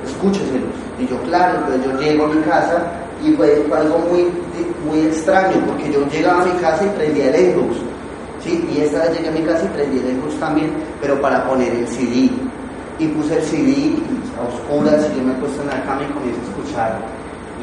escúcheselos. 0.07 0.77
Y 1.01 1.07
yo, 1.07 1.16
claro, 1.29 1.59
entonces 1.59 1.85
yo 1.85 2.01
llego 2.01 2.25
a 2.25 2.29
mi 2.29 2.40
casa 2.42 2.77
y 3.25 3.33
fue, 3.33 3.64
algo 3.75 3.99
muy, 4.11 4.29
muy 4.88 5.07
extraño, 5.07 5.57
porque 5.66 5.90
yo 5.92 6.07
llegaba 6.09 6.42
a 6.42 6.47
mi 6.47 6.53
casa 6.61 6.85
y 6.85 6.88
prendía 6.99 7.29
el 7.35 7.53
Xbox. 7.55 7.77
¿sí? 8.45 8.69
Y 8.73 8.81
esta 8.83 9.01
vez 9.01 9.13
llegué 9.17 9.29
a 9.29 9.33
mi 9.33 9.40
casa 9.40 9.65
y 9.65 9.69
prendí 9.77 9.98
el 9.98 10.17
Xbox 10.21 10.35
también, 10.40 10.71
pero 11.00 11.21
para 11.21 11.44
poner 11.48 11.73
el 11.75 11.87
CD. 11.88 12.31
Y 12.98 13.07
puse 13.09 13.37
el 13.37 13.42
CD 13.42 13.92
a 14.40 14.48
oscuras 14.48 15.07
y 15.13 15.19
yo 15.19 15.25
me 15.25 15.35
puse 15.35 15.61
en 15.61 15.69
la 15.69 15.83
cama 15.85 16.00
y 16.09 16.13
comienzo 16.13 16.40
a 16.40 16.48
escuchar. 16.50 16.98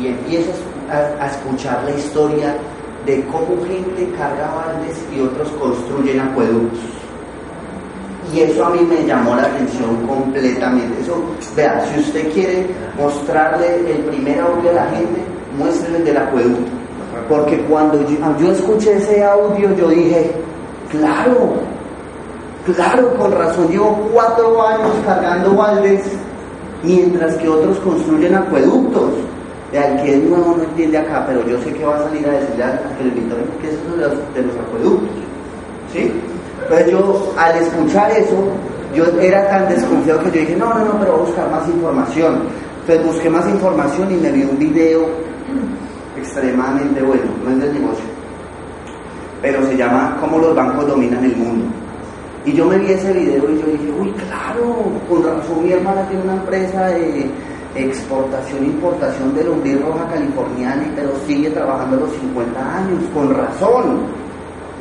Y 0.01 0.07
empiezo 0.07 0.51
a, 0.89 1.27
escuchar 1.27 1.83
la 1.83 1.91
historia 1.91 2.55
de 3.05 3.23
cómo 3.25 3.63
gente 3.67 4.09
carga 4.17 4.53
baldes 4.53 5.03
y 5.15 5.21
otros 5.21 5.49
construyen 5.59 6.19
acueductos. 6.19 6.79
Y 8.33 8.39
eso 8.41 8.65
a 8.65 8.69
mí 8.71 8.79
me 8.81 9.05
llamó 9.05 9.35
la 9.35 9.43
atención 9.43 9.95
completamente. 10.07 11.01
Eso, 11.01 11.21
vea, 11.55 11.85
si 11.93 11.99
usted 11.99 12.31
quiere 12.33 12.67
mostrarle 12.97 13.91
el 13.91 14.03
primer 14.05 14.39
audio 14.39 14.71
a 14.71 14.73
la 14.73 14.85
gente, 14.85 15.21
muéstrele 15.57 15.97
el 15.99 16.05
del 16.05 16.17
acueducto. 16.17 16.71
Porque 17.29 17.59
cuando 17.65 18.01
yo, 18.09 18.17
yo 18.39 18.51
escuché 18.51 18.97
ese 18.97 19.23
audio, 19.23 19.75
yo 19.75 19.87
dije, 19.89 20.31
claro, 20.89 21.53
claro, 22.65 23.13
con 23.17 23.31
razón, 23.31 23.67
llevo 23.69 24.09
cuatro 24.13 24.65
años 24.65 24.91
cargando 25.05 25.53
baldes 25.53 26.03
mientras 26.83 27.35
que 27.37 27.47
otros 27.47 27.77
construyen 27.79 28.35
acueductos. 28.35 29.11
Al 29.77 30.03
que 30.03 30.13
es 30.13 30.23
nuevo 30.23 30.55
no 30.55 30.63
entiende 30.63 30.97
acá, 30.99 31.25
pero 31.27 31.47
yo 31.47 31.59
sé 31.63 31.73
que 31.73 31.83
va 31.83 31.95
a 31.95 32.03
salir 32.03 32.27
a 32.27 32.31
decirle 32.31 32.63
a 32.63 32.97
que 32.97 33.03
le 33.03 33.09
invito 33.09 33.35
que 33.59 33.69
es 33.69 33.91
de 33.91 33.97
los, 33.97 34.33
de 34.33 34.41
los 34.43 34.55
acueductos. 34.55 35.09
¿Sí? 35.91 36.11
Entonces 36.61 36.91
yo, 36.91 37.33
al 37.37 37.55
escuchar 37.57 38.11
eso, 38.11 38.47
yo 38.93 39.05
era 39.19 39.47
tan 39.49 39.67
desconfiado 39.69 40.19
que 40.23 40.31
yo 40.31 40.39
dije, 40.41 40.55
no, 40.55 40.73
no, 40.73 40.85
no, 40.85 40.99
pero 40.99 41.13
voy 41.13 41.21
a 41.21 41.25
buscar 41.25 41.51
más 41.51 41.67
información. 41.67 42.41
Entonces 42.81 43.05
busqué 43.05 43.29
más 43.29 43.47
información 43.49 44.11
y 44.11 44.15
me 44.15 44.31
vi 44.31 44.43
un 44.43 44.59
video 44.59 45.07
extremadamente 46.17 47.01
bueno, 47.01 47.23
no 47.43 47.51
es 47.51 47.59
del 47.59 47.73
negocio, 47.73 48.05
pero 49.41 49.65
se 49.65 49.75
llama 49.75 50.17
Cómo 50.19 50.37
los 50.37 50.55
bancos 50.55 50.87
dominan 50.87 51.23
el 51.23 51.35
mundo. 51.35 51.65
Y 52.45 52.53
yo 52.53 52.65
me 52.65 52.77
vi 52.77 52.91
ese 52.91 53.13
video 53.13 53.49
y 53.49 53.59
yo 53.59 53.65
dije, 53.67 53.93
uy, 53.99 54.11
claro, 54.11 54.75
con 55.09 55.23
razón 55.23 55.63
mi 55.63 55.71
hermana 55.71 56.07
tiene 56.09 56.23
una 56.23 56.33
empresa 56.33 56.87
de 56.87 57.29
exportación 57.75 58.63
e 58.63 58.67
importación 58.67 59.33
de 59.35 59.43
lombriz 59.43 59.81
roja 59.81 60.07
californiana, 60.07 60.91
pero 60.95 61.11
sigue 61.25 61.49
trabajando 61.49 61.97
los 61.97 62.11
50 62.11 62.77
años, 62.77 62.99
con 63.13 63.33
razón. 63.33 64.01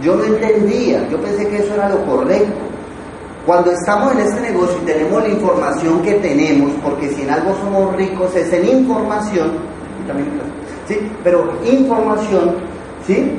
Yo 0.02 0.16
no 0.16 0.24
entendía, 0.24 1.08
yo 1.08 1.18
pensé 1.18 1.46
que 1.48 1.58
eso 1.58 1.74
era 1.74 1.88
lo 1.88 2.04
correcto. 2.04 2.60
Cuando 3.46 3.72
estamos 3.72 4.12
en 4.12 4.20
este 4.20 4.40
negocio 4.40 4.76
y 4.82 4.86
tenemos 4.86 5.22
la 5.22 5.28
información 5.28 6.02
que 6.02 6.12
tenemos, 6.14 6.70
porque 6.82 7.08
si 7.10 7.22
en 7.22 7.30
algo 7.30 7.54
somos 7.56 7.96
ricos 7.96 8.34
es 8.36 8.52
en 8.52 8.68
información, 8.68 9.50
¿sí? 10.86 10.98
pero 11.24 11.52
información, 11.64 12.54
¿sí? 13.06 13.32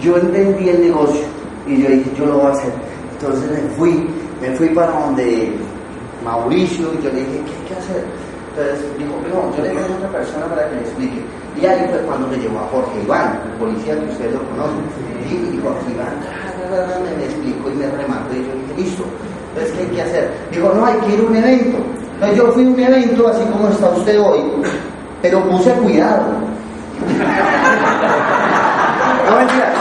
yo 0.00 0.16
entendí 0.16 0.68
el 0.68 0.80
negocio 0.82 1.22
y 1.66 1.82
yo 1.82 1.88
dije, 1.88 2.10
yo 2.16 2.26
lo 2.26 2.38
voy 2.38 2.46
a 2.46 2.50
hacer. 2.50 2.72
Entonces 3.20 3.50
me 3.50 3.70
fui, 3.76 4.08
me 4.40 4.50
fui 4.56 4.68
para 4.70 4.92
donde 4.92 5.52
Mauricio 6.24 6.92
y 6.94 7.02
yo 7.02 7.10
le 7.10 7.20
dije, 7.20 7.42
¿qué 7.44 7.52
hay 7.52 7.64
que 7.68 7.74
hacer? 7.74 8.04
Entonces 8.50 8.98
dijo, 8.98 9.14
no, 9.30 9.56
yo 9.56 9.62
le 9.62 9.70
dije 9.70 9.82
a 9.82 9.96
otra 9.96 10.10
persona 10.18 10.46
para 10.46 10.68
que 10.68 10.74
me 10.76 10.82
explique. 10.82 11.20
Y 11.60 11.66
ahí 11.66 11.86
fue 11.90 12.00
cuando 12.00 12.26
me 12.28 12.36
llevó 12.36 12.58
a 12.58 12.68
Jorge 12.68 13.02
Iván, 13.02 13.40
el 13.44 13.52
policía 13.58 13.94
que 13.94 14.10
ustedes 14.10 14.32
lo 14.32 14.42
conocen. 14.50 14.84
Y 15.28 15.60
Jorge 15.62 15.92
Iván 15.92 16.14
me, 17.02 17.10
me 17.16 17.24
explicó 17.24 17.70
y 17.70 17.74
me 17.74 17.86
remató 17.86 18.34
y 18.34 18.46
yo 18.46 18.52
dije, 18.54 18.74
listo. 18.76 19.04
Entonces, 19.50 19.74
¿qué 19.74 19.80
hay 19.82 19.88
que 19.88 20.02
hacer? 20.02 20.30
Dijo, 20.52 20.72
no, 20.74 20.86
hay 20.86 20.98
que 21.00 21.14
ir 21.14 21.20
a 21.20 21.22
un 21.22 21.36
evento. 21.36 21.78
Entonces 22.14 22.36
yo 22.36 22.52
fui 22.52 22.64
a 22.64 22.68
un 22.68 22.80
evento 22.80 23.28
así 23.28 23.44
como 23.52 23.68
está 23.68 23.90
usted 23.90 24.20
hoy, 24.20 24.40
pero 25.22 25.48
puse 25.48 25.70
cuidado. 25.72 26.32
no 29.30 29.36
mentira. 29.36 29.72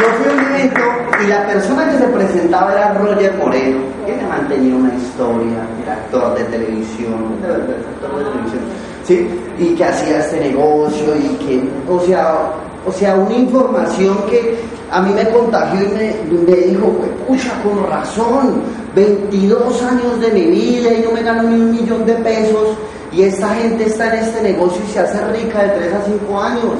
Yo 0.00 0.06
fui 0.14 0.28
a 0.28 0.32
un 0.32 0.54
evento 0.54 0.80
y 1.24 1.26
la 1.26 1.46
persona 1.46 1.90
que 1.90 1.98
se 1.98 2.06
presentaba 2.06 2.72
era 2.72 2.94
Roger 2.94 3.34
Moreno, 3.36 3.78
que 4.06 4.26
mantenía 4.26 4.76
una 4.76 4.94
historia, 4.94 5.66
era 5.82 5.94
actor 5.94 6.38
de 6.38 6.44
televisión, 6.44 7.14
actor 7.42 8.18
de 8.18 8.24
televisión, 8.24 8.62
¿sí? 9.04 9.28
Y 9.58 9.74
que 9.74 9.84
hacía 9.84 10.20
este 10.20 10.40
negocio 10.40 11.16
y 11.16 11.28
que, 11.44 11.68
o 11.88 12.00
sea, 12.00 12.52
o 12.86 12.92
sea, 12.92 13.16
una 13.16 13.34
información 13.34 14.16
que 14.30 14.56
a 14.90 15.02
mí 15.02 15.12
me 15.12 15.28
contagió 15.30 15.80
y 15.82 15.88
me, 15.88 16.36
me 16.46 16.56
dijo, 16.56 16.86
pucha, 17.26 17.52
con 17.62 17.90
razón, 17.90 18.62
22 18.94 19.82
años 19.82 20.20
de 20.20 20.30
mi 20.30 20.46
vida 20.46 20.94
y 20.94 21.02
no 21.02 21.12
me 21.12 21.22
gano 21.22 21.42
ni 21.42 21.60
un 21.60 21.72
millón 21.72 22.06
de 22.06 22.14
pesos 22.14 22.76
y 23.12 23.22
esta 23.22 23.48
gente 23.54 23.84
está 23.84 24.14
en 24.14 24.24
este 24.24 24.42
negocio 24.42 24.80
y 24.86 24.92
se 24.92 25.00
hace 25.00 25.24
rica 25.32 25.62
de 25.64 25.68
3 25.70 25.94
a 25.94 26.02
5 26.04 26.40
años. 26.40 26.74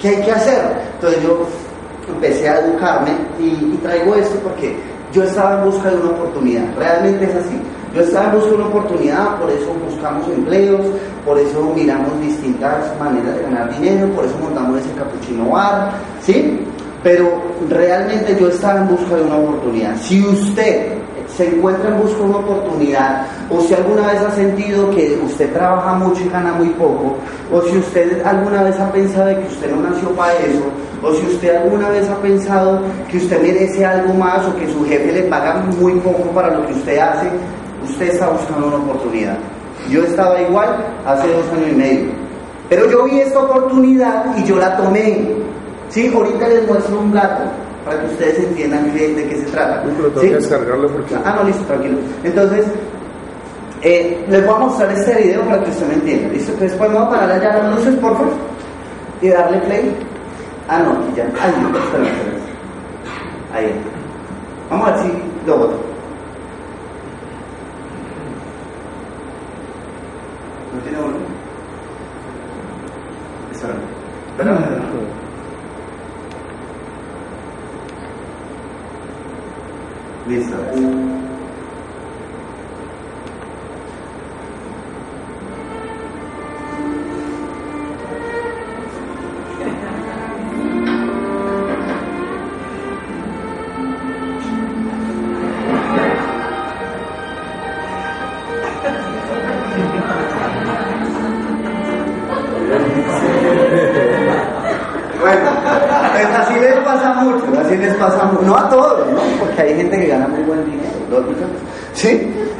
¿Qué 0.00 0.08
hay 0.08 0.22
que 0.22 0.32
hacer? 0.32 0.60
Entonces 0.94 1.22
yo 1.22 1.46
empecé 2.12 2.48
a 2.48 2.60
educarme 2.60 3.10
y, 3.38 3.76
traigo 3.82 4.14
esto 4.14 4.38
porque 4.42 4.76
yo 5.12 5.22
estaba 5.22 5.58
en 5.58 5.70
busca 5.70 5.90
de 5.90 5.96
una 5.96 6.10
oportunidad, 6.10 6.64
realmente 6.76 7.24
es 7.24 7.34
así. 7.34 7.60
Yo 7.94 8.00
estaba 8.00 8.26
en 8.26 8.34
busca 8.34 8.50
de 8.50 8.56
una 8.56 8.66
oportunidad, 8.66 9.38
por 9.38 9.50
eso 9.50 9.72
buscamos 9.88 10.28
empleos, 10.28 10.80
por 11.24 11.38
eso 11.38 11.72
miramos 11.74 12.20
distintas 12.20 12.98
maneras 12.98 13.36
de 13.36 13.42
ganar 13.42 13.78
dinero, 13.78 14.08
por 14.08 14.24
eso 14.24 14.34
montamos 14.42 14.80
ese 14.80 14.92
capuchino 14.94 15.50
bar, 15.50 15.92
¿sí? 16.20 16.60
Pero 17.04 17.40
realmente 17.68 18.36
yo 18.40 18.48
estaba 18.48 18.80
en 18.80 18.88
busca 18.88 19.14
de 19.14 19.22
una 19.22 19.36
oportunidad. 19.36 19.96
Si 19.98 20.20
usted 20.26 20.94
se 21.36 21.48
encuentra 21.48 21.90
en 21.90 22.00
busca 22.00 22.18
de 22.18 22.24
una 22.24 22.38
oportunidad, 22.38 23.26
o 23.50 23.60
si 23.60 23.74
alguna 23.74 24.12
vez 24.12 24.20
ha 24.22 24.30
sentido 24.32 24.90
que 24.90 25.18
usted 25.24 25.52
trabaja 25.52 25.94
mucho 25.94 26.22
y 26.22 26.28
gana 26.28 26.52
muy 26.52 26.68
poco, 26.70 27.16
o 27.52 27.62
si 27.62 27.78
usted 27.78 28.24
alguna 28.24 28.62
vez 28.62 28.78
ha 28.78 28.90
pensado 28.92 29.28
que 29.28 29.46
usted 29.46 29.70
no 29.70 29.88
nació 29.88 30.10
para 30.10 30.32
eso, 30.34 30.64
o 31.04 31.14
si 31.14 31.26
usted 31.26 31.54
alguna 31.56 31.90
vez 31.90 32.08
ha 32.08 32.16
pensado 32.16 32.80
que 33.10 33.18
usted 33.18 33.40
merece 33.42 33.84
algo 33.84 34.14
más 34.14 34.46
o 34.46 34.56
que 34.56 34.66
su 34.72 34.84
jefe 34.86 35.12
le 35.12 35.22
paga 35.24 35.56
muy 35.78 35.92
poco 36.00 36.22
para 36.30 36.50
lo 36.50 36.66
que 36.66 36.72
usted 36.72 36.98
hace, 36.98 37.28
usted 37.84 38.08
está 38.08 38.30
buscando 38.30 38.68
una 38.68 38.76
oportunidad. 38.76 39.36
Yo 39.90 40.02
estaba 40.02 40.40
igual 40.40 40.68
hace 41.06 41.28
dos 41.28 41.44
años 41.52 41.68
y 41.72 41.74
medio, 41.74 42.04
pero 42.70 42.90
yo 42.90 43.04
vi 43.04 43.20
esta 43.20 43.40
oportunidad 43.40 44.36
y 44.38 44.44
yo 44.44 44.56
la 44.56 44.76
tomé. 44.78 45.28
Sí, 45.90 46.10
ahorita 46.12 46.48
les 46.48 46.66
muestro 46.66 46.98
un 46.98 47.12
gato 47.12 47.42
para 47.84 48.00
que 48.00 48.06
ustedes 48.06 48.38
entiendan 48.38 48.92
de 48.94 49.28
qué 49.28 49.36
se 49.36 49.50
trata. 49.50 49.82
descargarlo 50.14 50.88
porque... 50.88 51.14
Ah, 51.22 51.36
no, 51.38 51.44
listo, 51.44 51.62
tranquilo. 51.64 51.98
Entonces, 52.24 52.64
eh, 53.82 54.24
les 54.28 54.46
voy 54.46 54.54
a 54.54 54.58
mostrar 54.58 54.90
este 54.92 55.22
video 55.22 55.42
para 55.42 55.62
que 55.62 55.70
usted 55.70 55.86
me 55.88 55.94
entienda. 55.94 56.28
¿Listo? 56.32 56.52
Entonces, 56.52 56.78
podemos 56.78 57.08
parar 57.10 57.30
allá 57.30 57.58
las 57.58 57.76
luces, 57.76 57.94
por 57.96 58.12
favor, 58.14 58.32
y 59.20 59.28
darle 59.28 59.58
play. 59.58 59.94
Ah, 60.68 60.78
no, 60.78 60.92
aquí 60.92 61.16
ya. 61.16 61.24
Ay, 61.40 61.52
no, 61.60 61.78
espera, 61.78 62.04
espera. 62.04 62.38
Ahí. 63.52 63.72
Vamos 64.70 64.88
a 64.88 64.92
ver 64.92 65.00
si 65.02 65.12
lo 65.46 65.58
voto. 65.58 65.78
¿No 70.74 70.80
tiene 70.82 70.98
volumen? 70.98 71.22
Espera. 73.52 73.74
Espera, 74.30 74.54
espera. 74.54 74.82
Listo. 80.26 81.23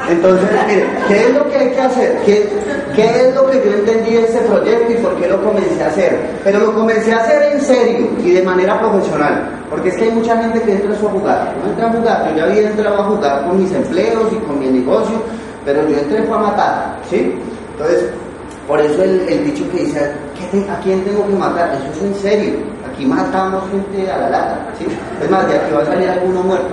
Entonces, 0.08 0.48
mire, 0.68 0.86
¿qué 1.08 1.26
es 1.26 1.34
lo 1.34 1.48
que 1.48 1.56
hay 1.56 1.70
que 1.70 1.80
hacer? 1.80 2.18
¿Qué, 2.24 2.48
¿Qué, 2.94 3.28
es 3.28 3.34
lo 3.34 3.50
que 3.50 3.62
yo 3.64 3.72
entendí 3.72 4.14
de 4.14 4.24
este 4.24 4.40
proyecto 4.40 4.92
y 4.92 4.96
por 4.96 5.16
qué 5.16 5.28
lo 5.28 5.42
comencé 5.42 5.82
a 5.82 5.86
hacer? 5.86 6.20
Pero 6.44 6.58
lo 6.60 6.74
comencé 6.74 7.12
a 7.12 7.18
hacer 7.18 7.54
en 7.54 7.60
serio 7.60 8.08
y 8.22 8.32
de 8.32 8.42
manera 8.42 8.78
profesional, 8.80 9.48
porque 9.70 9.88
es 9.88 9.96
que 9.96 10.04
hay 10.04 10.10
mucha 10.10 10.36
gente 10.42 10.60
que 10.62 10.72
entra 10.72 10.94
a 10.94 11.10
jugar. 11.10 11.54
No 11.62 11.70
entra 11.70 11.88
a 11.88 11.92
jugar, 11.92 12.30
yo 12.30 12.36
ya 12.36 12.44
había 12.44 12.70
entrado 12.70 13.02
a 13.02 13.04
jugar 13.04 13.44
con 13.46 13.58
mis 13.58 13.72
empleos 13.72 14.32
y 14.32 14.36
con 14.36 14.58
mi 14.58 14.66
negocio, 14.66 15.16
pero 15.64 15.88
yo 15.88 15.98
entré 15.98 16.22
fue 16.24 16.36
a 16.36 16.40
matar, 16.40 16.98
¿sí? 17.08 17.34
Entonces, 17.72 18.10
por 18.68 18.80
eso 18.80 19.02
el, 19.02 19.20
el 19.28 19.44
dicho 19.44 19.70
que 19.70 19.84
dice, 19.84 20.12
¿a 20.70 20.80
quién 20.80 21.02
tengo 21.04 21.26
que 21.26 21.34
matar? 21.34 21.74
Eso 21.74 21.90
es 21.96 22.02
en 22.02 22.14
serio. 22.14 22.54
Aquí 22.90 23.06
matamos 23.06 23.64
gente 23.70 24.10
a 24.10 24.18
la 24.18 24.30
lata, 24.30 24.58
¿sí? 24.78 24.86
Es 25.22 25.30
más, 25.30 25.46
de 25.48 25.54
aquí 25.56 25.72
va 25.74 25.82
a 25.82 25.86
salir 25.86 26.08
alguno 26.08 26.42
muerto. 26.42 26.68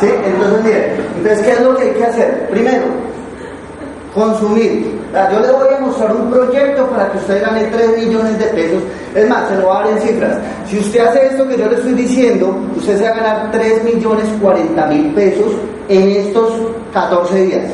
¿Sí? 0.00 0.08
Entonces, 0.24 0.64
mire, 0.64 0.96
entonces, 1.16 1.42
¿qué 1.44 1.50
es 1.52 1.60
lo 1.60 1.76
que 1.76 1.82
hay 1.82 1.90
que 1.90 2.04
hacer? 2.04 2.48
Primero, 2.50 2.84
consumir. 4.14 4.94
Yo 5.32 5.40
le 5.40 5.52
voy 5.52 5.68
a 5.76 5.80
mostrar 5.80 6.14
un 6.14 6.30
proyecto 6.30 6.86
para 6.88 7.10
que 7.10 7.18
usted 7.18 7.42
gane 7.42 7.64
3 7.64 7.98
millones 7.98 8.38
de 8.38 8.46
pesos. 8.46 8.82
Es 9.14 9.28
más, 9.28 9.48
se 9.48 9.56
lo 9.56 9.66
voy 9.66 9.76
a 9.76 9.80
dar 9.80 9.88
en 9.90 9.98
cifras. 10.00 10.38
Si 10.66 10.78
usted 10.78 11.00
hace 11.00 11.26
esto 11.26 11.46
que 11.48 11.56
yo 11.56 11.68
le 11.68 11.76
estoy 11.76 11.94
diciendo, 11.94 12.56
usted 12.76 12.98
se 12.98 13.04
va 13.04 13.10
a 13.10 13.14
ganar 13.14 13.50
3 13.52 13.84
millones 13.84 14.24
40 14.40 14.86
mil 14.86 15.14
pesos 15.14 15.52
en 15.88 16.08
estos 16.10 16.52
14 16.92 17.44
días. 17.44 17.70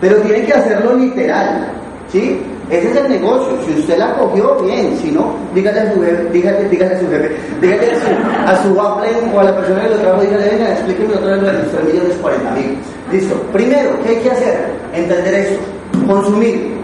Pero 0.00 0.16
tiene 0.18 0.44
que 0.44 0.52
hacerlo 0.52 0.94
literal. 0.94 1.72
¿Sí? 2.08 2.40
Ese 2.70 2.90
es 2.90 2.96
el 2.96 3.08
negocio. 3.08 3.56
Si 3.64 3.80
usted 3.80 3.98
la 3.98 4.14
cogió, 4.14 4.56
bien. 4.56 4.96
Si 5.00 5.10
no, 5.12 5.34
dígale 5.54 5.80
a 5.80 5.92
su 5.92 6.02
jefe, 6.02 6.24
dígale, 6.32 6.68
dígale 6.68 6.94
a 6.94 7.00
su 7.00 7.08
jefe, 7.08 7.36
dígale 7.60 7.92
a 7.92 7.94
su, 7.94 8.50
a 8.50 8.62
su 8.62 8.78
o 8.78 9.40
a 9.40 9.44
la 9.44 9.56
persona 9.56 9.82
que 9.82 9.88
lo 9.90 9.96
trajo, 9.96 10.20
dígale, 10.22 10.48
venga, 10.50 10.72
explíqueme 10.72 11.14
otra 11.14 11.36
vez 11.36 11.42
los 11.42 11.72
3 11.72 11.84
millones 11.84 12.16
40 12.20 12.50
mil. 12.52 12.78
Listo. 13.12 13.34
Primero, 13.52 13.90
¿qué 14.02 14.08
hay 14.08 14.16
que 14.16 14.30
hacer? 14.30 14.66
Entender 14.92 15.34
esto. 15.34 15.60
Consumir. 16.06 16.76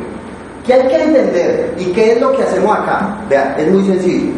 ¿Qué 0.66 0.74
hay 0.74 0.86
que 0.86 1.02
entender? 1.02 1.74
¿Y 1.78 1.86
qué 1.86 2.12
es 2.12 2.20
lo 2.20 2.32
que 2.36 2.44
hacemos 2.44 2.78
acá? 2.78 3.16
Vean, 3.28 3.54
es 3.58 3.72
muy 3.72 3.84
sencillo. 3.84 4.32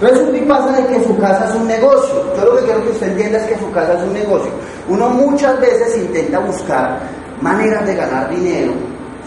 Resulta 0.00 0.36
y 0.36 0.42
pasa 0.42 0.72
de 0.72 0.86
que 0.86 1.04
su 1.04 1.16
casa 1.18 1.48
es 1.48 1.54
un 1.54 1.66
negocio. 1.66 2.14
Yo 2.36 2.44
lo 2.44 2.56
que 2.56 2.64
quiero 2.64 2.84
que 2.84 2.90
usted 2.90 3.08
entienda 3.08 3.38
es 3.38 3.44
que 3.44 3.58
su 3.58 3.70
casa 3.72 3.94
es 3.94 4.02
un 4.02 4.12
negocio. 4.12 4.50
Uno 4.88 5.08
muchas 5.10 5.60
veces 5.60 5.96
intenta 5.96 6.38
buscar 6.40 7.00
maneras 7.40 7.86
de 7.86 7.94
ganar 7.94 8.30
dinero, 8.30 8.72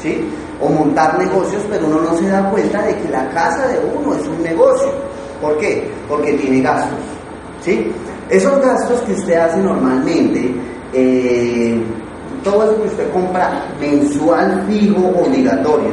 ¿sí? 0.01 0.29
O 0.59 0.69
montar 0.69 1.17
negocios, 1.19 1.63
pero 1.69 1.85
uno 1.87 2.01
no 2.01 2.17
se 2.17 2.27
da 2.29 2.49
cuenta 2.49 2.81
de 2.81 2.95
que 2.97 3.09
la 3.09 3.29
casa 3.29 3.67
de 3.67 3.79
uno 3.79 4.15
es 4.15 4.27
un 4.27 4.41
negocio. 4.41 4.89
¿Por 5.41 5.57
qué? 5.59 5.89
Porque 6.09 6.33
tiene 6.33 6.61
gastos, 6.61 6.99
¿sí? 7.61 7.91
Esos 8.29 8.59
gastos 8.61 8.99
que 9.01 9.13
usted 9.13 9.35
hace 9.35 9.57
normalmente, 9.59 10.53
eh, 10.93 11.79
todo 12.43 12.63
eso 12.63 12.81
que 12.81 12.87
usted 12.87 13.11
compra 13.11 13.65
mensual, 13.79 14.65
fijo, 14.67 15.01
obligatorio, 15.23 15.91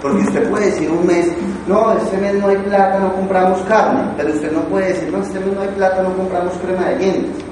porque 0.00 0.22
usted 0.22 0.48
puede 0.48 0.66
decir 0.66 0.90
un 0.90 1.06
mes, 1.06 1.28
no, 1.66 1.92
este 1.92 2.16
mes 2.18 2.34
no 2.34 2.48
hay 2.48 2.56
plata, 2.56 2.98
no 3.00 3.12
compramos 3.14 3.60
carne, 3.62 4.02
pero 4.16 4.30
usted 4.30 4.52
no 4.52 4.60
puede 4.62 4.88
decir, 4.88 5.10
no, 5.10 5.22
este 5.22 5.40
mes 5.40 5.52
no 5.52 5.60
hay 5.60 5.68
plata, 5.68 6.02
no 6.02 6.16
compramos 6.16 6.54
crema 6.64 6.88
de 6.90 6.98
dientes, 6.98 7.44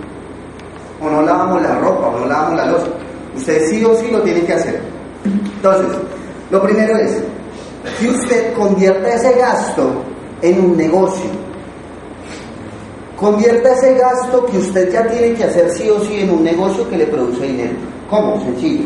o 1.01 1.11
no 1.11 1.22
lavamos 1.22 1.61
la 1.62 1.74
ropa, 1.78 2.07
o 2.07 2.20
no 2.20 2.26
lavamos 2.26 2.57
la 2.57 2.66
losa. 2.66 2.86
Usted 3.36 3.66
sí 3.68 3.84
o 3.84 3.94
sí 3.97 4.09
lo 4.11 4.22
tiene 4.22 4.40
que 4.44 4.53
hacer. 4.55 4.80
Entonces, 5.57 5.99
lo 6.51 6.62
primero 6.62 6.97
es 6.97 7.22
que 7.99 8.09
usted 8.09 8.55
convierta 8.55 9.14
ese 9.14 9.32
gasto 9.38 10.03
en 10.42 10.64
un 10.64 10.76
negocio. 10.76 11.30
Convierta 13.16 13.72
ese 13.72 13.94
gasto 13.94 14.44
que 14.47 14.59
usted 14.59 14.92
ya 14.92 15.07
tiene 15.07 15.34
que 15.34 15.44
hacer 15.44 15.70
sí 15.70 15.88
o 15.88 16.01
sí 16.01 16.20
en 16.20 16.30
un 16.30 16.44
negocio 16.44 16.88
que 16.88 16.99
le 16.99 17.07
produce 17.07 17.47
dinero. 17.47 17.74
¿Cómo? 18.11 18.40
Sencillo. 18.42 18.84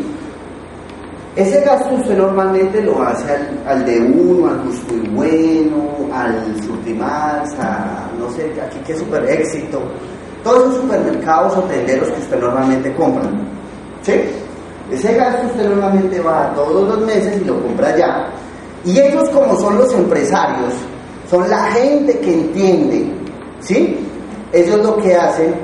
Ese 1.35 1.61
gasto 1.61 1.95
usted 1.95 2.17
normalmente 2.17 2.81
lo 2.81 3.01
hace 3.03 3.25
al, 3.65 3.85
de 3.85 3.99
uno, 3.99 4.49
al 4.49 4.63
justo 4.63 4.93
y 4.95 5.07
bueno, 5.09 5.87
al 6.13 6.61
Surtimax, 6.61 7.57
a 7.59 8.09
no 8.19 8.29
sé, 8.31 8.51
aquí 8.61 8.91
es 8.91 8.99
super 8.99 9.23
éxito. 9.29 9.81
Todos 10.43 10.63
esos 10.63 10.81
supermercados 10.81 11.57
o 11.57 11.61
tenderos 11.63 12.09
que 12.09 12.21
usted 12.21 12.39
normalmente 12.39 12.93
compra. 12.95 13.23
¿Sí? 14.01 14.13
Ese 14.91 15.13
gasto 15.15 15.47
usted 15.47 15.69
normalmente 15.69 16.19
va 16.19 16.53
todos 16.53 16.87
los 16.87 17.05
meses 17.05 17.41
y 17.41 17.45
lo 17.45 17.61
compra 17.61 17.95
ya. 17.95 18.27
Y 18.83 18.99
ellos 18.99 19.29
como 19.29 19.55
son 19.57 19.77
los 19.77 19.93
empresarios, 19.93 20.73
son 21.29 21.49
la 21.49 21.63
gente 21.71 22.19
que 22.19 22.33
entiende, 22.33 23.09
¿sí? 23.61 23.97
Ellos 24.51 24.83
lo 24.83 24.97
que 24.97 25.15
hacen 25.15 25.55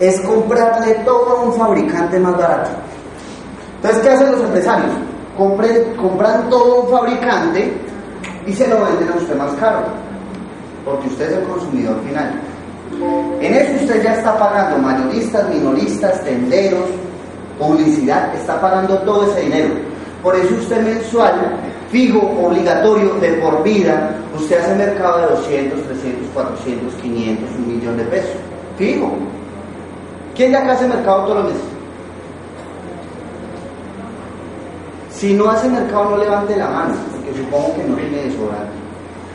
es 0.00 0.18
comprarle 0.20 0.94
todo 1.04 1.36
a 1.36 1.42
un 1.42 1.52
fabricante 1.52 2.18
más 2.18 2.36
barato. 2.36 2.70
Entonces, 3.76 4.02
¿qué 4.02 4.08
hacen 4.10 4.32
los 4.32 4.40
empresarios? 4.40 4.92
compran 5.36 6.48
todo 6.50 6.82
un 6.82 6.90
fabricante 6.90 7.72
y 8.46 8.52
se 8.52 8.68
lo 8.68 8.84
venden 8.84 9.08
a 9.08 9.16
usted 9.16 9.36
más 9.36 9.52
caro, 9.54 9.80
porque 10.84 11.08
usted 11.08 11.30
es 11.30 11.38
el 11.38 11.44
consumidor 11.44 12.00
final. 12.06 12.40
En 13.40 13.54
eso 13.54 13.82
usted 13.82 14.02
ya 14.02 14.14
está 14.14 14.38
pagando 14.38 14.78
mayoristas, 14.78 15.48
minoristas, 15.48 16.22
tenderos, 16.22 16.84
publicidad, 17.58 18.34
está 18.34 18.60
pagando 18.60 18.98
todo 18.98 19.30
ese 19.30 19.42
dinero. 19.42 19.74
Por 20.22 20.36
eso 20.36 20.54
usted 20.54 20.82
mensual, 20.82 21.58
fijo, 21.90 22.20
obligatorio, 22.42 23.14
de 23.14 23.32
por 23.34 23.62
vida, 23.62 24.14
usted 24.38 24.60
hace 24.60 24.74
mercado 24.76 25.18
de 25.18 25.26
200, 25.36 25.82
300, 25.82 26.28
400, 26.32 26.94
500, 26.94 27.50
un 27.56 27.68
millón 27.68 27.96
de 27.96 28.04
pesos. 28.04 28.36
Fijo. 28.78 29.12
¿Quién 30.34 30.52
de 30.52 30.58
acá 30.58 30.72
hace 30.72 30.86
mercado 30.86 31.24
todos 31.24 31.36
los 31.36 31.44
meses? 31.52 31.62
Si 35.10 35.34
no 35.34 35.50
hace 35.50 35.68
mercado, 35.68 36.10
no 36.10 36.16
levante 36.16 36.56
la 36.56 36.68
mano, 36.68 36.94
porque 37.12 37.38
supongo 37.38 37.76
que 37.76 37.84
no 37.84 37.96
tiene 37.96 38.22
desodorante. 38.24 38.72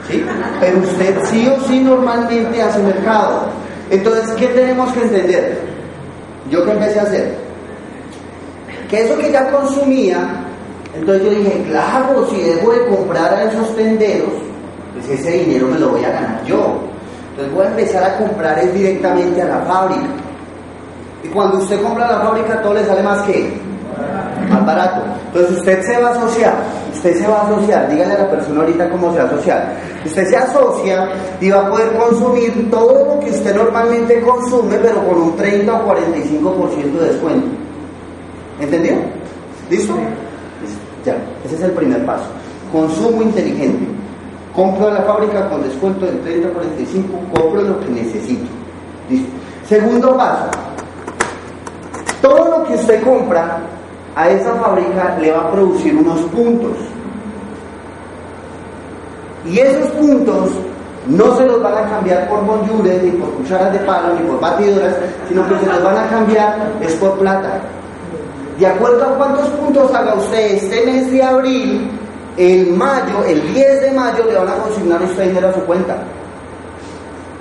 ¿Sí? 0.10 0.26
Pero 0.60 0.80
usted 0.80 1.18
sí 1.26 1.48
o 1.48 1.62
sí 1.68 1.80
normalmente 1.80 2.62
hace 2.62 2.80
mercado. 2.80 3.44
Entonces, 3.90 4.32
¿qué 4.36 4.48
tenemos 4.48 4.92
que 4.94 5.02
entender? 5.02 5.62
Yo 6.50 6.66
que 6.66 6.72
empecé 6.72 7.00
a 7.00 7.04
hacer, 7.04 7.36
que 8.90 9.04
eso 9.04 9.18
que 9.18 9.32
ya 9.32 9.50
consumía, 9.52 10.46
entonces 10.94 11.24
yo 11.24 11.30
dije, 11.30 11.64
claro, 11.70 12.28
si 12.30 12.42
dejo 12.42 12.72
de 12.72 12.86
comprar 12.88 13.34
a 13.34 13.44
esos 13.44 13.76
tenderos, 13.76 14.30
pues 14.94 15.20
ese 15.20 15.32
dinero 15.32 15.68
me 15.68 15.80
lo 15.80 15.90
voy 15.90 16.04
a 16.04 16.10
ganar 16.10 16.44
yo. 16.46 16.80
Entonces 17.32 17.54
voy 17.54 17.66
a 17.66 17.70
empezar 17.70 18.04
a 18.04 18.18
comprar 18.18 18.58
es 18.60 18.74
directamente 18.74 19.42
a 19.42 19.46
la 19.46 19.60
fábrica. 19.60 20.08
Y 21.24 21.28
cuando 21.28 21.58
usted 21.58 21.82
compra 21.84 22.08
a 22.08 22.12
la 22.14 22.20
fábrica, 22.22 22.62
todo 22.62 22.74
le 22.74 22.86
sale 22.86 23.04
más 23.04 23.22
que 23.24 23.54
más 24.50 24.66
barato. 24.66 25.02
Entonces 25.28 25.58
usted 25.58 25.82
se 25.84 26.02
va 26.02 26.10
a 26.10 26.12
asociar, 26.14 26.54
usted 26.94 27.16
se 27.16 27.28
va 27.28 27.42
a 27.42 27.48
asociar, 27.48 27.90
dígale 27.90 28.14
a 28.14 28.18
la 28.20 28.30
persona 28.30 28.62
ahorita 28.62 28.90
cómo 28.90 29.12
se 29.12 29.18
va 29.20 29.24
a 29.24 29.28
asociar. 29.28 29.74
Usted 30.06 30.26
se 30.26 30.38
asocia 30.38 31.10
y 31.42 31.50
va 31.50 31.68
a 31.68 31.70
poder 31.70 31.92
consumir 31.98 32.72
todo 32.72 33.16
lo 33.16 33.20
que 33.20 33.32
usted 33.32 33.56
normalmente 33.56 34.22
consume, 34.22 34.78
pero 34.78 35.06
con 35.06 35.22
un 35.22 35.36
30 35.36 35.74
o 35.74 35.96
45% 35.96 37.00
de 37.00 37.08
descuento. 37.08 37.67
¿Entendió? 38.60 38.96
¿Listo? 39.70 39.96
Ya, 41.06 41.16
ese 41.46 41.56
es 41.56 41.62
el 41.62 41.72
primer 41.72 42.06
paso. 42.06 42.26
Consumo 42.72 43.22
inteligente. 43.22 43.88
Compro 44.54 44.88
a 44.88 44.94
la 44.94 45.02
fábrica 45.02 45.48
con 45.50 45.62
descuento 45.62 46.06
del 46.06 46.20
30 46.22 46.50
45, 46.50 47.20
compro 47.34 47.62
lo 47.62 47.80
que 47.80 47.90
necesito. 47.90 48.48
¿Listo? 49.10 49.30
Segundo 49.68 50.18
paso. 50.18 50.50
Todo 52.22 52.58
lo 52.58 52.64
que 52.66 52.74
usted 52.74 53.04
compra 53.04 53.60
a 54.16 54.30
esa 54.30 54.56
fábrica 54.56 55.18
le 55.22 55.32
va 55.32 55.42
a 55.42 55.52
producir 55.52 55.96
unos 55.96 56.20
puntos. 56.22 56.78
Y 59.46 59.60
esos 59.60 59.92
puntos 59.92 60.50
no 61.08 61.38
se 61.38 61.46
los 61.46 61.62
van 61.62 61.78
a 61.78 61.90
cambiar 61.90 62.28
por 62.28 62.44
bonjures, 62.44 63.04
ni 63.04 63.12
por 63.12 63.30
cucharas 63.32 63.72
de 63.72 63.80
palo, 63.80 64.14
ni 64.16 64.28
por 64.28 64.40
batidoras, 64.40 64.96
sino 65.28 65.48
que 65.48 65.60
se 65.60 65.66
los 65.68 65.84
van 65.84 65.98
a 65.98 66.08
cambiar 66.08 66.74
es 66.82 66.94
por 66.96 67.18
plata. 67.20 67.62
De 68.58 68.66
acuerdo 68.66 69.04
a 69.04 69.18
cuántos 69.18 69.48
puntos 69.50 69.94
haga 69.94 70.16
usted 70.16 70.56
este 70.56 70.86
mes 70.86 71.12
de 71.12 71.22
abril, 71.22 71.92
en 72.38 72.78
mayo, 72.78 73.24
el 73.28 73.54
10 73.54 73.82
de 73.82 73.92
mayo, 73.92 74.24
le 74.26 74.36
van 74.36 74.50
a 74.50 74.56
consignar 74.56 75.02
usted 75.02 75.28
dinero 75.28 75.50
a 75.50 75.54
su 75.54 75.62
cuenta. 75.62 75.98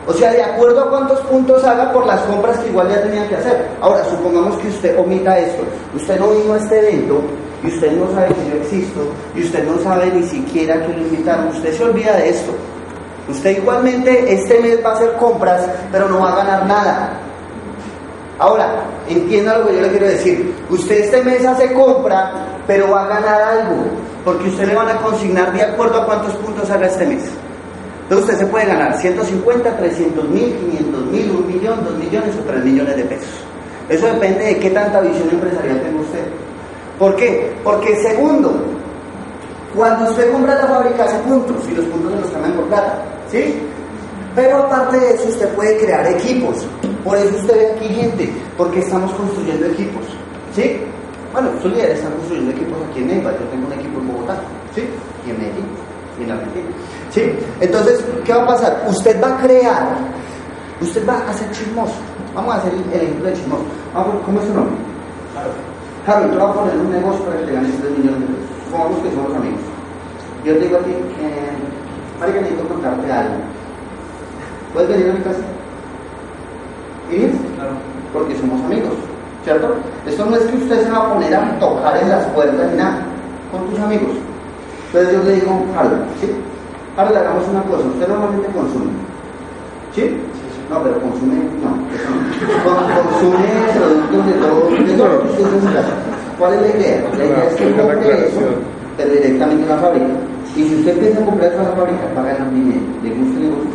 O 0.07 0.13
sea, 0.13 0.31
de 0.31 0.43
acuerdo 0.43 0.83
a 0.83 0.91
cuántos 0.91 1.19
puntos 1.21 1.65
haga 1.65 1.93
por 1.93 2.07
las 2.07 2.21
compras 2.21 2.59
que 2.59 2.69
igual 2.69 2.89
ya 2.89 3.03
tenía 3.03 3.29
que 3.29 3.35
hacer. 3.35 3.67
Ahora, 3.81 4.05
supongamos 4.05 4.57
que 4.59 4.69
usted 4.69 4.99
omita 4.99 5.39
esto. 5.39 5.65
Usted 5.95 6.21
no 6.21 6.29
vino 6.29 6.55
a 6.55 6.59
este 6.59 6.79
evento 6.79 7.21
y 7.65 7.69
usted 7.69 7.93
no 7.93 8.11
sabe 8.13 8.29
que 8.29 8.51
yo 8.51 8.57
existo 8.63 9.01
y 9.35 9.43
usted 9.43 9.65
no 9.67 9.83
sabe 9.83 10.07
ni 10.13 10.23
siquiera 10.23 10.81
que 10.87 10.93
lo 10.93 10.99
invitaron. 10.99 11.49
Usted 11.49 11.77
se 11.77 11.85
olvida 11.85 12.17
de 12.17 12.29
esto. 12.29 12.53
Usted 13.29 13.57
igualmente 13.57 14.33
este 14.33 14.61
mes 14.61 14.85
va 14.85 14.91
a 14.91 14.95
hacer 14.95 15.13
compras, 15.15 15.67
pero 15.91 16.09
no 16.09 16.21
va 16.21 16.33
a 16.33 16.37
ganar 16.37 16.67
nada. 16.67 17.21
Ahora, 18.39 18.85
entienda 19.09 19.59
lo 19.59 19.67
que 19.67 19.77
yo 19.77 19.81
le 19.81 19.91
quiero 19.91 20.07
decir. 20.09 20.55
Usted 20.69 21.05
este 21.05 21.23
mes 21.23 21.45
hace 21.47 21.73
compra, 21.73 22.33
pero 22.67 22.91
va 22.91 23.05
a 23.05 23.09
ganar 23.09 23.41
algo, 23.41 23.85
porque 24.25 24.49
usted 24.49 24.67
le 24.67 24.75
van 24.75 24.89
a 24.89 24.97
consignar 24.99 25.53
de 25.53 25.63
acuerdo 25.63 26.03
a 26.03 26.07
cuántos 26.07 26.35
puntos 26.35 26.71
haga 26.71 26.87
este 26.87 27.07
mes. 27.07 27.25
Entonces 28.03 28.27
usted 28.27 28.47
se 28.47 28.47
puede 28.47 28.67
ganar 28.67 28.97
150, 28.97 29.77
300 29.77 30.29
mil, 30.29 30.55
500 30.55 31.07
mil, 31.07 31.31
1 31.31 31.41
millón, 31.49 31.85
2 31.85 31.95
millones 31.99 32.35
o 32.37 32.45
3 32.45 32.65
millones 32.65 32.97
de 32.97 33.05
pesos. 33.05 33.29
Eso 33.89 34.07
depende 34.07 34.45
de 34.45 34.59
qué 34.59 34.71
tanta 34.71 35.01
visión 35.01 35.29
empresarial 35.31 35.81
tenga 35.81 36.01
usted. 36.01 36.25
¿Por 36.99 37.17
qué? 37.17 37.53
Porque 37.65 37.97
segundo, 37.97 38.55
cuando 39.75 40.11
usted 40.11 40.31
compra 40.31 40.55
la 40.55 40.67
fábrica 40.67 41.05
hace 41.05 41.19
puntos 41.19 41.57
y 41.71 41.75
los 41.75 41.85
puntos 41.87 42.13
se 42.13 42.21
los 42.21 42.31
cambian 42.31 42.53
por 42.53 42.67
plata. 42.67 42.99
¿Sí? 43.31 43.61
Pero 44.35 44.59
aparte 44.59 45.01
de 45.01 45.15
eso 45.15 45.29
usted 45.29 45.49
puede 45.55 45.79
crear 45.79 46.07
equipos. 46.07 46.67
Por 47.07 47.17
eso 47.17 47.37
usted 47.37 47.57
ve 47.57 47.71
aquí 47.71 47.95
gente, 47.95 48.33
porque 48.59 48.81
estamos 48.81 49.13
construyendo 49.13 49.67
equipos. 49.67 50.03
¿Sí? 50.53 50.81
Bueno, 51.33 51.51
sus 51.63 51.71
líderes 51.71 51.99
están 51.99 52.13
construyendo 52.15 52.51
equipos 52.51 52.79
aquí 52.91 52.99
en 52.99 53.07
Neiva, 53.07 53.31
yo 53.31 53.47
tengo 53.47 53.69
un 53.69 53.73
equipo 53.75 54.01
en 54.01 54.09
Bogotá, 54.09 54.41
¿sí? 54.75 54.83
Y 55.25 55.31
en 55.31 55.39
Medellín, 55.39 55.67
y 56.19 56.25
en 56.25 56.31
Argentina. 56.33 56.67
¿Sí? 57.11 57.23
Entonces, 57.61 58.05
¿qué 58.25 58.33
va 58.33 58.43
a 58.43 58.47
pasar? 58.49 58.87
Usted 58.89 59.23
va 59.23 59.39
a 59.39 59.41
crear, 59.41 59.99
usted 60.81 61.09
va 61.09 61.15
a 61.15 61.31
hacer 61.31 61.49
chismoso. 61.53 61.95
Vamos 62.35 62.55
a 62.57 62.59
hacer 62.59 62.73
el 62.75 63.01
ejemplo 63.01 63.29
de 63.29 63.35
chismoso. 63.35 63.65
¿Cómo 63.95 64.41
es 64.41 64.47
su 64.49 64.55
nombre? 64.55 64.75
Javi, 66.07 66.33
yo 66.33 66.41
voy 66.41 66.51
a 66.51 66.55
poner 66.55 66.77
un 66.77 66.91
negocio 66.91 67.25
para 67.25 67.39
que 67.39 67.47
te 67.47 67.53
ganes 67.53 67.81
3 67.83 67.99
millones 67.99 68.21
de 68.21 68.27
pesos. 68.27 68.51
Supongamos 68.65 68.99
que 69.03 69.11
somos 69.11 69.37
amigos. 69.37 69.61
Yo 70.45 70.55
te 70.55 70.61
digo 70.61 70.77
a 70.77 70.81
ti, 70.81 70.91
eh, 70.91 71.55
Marica, 72.19 72.41
necesito 72.41 72.67
contarte 72.67 73.13
algo. 73.13 73.35
¿Puedes 74.73 74.89
venir 74.89 75.11
a 75.11 75.13
mi 75.15 75.21
casa? 75.21 75.56
Claro. 77.09 77.73
Porque 78.13 78.37
somos 78.37 78.61
amigos, 78.65 78.95
¿cierto? 79.45 79.75
Esto 80.07 80.27
no 80.27 80.37
es 80.37 80.43
que 80.45 80.57
usted 80.57 80.85
se 80.85 80.91
va 80.91 80.99
a 80.99 81.15
poner 81.15 81.35
a 81.35 81.59
tocar 81.59 81.97
en 82.03 82.09
las 82.09 82.25
puertas 82.27 82.71
ni 82.71 82.79
nada, 82.79 83.03
con 83.51 83.69
tus 83.71 83.79
amigos. 83.79 84.17
Entonces 84.87 85.13
yo 85.13 85.23
le 85.25 85.35
digo, 85.35 85.65
Javi, 85.75 85.97
¿sí? 86.21 86.31
Ahora 86.97 87.11
le 87.11 87.19
hagamos 87.19 87.49
una 87.49 87.63
cosa, 87.63 87.85
usted 87.87 88.09
normalmente 88.09 88.49
consume. 88.49 88.91
¿Sí? 89.95 90.17
No, 90.71 90.83
pero 90.83 91.01
consume, 91.01 91.37
no, 91.63 91.71
consume 92.67 93.47
productos 93.77 94.27
de 94.27 94.33
todo, 94.33 94.71
de 94.71 94.95
todo 94.95 95.09
lo 95.09 95.23
que 95.23 95.43
usted 95.43 95.69
en 95.69 95.75
casa. 95.75 95.95
¿Cuál 96.39 96.55
es 96.55 96.61
la 96.61 96.69
idea? 96.69 97.05
La 97.17 97.25
idea 97.25 97.45
es 97.49 97.55
que 97.55 97.77
compre 97.77 98.27
eso, 98.27 98.41
pero 98.97 99.13
directamente 99.13 99.63
en 99.63 99.69
la 99.69 99.77
fábrica. 99.77 100.07
Y 100.57 100.65
si 100.65 100.75
usted 100.75 100.93
empieza 100.93 101.21
a 101.21 101.25
comprar 101.25 101.53
eso 101.53 101.61
en 101.61 101.69
la 101.69 101.77
fábrica, 101.77 102.03
va 102.17 102.21
a 102.23 102.33
ganar 102.33 102.51
dinero. 102.51 102.81
¿Le 103.03 103.11
gusta 103.11 103.39
el 103.39 103.43
negocio? 103.45 103.71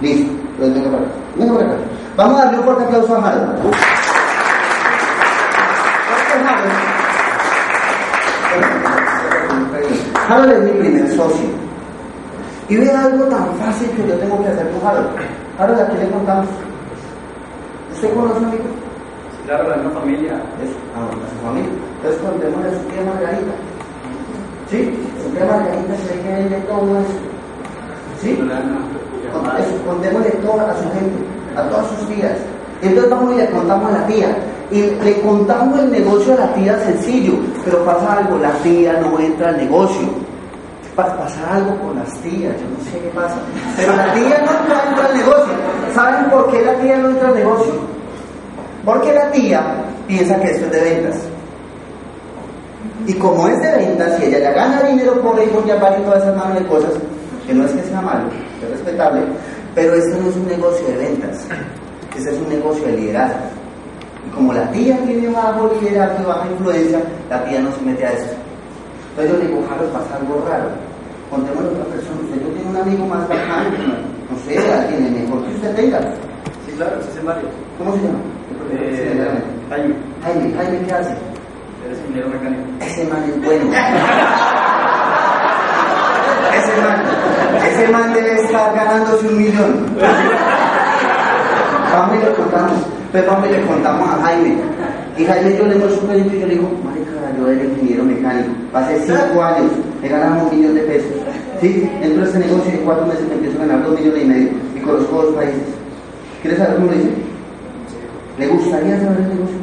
Listo, 0.00 0.32
entonces 0.32 0.74
venga 0.74 0.90
para 0.90 1.04
acá. 1.04 1.14
Venga 1.36 1.54
para 1.54 1.66
acá. 1.66 1.76
Vamos 2.18 2.40
a 2.40 2.44
darle 2.46 2.58
un 2.58 2.64
fuerte 2.64 2.82
aplauso 2.82 3.14
a 3.14 3.28
Harold. 3.28 3.74
Harold 10.28 10.50
es 10.50 10.60
mi 10.64 10.80
primer 10.80 11.08
socio. 11.14 11.48
Y 12.68 12.76
ve 12.76 12.90
algo 12.90 13.24
tan 13.26 13.54
fácil 13.58 13.88
que 13.92 14.08
yo 14.08 14.18
tengo 14.18 14.42
que 14.42 14.48
hacer 14.48 14.68
con 14.72 14.88
Harold. 14.88 15.10
Harold, 15.60 15.80
¿a 15.80 15.86
quién 15.86 16.00
le 16.00 16.10
contamos? 16.10 16.46
¿Usted 17.94 18.12
conoce 18.12 18.34
a 18.34 18.38
un 18.38 18.44
amigo? 18.46 18.64
Claro, 19.46 19.68
la 19.68 19.76
misma 19.76 20.00
familia. 20.00 20.32
Es 20.60 20.70
a, 20.96 21.06
a 21.06 21.30
su 21.30 21.46
familia. 21.46 21.70
Entonces 21.98 22.20
contémosle 22.20 22.68
a 22.68 22.72
su 22.72 22.80
tía 22.88 23.04
Margarita. 23.04 23.52
¿Sí? 24.68 25.08
Su 25.22 25.30
tía 25.30 25.44
Margarita 25.46 25.94
se 25.94 26.20
que 26.20 26.28
vende 26.28 26.56
todo 26.66 26.98
eso. 26.98 27.18
¿Sí? 28.20 28.36
Contémosle 29.86 30.30
todo 30.42 30.60
a 30.66 30.74
su 30.74 30.82
gente, 30.90 31.37
a 31.60 31.68
todas 31.70 31.86
sus 31.88 32.08
tías. 32.08 32.32
Y 32.82 32.86
entonces 32.88 33.10
vamos 33.10 33.34
y 33.34 33.36
le 33.38 33.50
contamos 33.50 33.90
a 33.92 33.98
la 33.98 34.06
tía. 34.06 34.36
Y 34.70 34.82
le 34.82 35.20
contamos 35.22 35.78
el 35.80 35.90
negocio 35.90 36.34
a 36.34 36.36
la 36.46 36.54
tía 36.54 36.78
sencillo, 36.84 37.34
pero 37.64 37.84
pasa 37.84 38.18
algo, 38.18 38.38
la 38.38 38.50
tía 38.62 38.98
no 39.00 39.18
entra 39.18 39.48
al 39.48 39.56
negocio. 39.56 40.08
Pa- 40.94 41.16
pasa 41.16 41.40
algo 41.54 41.74
con 41.80 41.96
las 41.98 42.12
tías, 42.20 42.54
yo 42.56 42.66
no 42.76 42.84
sé 42.84 42.98
qué 43.00 43.08
pasa. 43.14 43.36
Pero 43.76 43.96
la 43.96 44.12
tía 44.12 44.44
no 44.44 44.50
entra 44.90 45.06
al 45.08 45.16
negocio. 45.16 45.54
¿Saben 45.94 46.30
por 46.30 46.50
qué 46.50 46.62
la 46.64 46.74
tía 46.74 46.98
no 46.98 47.08
entra 47.10 47.28
al 47.28 47.34
negocio? 47.34 47.72
Porque 48.84 49.12
la 49.14 49.30
tía 49.30 49.62
piensa 50.06 50.38
que 50.40 50.50
esto 50.50 50.66
es 50.66 50.72
de 50.72 50.80
ventas. 50.80 51.16
Y 53.06 53.14
como 53.14 53.48
es 53.48 53.60
de 53.62 53.72
ventas 53.72 54.20
y 54.20 54.24
ella 54.26 54.38
ya 54.40 54.50
gana 54.52 54.82
dinero 54.82 55.20
por 55.22 55.38
ello, 55.38 55.64
ya 55.66 55.76
vale 55.76 55.96
todas 55.98 56.22
esas 56.22 56.54
de 56.54 56.66
cosas, 56.66 56.90
que 57.46 57.54
no 57.54 57.64
es 57.64 57.72
que 57.72 57.82
sea 57.84 58.00
malo, 58.02 58.24
es 58.62 58.70
respetable, 58.70 59.22
pero 59.78 59.94
este 59.94 60.20
no 60.20 60.28
es 60.28 60.34
un 60.34 60.48
negocio 60.48 60.88
de 60.88 60.96
ventas, 60.96 61.46
este 62.16 62.30
es 62.30 62.38
un 62.38 62.48
negocio 62.48 62.84
de 62.84 62.96
liderazgo. 62.96 63.38
Y 64.26 64.30
como 64.34 64.52
la 64.52 64.68
tía 64.72 64.98
tiene 65.06 65.28
bajo 65.28 65.72
liderazgo 65.80 66.20
y 66.20 66.26
baja 66.26 66.50
influencia, 66.50 67.00
la 67.30 67.44
tía 67.44 67.60
no 67.60 67.72
se 67.72 67.82
mete 67.82 68.04
a 68.04 68.12
eso. 68.12 68.34
Entonces 69.10 69.32
yo 69.32 69.38
le 69.38 69.46
digo, 69.46 69.60
pasa 69.92 70.16
algo 70.16 70.44
raro. 70.48 70.68
Contémosle 71.30 71.68
a 71.68 71.72
otra 71.74 71.84
persona, 71.94 72.20
usted 72.24 72.42
no 72.42 72.48
tiene 72.48 72.70
un 72.70 72.76
amigo 72.76 73.06
más 73.06 73.28
bacán, 73.28 73.66
no, 73.78 74.34
no 74.34 74.42
sé, 74.44 74.58
alguien 74.58 75.06
el 75.06 75.22
mejor 75.22 75.44
que 75.44 75.54
usted 75.54 75.76
tenga. 75.76 76.00
Sí, 76.66 76.72
claro, 76.76 77.00
ese 77.00 77.18
es 77.18 77.24
Mario. 77.24 77.48
¿Cómo 77.78 77.92
se 77.92 77.98
llama? 77.98 78.18
Eh, 78.72 79.42
Jaime, 79.70 79.94
Jaime, 80.24 80.54
Jaime, 80.56 80.86
¿qué 80.86 80.92
hace? 80.92 81.14
eres 81.86 81.98
ingeniero 82.00 82.30
mecánico. 82.30 82.62
Ese 82.80 83.04
man 83.04 83.22
es 83.22 83.44
bueno. 83.44 83.70
Ese 86.54 86.80
man, 86.82 87.02
ese 87.66 87.88
man 87.92 88.12
debe 88.14 88.42
estar 88.42 88.74
ganándose 88.74 89.28
un 89.28 89.38
millón. 89.38 89.86
Vamos 91.92 92.16
y 92.16 92.24
le 92.24 92.32
contamos. 92.34 92.78
Pues 93.12 93.26
vamos 93.26 93.48
y 93.48 93.52
le 93.52 93.66
contamos 93.66 94.08
a 94.08 94.22
Jaime. 94.22 94.56
Y 95.16 95.24
Jaime 95.24 95.56
yo 95.56 95.66
le 95.66 95.74
muestro 95.76 96.00
un 96.02 96.06
proyecto 96.08 96.36
y 96.36 96.40
yo 96.40 96.46
le 96.46 96.54
digo, 96.54 96.70
marica, 96.84 97.10
yo 97.38 97.48
era 97.48 97.64
ingeniero 97.64 98.04
mecánico. 98.04 98.50
Hace 98.74 99.00
cinco 99.00 99.42
años 99.42 99.72
he 100.02 100.08
ganado 100.08 100.46
un 100.46 100.56
millón 100.56 100.74
de 100.74 100.82
pesos. 100.82 101.12
Sí, 101.60 101.90
entro 102.02 102.22
a 102.22 102.26
este 102.26 102.38
negocio 102.38 102.72
y 102.72 102.76
en 102.76 102.84
cuatro 102.84 103.06
meses 103.06 103.26
me 103.28 103.34
empiezo 103.34 103.58
a 103.58 103.66
ganar 103.66 103.82
dos 103.84 103.98
millones 103.98 104.22
y 104.22 104.26
medio. 104.26 104.50
Y 104.76 104.80
conozco 104.80 105.22
dos 105.22 105.34
países. 105.34 105.62
¿Quieres 106.42 106.58
saber 106.58 106.74
cómo 106.76 106.86
lo 106.86 106.96
hice? 106.96 107.10
¿Le 108.38 108.46
gustaría 108.46 109.00
saber 109.00 109.18
el 109.18 109.28
negocio? 109.28 109.58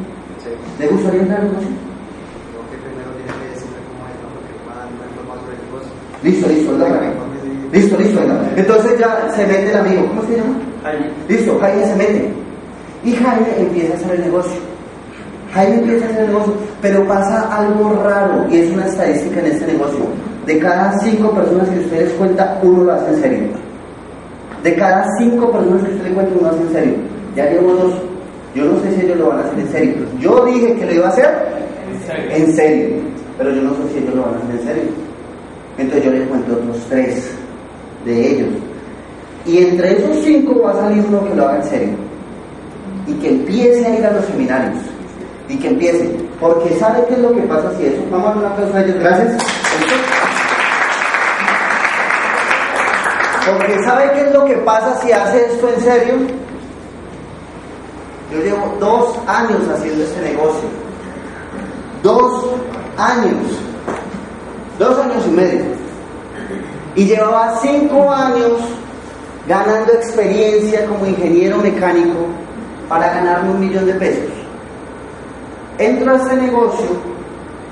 ¿Le 0.78 0.86
gustaría 0.88 1.20
entrar 1.22 1.40
al 1.40 1.46
negocio? 1.46 1.72
Creo 1.72 2.64
que 2.68 2.76
primero 2.84 3.10
tiene 3.16 3.32
que 3.32 3.48
decirle 3.56 3.80
cómo 3.88 4.04
es, 4.12 4.16
¿no? 4.20 4.28
Porque 4.36 4.52
puedan 4.60 4.92
dar 4.92 5.08
más 5.24 5.40
sobre 5.40 5.56
el 5.56 5.64
Listo, 6.26 6.48
listo, 6.48 6.72
venga. 6.72 7.00
Listo, 7.72 7.96
listo, 7.98 8.20
venga. 8.20 8.50
Entonces 8.56 8.98
ya 8.98 9.32
se 9.36 9.46
mete 9.46 9.70
el 9.70 9.76
amigo. 9.76 10.06
¿Cómo 10.08 10.22
se 10.24 10.36
llama? 10.36 10.58
Jaime. 10.82 11.06
Listo, 11.28 11.58
Jaime 11.60 11.84
se 11.84 11.94
mete. 11.94 12.28
Y 13.04 13.12
Jaime 13.12 13.46
empieza 13.56 13.92
a 13.92 13.96
hacer 13.96 14.10
el 14.16 14.20
negocio. 14.22 14.60
Jaime 15.54 15.76
empieza 15.76 16.04
a 16.04 16.08
hacer 16.08 16.20
el 16.22 16.26
negocio, 16.26 16.54
pero 16.82 17.06
pasa 17.06 17.56
algo 17.56 18.02
raro 18.02 18.44
y 18.50 18.56
es 18.56 18.72
una 18.72 18.86
estadística 18.86 19.38
en 19.38 19.46
este 19.46 19.66
negocio. 19.68 20.00
De 20.46 20.58
cada 20.58 20.98
cinco 20.98 21.30
personas 21.30 21.68
que 21.68 21.78
ustedes 21.78 22.12
cuenta, 22.14 22.58
uno 22.64 22.82
lo 22.82 22.92
hace 22.92 23.08
en 23.14 23.20
serio. 23.20 23.48
De 24.64 24.74
cada 24.74 25.06
cinco 25.18 25.52
personas 25.52 25.84
que 25.84 25.94
usted 25.94 26.08
le 26.08 26.14
cuenta, 26.14 26.32
uno 26.40 26.48
lo 26.48 26.54
hace 26.54 26.62
en 26.62 26.72
serio. 26.72 26.94
Ya 27.36 27.50
llevo 27.50 27.72
dos. 27.72 27.94
Yo 28.52 28.64
no 28.64 28.80
sé 28.80 28.96
si 28.96 29.06
ellos 29.06 29.18
lo 29.18 29.28
van 29.28 29.38
a 29.38 29.42
hacer 29.42 29.60
en 29.60 29.68
serio. 29.68 29.94
Yo 30.18 30.44
dije 30.44 30.74
que 30.74 30.86
lo 30.86 30.94
iba 30.94 31.06
a 31.06 31.10
hacer 31.10 31.28
en 32.30 32.52
serio, 32.52 32.96
pero 33.38 33.52
yo 33.52 33.62
no 33.62 33.70
sé 33.70 33.92
si 33.92 33.98
ellos 33.98 34.14
lo 34.16 34.22
van 34.22 34.34
a 34.34 34.38
hacer 34.38 34.50
en 34.50 34.66
serio. 34.66 35.05
Entonces 35.78 36.04
yo 36.04 36.10
les 36.10 36.28
cuento 36.28 36.54
otros 36.54 36.78
tres 36.88 37.30
de 38.04 38.30
ellos. 38.30 38.48
Y 39.44 39.58
entre 39.58 39.92
esos 39.92 40.24
cinco 40.24 40.62
va 40.62 40.72
a 40.72 40.74
salir 40.74 41.04
uno 41.06 41.24
que 41.24 41.34
lo 41.34 41.48
haga 41.48 41.58
en 41.58 41.64
serio. 41.64 41.94
Y 43.06 43.14
que 43.14 43.28
empiece 43.28 43.86
a 43.86 43.98
ir 43.98 44.06
a 44.06 44.12
los 44.12 44.24
seminarios. 44.24 44.82
Y 45.48 45.56
que 45.58 45.68
empiece. 45.68 46.16
Porque 46.40 46.74
¿sabe 46.76 47.04
qué 47.08 47.14
es 47.14 47.20
lo 47.20 47.34
que 47.34 47.42
pasa 47.42 47.72
si 47.78 47.86
eso? 47.86 48.02
Vamos 48.10 48.28
a 48.28 48.30
dar 48.30 48.38
un 48.38 48.44
aplauso 48.46 48.76
a 48.76 48.82
ellos. 48.82 48.98
Gracias. 48.98 49.42
Porque 53.46 53.84
¿sabe 53.84 54.10
qué 54.12 54.20
es 54.22 54.32
lo 54.32 54.44
que 54.44 54.56
pasa 54.56 55.00
si 55.00 55.12
hace 55.12 55.46
esto 55.46 55.68
en 55.68 55.80
serio? 55.80 56.14
Yo 58.32 58.40
llevo 58.40 58.74
dos 58.80 59.16
años 59.28 59.60
haciendo 59.72 60.02
este 60.02 60.20
negocio. 60.22 60.68
Dos 62.02 62.46
años. 62.98 63.36
Dos 64.78 64.98
años 64.98 65.24
y 65.26 65.30
medio. 65.30 65.64
Y 66.94 67.06
llevaba 67.06 67.58
cinco 67.62 68.10
años 68.10 68.52
ganando 69.48 69.92
experiencia 69.92 70.86
como 70.86 71.06
ingeniero 71.06 71.58
mecánico 71.58 72.26
para 72.88 73.08
ganarme 73.14 73.50
un 73.50 73.60
millón 73.60 73.86
de 73.86 73.94
pesos. 73.94 74.24
Entro 75.78 76.12
a 76.12 76.16
este 76.16 76.36
negocio 76.36 76.86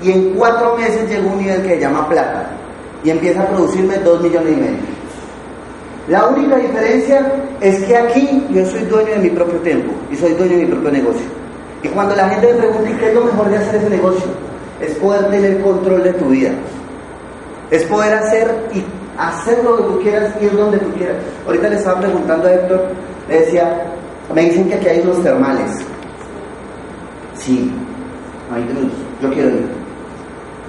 y 0.01 0.11
en 0.11 0.33
cuatro 0.35 0.77
meses 0.77 1.09
llego 1.09 1.29
a 1.29 1.33
un 1.33 1.39
nivel 1.39 1.61
que 1.63 1.69
se 1.69 1.79
llama 1.79 2.07
plata 2.07 2.49
y 3.03 3.09
empieza 3.09 3.41
a 3.41 3.47
producirme 3.47 3.97
dos 3.99 4.21
millones 4.21 4.53
y 4.53 4.61
medio. 4.61 4.95
La 6.07 6.27
única 6.27 6.55
diferencia 6.57 7.33
es 7.61 7.83
que 7.83 7.97
aquí 7.97 8.45
yo 8.51 8.65
soy 8.65 8.81
dueño 8.81 9.11
de 9.11 9.19
mi 9.19 9.29
propio 9.29 9.59
tiempo 9.59 9.91
y 10.11 10.15
soy 10.15 10.33
dueño 10.33 10.57
de 10.57 10.65
mi 10.65 10.71
propio 10.71 10.91
negocio. 10.91 11.25
Y 11.81 11.87
cuando 11.87 12.15
la 12.15 12.29
gente 12.29 12.53
me 12.53 12.59
pregunta 12.59 12.89
"¿Y 12.89 12.93
qué 12.93 13.09
es 13.09 13.15
lo 13.15 13.25
mejor 13.25 13.49
de 13.49 13.57
hacer 13.57 13.75
ese 13.75 13.89
negocio, 13.89 14.25
es 14.79 14.95
poder 14.95 15.29
tener 15.31 15.61
control 15.61 16.03
de 16.03 16.13
tu 16.13 16.25
vida. 16.25 16.51
Es 17.71 17.83
poder 17.85 18.13
hacer 18.13 18.69
y 18.73 18.83
hacer 19.17 19.63
lo 19.63 19.77
que 19.77 19.83
tú 19.83 19.99
quieras 20.01 20.33
ir 20.41 20.55
donde 20.55 20.77
tú 20.79 20.91
quieras. 20.93 21.17
Ahorita 21.45 21.69
le 21.69 21.75
estaba 21.75 21.99
preguntando 22.01 22.47
a 22.47 22.53
Héctor, 22.53 22.85
le 23.29 23.39
decía, 23.39 23.85
me 24.33 24.41
dicen 24.41 24.67
que 24.67 24.75
aquí 24.75 24.87
hay 24.87 25.01
unos 25.01 25.21
termales. 25.23 25.71
Sí, 27.35 27.71
hay 28.53 28.63
luz, 28.63 28.91
yo 29.21 29.29
quiero 29.31 29.49
ir. 29.49 29.67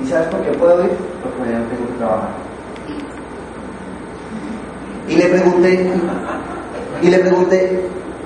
¿Y 0.02 0.06
sabes 0.06 0.28
por 0.28 0.40
qué 0.42 0.52
puedo 0.52 0.84
ir? 0.84 0.90
Porque 1.22 1.38
mañana 1.40 1.64
tengo 1.70 1.86
que 1.86 1.98
trabajar. 1.98 2.28
Y 5.08 5.16
le 5.16 5.26
pregunté, 5.26 5.92
y 7.02 7.08
le 7.08 7.18
pregunté, 7.18 7.80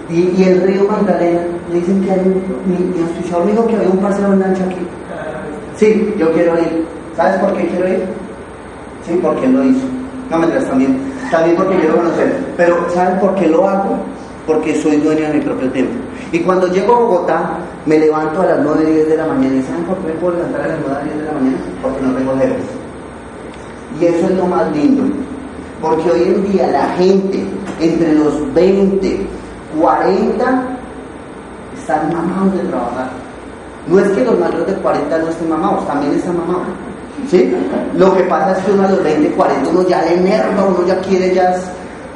¿y, 0.09 0.43
el 0.45 0.63
río 0.63 0.85
Magdalena? 0.85 1.41
Me 1.69 1.77
dicen 1.77 2.03
que 2.03 2.11
hay 2.11 2.21
un, 2.21 2.43
mi, 2.67 2.77
mi 2.77 3.51
dijo 3.53 3.67
que 3.67 3.77
había 3.77 3.89
un 3.89 3.99
parcero 3.99 4.33
en 4.33 4.41
lancha 4.41 4.65
aquí. 4.65 4.87
Sí, 5.77 6.15
yo 6.19 6.33
quiero 6.33 6.59
ir. 6.59 6.85
¿Sabes 7.17 7.39
por 7.41 7.57
qué 7.57 7.67
quiero 7.69 7.89
ir? 7.89 8.20
Sí, 9.07 9.19
porque 9.23 9.49
lo 9.49 9.65
hizo. 9.65 9.87
No 10.31 10.39
me 10.39 10.47
también. 10.47 10.99
También 11.31 11.57
porque 11.57 11.77
quiero 11.77 11.97
conocer. 11.97 12.39
Pero 12.57 12.89
¿saben 12.91 13.19
por 13.19 13.35
qué 13.35 13.49
lo 13.49 13.69
hago? 13.69 13.97
Porque 14.47 14.81
soy 14.81 14.97
dueño 14.97 15.29
de 15.29 15.35
mi 15.35 15.41
propio 15.41 15.71
tiempo. 15.71 15.93
Y 16.33 16.41
cuando 16.41 16.69
llego 16.69 16.95
a 16.95 16.99
Bogotá, 17.01 17.59
me 17.87 17.99
levanto 17.99 18.43
a 18.43 18.47
las 18.47 18.61
9, 18.61 18.85
10 18.85 19.09
de 19.09 19.17
la 19.17 19.27
mañana. 19.27 19.57
¿Y 19.57 19.63
saben 19.63 19.85
por 19.85 19.99
qué 19.99 20.09
me 20.09 20.13
puedo 20.15 20.37
levantar 20.37 20.63
a 20.63 20.69
las 20.69 20.79
9, 20.87 21.01
10 21.05 21.17
de 21.19 21.25
la 21.25 21.33
mañana? 21.33 21.59
Porque 21.83 22.01
no 22.03 22.15
tengo 22.15 22.37
jefes. 22.37 22.65
Y 24.01 24.05
eso 24.05 24.27
es 24.27 24.37
lo 24.37 24.47
más 24.47 24.71
lindo. 24.73 25.03
Porque 25.81 26.11
hoy 26.11 26.23
en 26.23 26.53
día 26.53 26.67
la 26.69 26.89
gente 26.91 27.45
entre 27.81 28.15
los 28.15 28.55
20, 28.55 29.27
40 29.81 30.63
están 31.79 32.13
mamados 32.13 32.55
de 32.55 32.69
trabajar. 32.69 33.11
No 33.87 33.99
es 33.99 34.09
que 34.11 34.25
los 34.25 34.39
mayores 34.39 34.67
de 34.67 34.75
40 34.75 35.19
no 35.19 35.29
estén 35.29 35.49
mamados, 35.49 35.87
también 35.87 36.15
están 36.15 36.37
mamados. 36.37 36.69
¿Sí? 37.31 37.55
Lo 37.97 38.13
que 38.17 38.25
pasa 38.25 38.59
es 38.59 38.65
que 38.65 38.73
uno 38.73 38.89
a 38.89 38.91
los 38.91 39.05
20, 39.05 39.31
40 39.31 39.71
uno 39.71 39.87
ya 39.87 40.03
le 40.03 40.15
enerva, 40.15 40.65
uno 40.65 40.85
ya 40.85 41.01
quiere 41.01 41.33
ya 41.33 41.55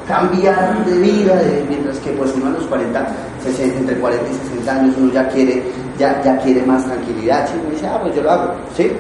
cambiar 0.09 0.85
de 0.85 0.99
vida, 0.99 1.41
mientras 1.69 1.99
que 1.99 2.11
pues 2.11 2.33
uno 2.35 2.49
a 2.49 2.51
los 2.51 2.65
40, 2.65 3.07
60, 3.45 3.79
entre 3.79 3.97
40 3.99 4.25
y 4.29 4.49
60 4.49 4.73
años 4.73 4.95
uno 4.99 5.13
ya 5.13 5.29
quiere, 5.29 5.63
ya, 5.99 6.21
ya 6.23 6.37
quiere 6.39 6.63
más 6.63 6.85
tranquilidad, 6.85 7.47
¿sí? 7.47 7.53
Uno 7.61 7.71
dice, 7.71 7.87
ah, 7.87 8.01
pues 8.03 8.15
yo 8.17 8.23
lo 8.23 8.31
hago, 8.31 8.55
¿sí? 8.77 8.91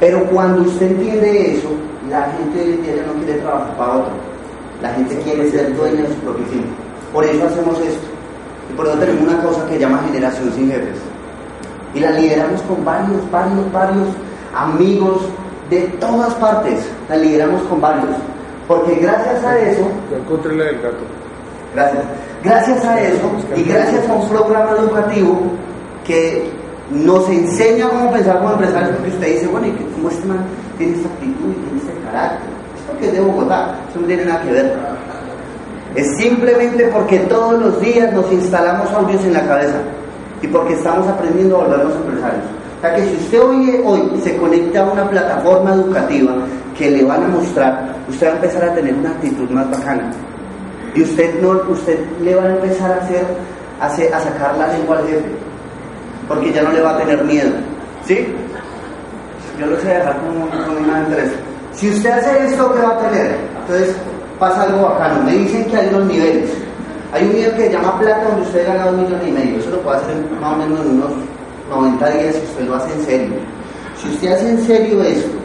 Pero 0.00 0.24
cuando 0.30 0.62
usted 0.62 0.92
entiende 0.92 1.58
eso, 1.58 1.68
la 2.08 2.22
gente 2.32 2.60
hoy 2.62 2.72
en 2.72 2.96
ya 2.96 3.06
no 3.06 3.12
quiere 3.22 3.40
trabajar 3.40 3.76
para 3.76 3.92
otro, 3.98 4.12
la 4.80 4.94
gente 4.94 5.14
quiere 5.18 5.50
ser 5.50 5.76
dueña 5.76 6.02
de 6.02 6.08
su 6.08 6.20
propio 6.20 6.46
tiempo. 6.46 6.70
Por 7.12 7.24
eso 7.24 7.44
hacemos 7.44 7.78
esto. 7.80 8.06
Y 8.70 8.76
por 8.76 8.86
eso 8.86 8.96
tenemos 8.98 9.28
una 9.28 9.42
cosa 9.42 9.66
que 9.66 9.78
llama 9.78 10.02
generación 10.06 10.50
sin 10.54 10.70
jefes. 10.70 10.96
Y 11.94 12.00
la 12.00 12.12
lideramos 12.12 12.62
con 12.62 12.82
varios, 12.84 13.30
varios, 13.30 13.72
varios 13.72 14.08
amigos 14.54 15.20
de 15.70 15.80
todas 16.00 16.34
partes. 16.34 16.80
La 17.08 17.16
lideramos 17.16 17.62
con 17.62 17.80
varios. 17.80 18.04
Porque 18.68 18.96
gracias 18.96 19.42
a 19.44 19.58
eso, 19.58 19.88
Ya 20.10 20.16
encontré 20.18 20.54
la 20.54 20.64
del 20.64 20.76
gato. 20.76 20.96
gracias, 21.74 22.04
gracias 22.44 22.84
a 22.84 23.00
eso 23.00 23.30
y 23.56 23.62
gracias 23.64 24.08
a 24.08 24.12
un 24.12 24.28
programa 24.28 24.70
educativo 24.78 25.40
que 26.06 26.50
nos 26.92 27.28
enseña 27.28 27.88
cómo 27.88 28.12
pensar 28.12 28.38
como 28.38 28.52
empresarios, 28.52 28.90
porque 28.96 29.10
usted 29.10 29.26
dice, 29.34 29.46
bueno, 29.48 29.66
¿y 29.68 29.70
qué- 29.72 29.86
cómo 29.94 30.08
este 30.08 30.26
man 30.26 30.38
tiene 30.78 30.94
esta 30.96 31.08
actitud 31.08 31.50
y 31.50 31.54
tiene 31.64 31.78
este 31.78 31.92
carácter? 32.04 32.48
Es 32.76 32.82
porque 32.88 33.06
es 33.06 33.12
de 33.12 33.20
Bogotá, 33.20 33.74
eso 33.90 34.00
no 34.00 34.06
tiene 34.06 34.24
nada 34.24 34.42
que 34.42 34.52
ver. 34.52 34.76
Es 35.96 36.16
simplemente 36.16 36.84
porque 36.92 37.18
todos 37.20 37.60
los 37.60 37.80
días 37.80 38.12
nos 38.12 38.30
instalamos 38.32 38.88
audios 38.92 39.24
en 39.24 39.32
la 39.32 39.44
cabeza 39.46 39.78
y 40.42 40.46
porque 40.46 40.74
estamos 40.74 41.06
aprendiendo 41.08 41.56
a 41.56 41.64
volvernos 41.64 41.94
empresarios. 41.96 42.44
O 42.80 42.82
sea 42.82 42.94
que 42.94 43.02
si 43.04 43.14
usted 43.16 43.40
hoy, 43.42 43.80
hoy 43.84 44.20
se 44.24 44.36
conecta 44.38 44.80
a 44.80 44.84
una 44.92 45.08
plataforma 45.08 45.74
educativa 45.74 46.32
que 46.78 46.90
le 46.90 47.04
van 47.04 47.24
a 47.24 47.28
mostrar, 47.28 47.94
usted 48.08 48.26
va 48.28 48.32
a 48.32 48.34
empezar 48.36 48.64
a 48.64 48.74
tener 48.74 48.94
una 48.94 49.10
actitud 49.10 49.50
más 49.50 49.70
bacana. 49.70 50.10
Y 50.94 51.02
usted, 51.02 51.40
no, 51.42 51.50
usted 51.70 51.98
le 52.22 52.34
va 52.34 52.44
a 52.44 52.48
empezar 52.54 52.90
a 52.92 52.96
hacer, 53.04 53.22
a, 53.80 53.86
hacer- 53.86 54.14
a 54.14 54.20
sacar 54.20 54.56
la 54.56 54.68
lengua 54.68 54.96
al 54.98 55.06
jefe, 55.06 55.28
porque 56.26 56.52
ya 56.52 56.62
no 56.62 56.72
le 56.72 56.80
va 56.80 56.92
a 56.92 56.98
tener 56.98 57.22
miedo. 57.24 57.50
¿Sí? 58.06 58.26
Yo 59.58 59.66
lo 59.66 59.76
sé 59.80 59.88
dejar 59.88 60.16
como, 60.20 60.48
como 60.48 60.78
una 60.80 61.00
interés. 61.02 61.32
Si 61.72 61.90
usted 61.90 62.10
hace 62.10 62.46
esto, 62.46 62.72
¿qué 62.72 62.80
va 62.80 62.92
a 62.94 62.98
tener? 62.98 63.36
Entonces 63.60 63.94
pasa 64.38 64.62
algo 64.62 64.88
bacano. 64.88 65.22
Me 65.24 65.32
dicen 65.32 65.66
que 65.66 65.76
hay 65.76 65.88
unos 65.88 66.06
niveles. 66.06 66.50
Hay 67.12 67.24
un 67.26 67.34
nivel 67.34 67.54
que 67.56 67.66
se 67.66 67.72
llama 67.72 67.98
plata 67.98 68.24
donde 68.28 68.42
usted 68.42 68.66
gana 68.66 68.86
dos 68.86 68.96
millones 68.96 69.28
y 69.28 69.32
medio. 69.32 69.58
Eso 69.58 69.70
lo 69.70 69.80
puede 69.82 69.98
hacer 69.98 70.16
más 70.40 70.54
o 70.54 70.56
menos 70.56 70.80
en 70.80 70.90
unos 70.92 71.10
90 71.70 72.10
días 72.10 72.34
si 72.34 72.42
usted 72.42 72.64
lo 72.66 72.74
hace 72.74 72.92
en 72.92 73.04
serio. 73.04 73.34
Si 73.96 74.08
usted 74.08 74.32
hace 74.32 74.50
en 74.50 74.66
serio 74.66 75.02
esto, 75.02 75.38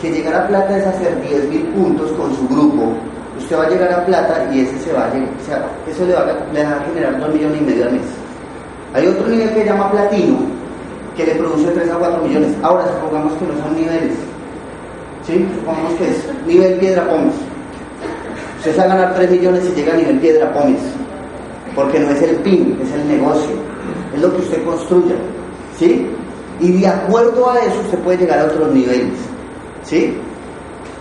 que 0.00 0.10
llegar 0.10 0.34
a 0.34 0.48
plata 0.48 0.78
es 0.78 0.86
hacer 0.86 1.20
10 1.22 1.48
mil 1.48 1.62
puntos 1.74 2.10
con 2.12 2.34
su 2.36 2.48
grupo, 2.48 2.92
usted 3.38 3.56
va 3.56 3.64
a 3.64 3.68
llegar 3.70 3.92
a 3.92 4.06
plata 4.06 4.50
y 4.52 4.60
ese 4.60 4.78
se 4.78 4.92
va 4.92 5.06
a 5.06 5.14
llegar, 5.14 5.28
o 5.40 5.46
sea, 5.46 5.66
eso 5.88 6.06
le 6.06 6.14
va, 6.14 6.20
a, 6.20 6.52
le 6.52 6.64
va 6.64 6.76
a 6.76 6.84
generar 6.84 7.20
2 7.20 7.34
millones 7.34 7.60
y 7.60 7.64
medio 7.64 7.84
al 7.86 7.92
mes. 7.92 8.02
Hay 8.94 9.06
otro 9.06 9.26
nivel 9.28 9.48
que 9.50 9.60
se 9.60 9.66
llama 9.66 9.90
platino, 9.90 10.38
que 11.16 11.26
le 11.26 11.34
produce 11.34 11.70
3 11.70 11.90
a 11.90 11.94
4 11.94 12.22
millones. 12.24 12.56
Ahora 12.62 12.86
supongamos 12.88 13.32
que 13.34 13.46
no 13.46 13.62
son 13.62 13.76
niveles. 13.76 14.14
¿Sí? 15.26 15.46
Supongamos 15.60 15.94
que 15.94 16.08
es 16.08 16.46
nivel 16.46 16.74
piedra 16.78 17.08
pómez. 17.08 17.34
Usted 18.58 18.78
va 18.78 18.82
a 18.84 18.88
ganar 18.88 19.14
3 19.14 19.30
millones 19.30 19.64
y 19.64 19.78
llega 19.78 19.94
a 19.94 19.96
nivel 19.96 20.18
piedra 20.18 20.52
pómez. 20.52 20.80
Porque 21.74 22.00
no 22.00 22.10
es 22.10 22.22
el 22.22 22.36
PIN, 22.36 22.78
es 22.82 22.92
el 22.92 23.08
negocio. 23.08 23.50
Lo 24.20 24.34
que 24.34 24.42
usted 24.42 24.64
construya. 24.64 25.16
¿Sí? 25.78 26.06
Y 26.60 26.72
de 26.72 26.86
acuerdo 26.86 27.50
a 27.50 27.58
eso 27.58 27.80
usted 27.80 27.98
puede 28.00 28.18
llegar 28.18 28.40
a 28.40 28.44
otros 28.44 28.72
niveles. 28.72 29.18
¿Sí? 29.82 30.16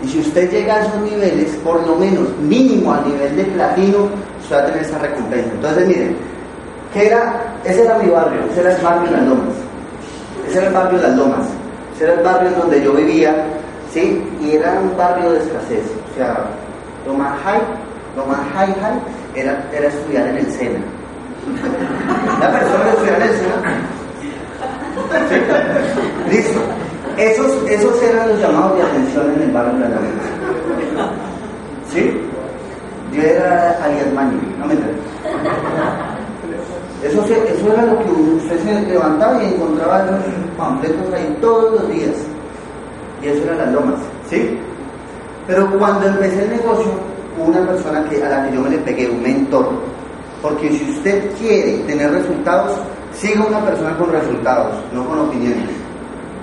Y 0.01 0.07
si 0.07 0.20
usted 0.20 0.49
llega 0.49 0.76
a 0.76 0.82
esos 0.82 1.01
niveles, 1.01 1.49
por 1.63 1.86
lo 1.86 1.95
menos 1.95 2.30
mínimo 2.39 2.93
al 2.93 3.05
nivel 3.05 3.36
de 3.36 3.43
platino, 3.43 4.07
usted 4.41 4.55
va 4.55 4.59
a 4.59 4.65
tener 4.67 4.82
esa 4.84 4.97
recompensa. 4.99 5.49
Entonces, 5.51 5.88
miren, 5.88 6.15
¿qué 6.93 7.07
era? 7.07 7.55
Ese 7.65 7.84
era 7.84 7.97
mi 7.97 8.09
barrio, 8.09 8.39
ese 8.49 8.61
era 8.61 8.76
el 8.76 8.82
barrio 8.82 9.11
Las 9.11 9.28
Lomas. 9.28 9.55
Ese 10.47 10.57
era 10.57 10.67
el 10.67 10.74
barrio 10.74 11.01
Las 11.01 11.15
Lomas. 11.17 11.47
Ese 11.95 12.03
era 12.05 12.13
el 12.13 12.24
barrio 12.24 12.51
donde 12.51 12.82
yo 12.82 12.93
vivía, 12.93 13.36
¿sí? 13.93 14.24
Y 14.41 14.51
era 14.51 14.80
un 14.80 14.95
barrio 14.95 15.32
de 15.32 15.39
escasez. 15.39 15.84
O 16.13 16.15
sea, 16.15 16.45
lo 17.05 17.13
más 17.15 17.38
high, 17.41 17.61
lo 18.15 18.26
más 18.26 18.39
high 18.53 18.74
high 18.76 18.99
era, 19.36 19.70
era 19.74 19.88
estudiar 19.89 20.28
en 20.28 20.38
el 20.38 20.51
SENA. 20.53 20.80
La 22.39 22.51
persona 22.51 22.89
el 22.89 23.37
SENA 23.39 23.89
¿Sí? 25.29 26.35
Listo. 26.35 26.59
Esos, 27.17 27.51
esos 27.69 28.01
eran 28.03 28.29
los 28.29 28.39
llamados 28.39 28.77
de 28.77 28.83
atención 28.83 29.33
en 29.35 29.41
el 29.41 29.51
barrio 29.51 29.73
de 29.73 29.79
la 29.79 29.89
Laguna. 29.89 31.11
¿Sí? 31.91 32.21
Yo 33.11 33.21
era 33.21 33.77
alias 33.83 34.13
Mañi, 34.13 34.39
no 34.57 34.65
me 34.67 34.73
entiendes. 34.73 35.03
Eso, 37.03 37.23
eso 37.23 37.73
era 37.73 37.85
lo 37.85 37.97
que 37.99 38.11
usted 38.11 38.59
se 38.63 38.81
levantaba 38.87 39.41
y 39.41 39.53
encontraba 39.53 40.05
esos 40.05 40.19
panfletos 40.57 41.13
ahí 41.13 41.37
todos 41.41 41.79
los 41.79 41.89
días. 41.89 42.15
Y 43.21 43.27
eso 43.27 43.43
eran 43.43 43.57
las 43.57 43.71
lomas, 43.73 43.99
¿sí? 44.29 44.57
Pero 45.47 45.69
cuando 45.77 46.07
empecé 46.07 46.43
el 46.43 46.51
negocio, 46.51 46.91
una 47.37 47.65
persona 47.65 48.03
que, 48.09 48.23
a 48.23 48.29
la 48.29 48.47
que 48.47 48.55
yo 48.55 48.61
me 48.61 48.69
le 48.69 48.77
pegué, 48.79 49.09
un 49.09 49.21
mentor. 49.21 49.69
Porque 50.41 50.69
si 50.69 50.89
usted 50.91 51.31
quiere 51.37 51.79
tener 51.79 52.11
resultados, 52.11 52.77
siga 53.13 53.45
una 53.45 53.63
persona 53.65 53.97
con 53.97 54.11
resultados, 54.11 54.75
no 54.93 55.05
con 55.05 55.19
opiniones. 55.19 55.69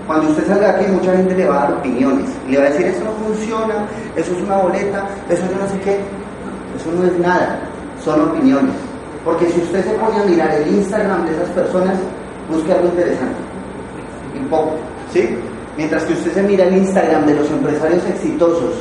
Cuando 0.06 0.28
usted 0.28 0.46
salga 0.46 0.70
aquí, 0.70 0.86
mucha 0.90 1.16
gente 1.16 1.34
le 1.34 1.48
va 1.48 1.56
a 1.56 1.64
dar 1.64 1.78
opiniones. 1.78 2.30
Le 2.48 2.58
va 2.58 2.64
a 2.64 2.70
decir, 2.70 2.86
eso 2.86 3.04
no 3.04 3.12
funciona, 3.12 3.86
eso 4.14 4.32
es 4.32 4.42
una 4.42 4.56
boleta, 4.58 5.06
eso 5.28 5.42
yo 5.50 5.58
no 5.58 5.68
sé 5.68 5.80
qué. 5.80 5.98
Eso 6.76 6.92
no 6.92 7.04
es 7.04 7.18
nada, 7.18 7.58
son 8.04 8.20
opiniones. 8.20 8.74
Porque 9.24 9.46
si 9.50 9.60
usted 9.60 9.84
se 9.84 9.94
pone 9.94 10.20
a 10.20 10.24
mirar 10.24 10.50
el 10.52 10.68
Instagram 10.68 11.26
de 11.26 11.32
esas 11.32 11.48
personas, 11.50 11.96
busque 12.50 12.72
algo 12.72 12.86
interesante. 12.88 13.40
Y 14.34 14.38
poco, 14.50 14.76
¿sí? 15.12 15.36
Mientras 15.76 16.04
que 16.04 16.12
usted 16.12 16.32
se 16.32 16.42
mira 16.42 16.64
el 16.64 16.76
Instagram 16.76 17.26
de 17.26 17.34
los 17.34 17.50
empresarios 17.50 18.04
exitosos 18.06 18.74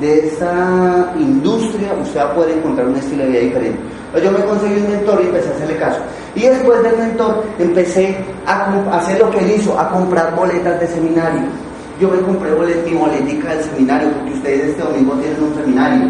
de 0.00 0.26
esta 0.26 1.12
industria, 1.18 1.92
usted 2.02 2.20
va 2.20 2.24
a 2.24 2.34
poder 2.34 2.56
encontrar 2.58 2.86
un 2.88 2.96
estilo 2.96 3.22
de 3.24 3.28
vida 3.30 3.40
diferente. 3.40 3.78
Yo 4.22 4.30
me 4.30 4.44
conseguí 4.44 4.80
un 4.80 4.90
mentor 4.90 5.20
y 5.22 5.26
empecé 5.26 5.48
a 5.48 5.52
hacerle 5.52 5.76
caso. 5.76 6.00
Y 6.34 6.40
después 6.42 6.82
del 6.82 6.96
mentor 6.98 7.44
empecé 7.58 8.16
a 8.46 8.98
hacer 8.98 9.18
lo 9.20 9.30
que 9.30 9.38
él 9.38 9.52
hizo, 9.58 9.78
a 9.78 9.88
comprar 9.90 10.34
boletas 10.36 10.80
de 10.80 10.86
seminario. 10.88 11.42
Yo 12.00 12.08
me 12.08 12.18
compré 12.20 12.50
bolet- 12.52 12.84
mi 12.84 12.94
boletica 12.96 13.54
del 13.54 13.64
seminario, 13.64 14.10
porque 14.10 14.32
ustedes 14.34 14.68
este 14.70 14.82
domingo 14.82 15.12
tienen 15.14 15.42
un 15.42 15.54
seminario. 15.54 16.08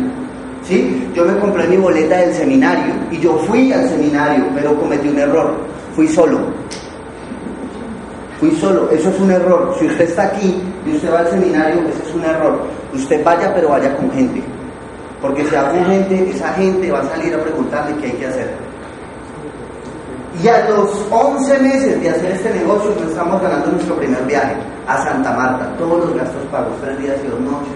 ¿Sí? 0.62 1.08
Yo 1.14 1.24
me 1.24 1.36
compré 1.38 1.66
mi 1.66 1.76
boleta 1.76 2.16
del 2.18 2.32
seminario 2.34 2.94
y 3.10 3.18
yo 3.18 3.34
fui 3.48 3.72
al 3.72 3.88
seminario, 3.88 4.44
pero 4.54 4.74
cometí 4.80 5.08
un 5.08 5.18
error. 5.18 5.54
Fui 5.94 6.06
solo. 6.08 6.38
Fui 8.40 8.50
solo, 8.52 8.88
eso 8.90 9.10
es 9.10 9.20
un 9.20 9.30
error. 9.30 9.74
Si 9.78 9.86
usted 9.86 10.04
está 10.08 10.24
aquí 10.24 10.60
y 10.86 10.96
usted 10.96 11.12
va 11.12 11.20
al 11.20 11.28
seminario, 11.30 11.80
eso 11.88 12.02
es 12.08 12.14
un 12.14 12.24
error. 12.24 12.60
Usted 12.94 13.24
vaya, 13.24 13.52
pero 13.54 13.68
vaya 13.68 13.94
con 13.96 14.10
gente. 14.12 14.42
Porque 15.20 15.44
si 15.44 15.54
va 15.54 15.70
con 15.70 15.84
gente, 15.84 16.30
esa 16.30 16.52
gente 16.54 16.90
va 16.90 17.00
a 17.00 17.04
salir 17.04 17.34
a 17.34 17.38
preguntarle 17.38 17.96
qué 17.96 18.06
hay 18.06 18.12
que 18.12 18.26
hacer. 18.26 18.54
Y 20.42 20.48
a 20.48 20.68
los 20.68 21.06
11 21.10 21.58
meses 21.60 22.00
de 22.02 22.10
hacer 22.10 22.32
este 22.32 22.50
negocio, 22.50 22.90
nos 22.98 23.10
estamos 23.10 23.40
ganando 23.40 23.70
nuestro 23.70 23.96
primer 23.96 24.24
viaje 24.24 24.56
a 24.86 25.02
Santa 25.04 25.32
Marta. 25.32 25.76
Todos 25.78 26.06
los 26.06 26.16
gastos 26.16 26.42
pagos, 26.50 26.72
tres 26.80 26.98
días 26.98 27.16
y 27.24 27.28
dos 27.28 27.40
noches, 27.40 27.74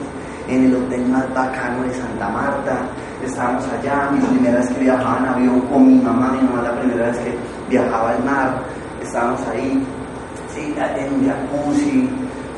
en 0.49 0.65
el 0.65 0.77
hotel 0.77 1.07
más 1.07 1.33
bacano 1.35 1.83
de 1.83 1.95
Santa 1.95 2.29
Marta. 2.29 2.79
Estábamos 3.25 3.65
allá, 3.69 4.11
mi 4.11 4.21
primera 4.21 4.59
vez 4.59 4.69
que 4.71 4.81
viajaba 4.81 5.19
en 5.19 5.27
avión 5.27 5.61
con 5.63 5.87
mi 5.87 6.03
mamá, 6.03 6.33
mi 6.33 6.49
mamá 6.49 6.63
la 6.63 6.81
primera 6.81 7.07
vez 7.07 7.19
que 7.19 7.35
viajaba 7.69 8.11
al 8.11 8.25
mar. 8.25 8.63
Estábamos 9.03 9.41
ahí, 9.49 9.83
en 10.57 11.15
un 11.15 11.29
jacuzzi, 11.29 12.09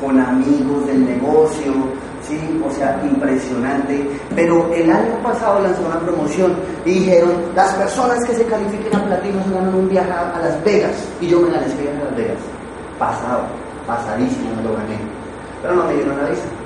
con 0.01 0.19
amigos 0.19 0.87
del 0.87 1.05
negocio, 1.05 1.73
sí, 2.29 2.61
o 2.65 2.71
sea, 2.71 3.01
impresionante. 3.03 4.07
Pero 4.35 4.71
el 4.73 4.89
año 4.89 5.21
pasado 5.23 5.61
lanzó 5.61 5.81
una 5.85 5.99
promoción 5.99 6.55
y 6.85 6.91
dijeron, 6.91 7.33
las 7.55 7.73
personas 7.73 8.23
que 8.25 8.35
se 8.35 8.45
califiquen 8.45 8.95
a 8.95 9.05
platino 9.05 9.43
se 9.43 9.53
ganan 9.53 9.73
un 9.73 9.89
viaje 9.89 10.11
a, 10.11 10.39
Las 10.39 10.63
Vegas. 10.63 10.95
Y 11.19 11.27
yo 11.27 11.39
me 11.41 11.49
gané 11.49 11.65
ese 11.65 11.81
viaje 11.81 11.97
a 11.97 12.05
Las 12.05 12.15
Vegas. 12.15 12.37
Pasado, 12.97 13.41
pasadísimo 13.87 14.55
me 14.55 14.63
lo 14.63 14.75
gané. 14.75 14.97
Pero 15.61 15.75
no 15.75 15.83
me 15.85 15.93
dieron 15.95 16.17
la 16.17 16.29
visa. 16.29 16.58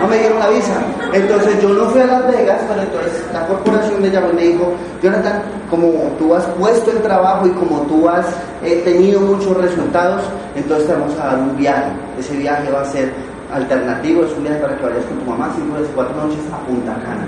No 0.00 0.06
me 0.06 0.18
dieron 0.18 0.38
la 0.38 0.48
visa. 0.48 0.80
Entonces 1.12 1.60
yo 1.62 1.70
no 1.70 1.86
fui 1.86 2.00
a 2.00 2.06
Las 2.06 2.26
Vegas, 2.28 2.60
pero 2.68 2.82
entonces 2.82 3.24
la 3.32 3.46
corporación 3.46 4.00
me 4.00 4.10
llamó 4.10 4.30
y 4.30 4.34
me 4.34 4.42
dijo, 4.42 4.72
Jonathan, 5.02 5.42
como 5.70 5.88
tú 6.18 6.34
has 6.34 6.44
puesto 6.44 6.90
el 6.90 7.02
trabajo 7.02 7.46
y 7.46 7.50
como 7.50 7.80
tú 7.82 8.08
has 8.08 8.26
eh, 8.62 8.82
tenido 8.84 9.20
muchos 9.20 9.56
resultados, 9.56 10.22
entonces 10.54 10.86
te 10.86 10.92
vamos 10.92 11.18
a 11.18 11.26
dar 11.26 11.38
un 11.38 11.56
viaje. 11.56 11.90
Ese 12.18 12.36
viaje 12.36 12.70
va 12.70 12.82
a 12.82 12.84
ser 12.84 13.12
alternativo, 13.52 14.24
es 14.24 14.32
un 14.36 14.44
viaje 14.44 14.58
para 14.60 14.76
que 14.76 14.84
vayas 14.84 15.04
con 15.06 15.18
tu 15.18 15.30
mamá 15.30 15.52
cinco 15.56 15.78
días, 15.78 15.90
cuatro 15.94 16.14
noches 16.16 16.40
a 16.52 16.58
Punta 16.66 16.92
Cana. 16.94 17.26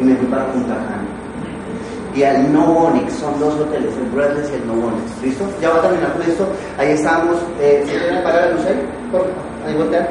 Y 0.00 0.04
me 0.04 0.14
fui 0.16 0.26
para 0.26 0.44
Punta 0.46 0.74
Cana. 0.74 1.15
Y 2.16 2.22
al 2.22 2.50
No 2.50 2.64
Onyx, 2.64 3.12
son 3.12 3.38
dos 3.38 3.54
hoteles, 3.60 3.94
el 3.94 4.10
Breathless 4.10 4.50
y 4.50 4.54
el 4.54 4.66
No 4.66 4.72
Onyx. 4.72 5.22
¿Listo? 5.22 5.44
Ya 5.60 5.68
va 5.68 5.76
a 5.76 5.82
terminar 5.82 6.12
con. 6.12 6.46
Ahí 6.78 6.92
estábamos, 6.92 7.36
eh, 7.60 7.84
¿se 7.86 7.92
quieren 7.92 8.16
apagar 8.16 8.46
la 8.46 8.52
luz 8.52 8.64
ahí? 8.64 8.88
Por 9.12 9.20
favor, 9.20 9.34
ahí 9.66 9.74
voltean. 9.76 10.06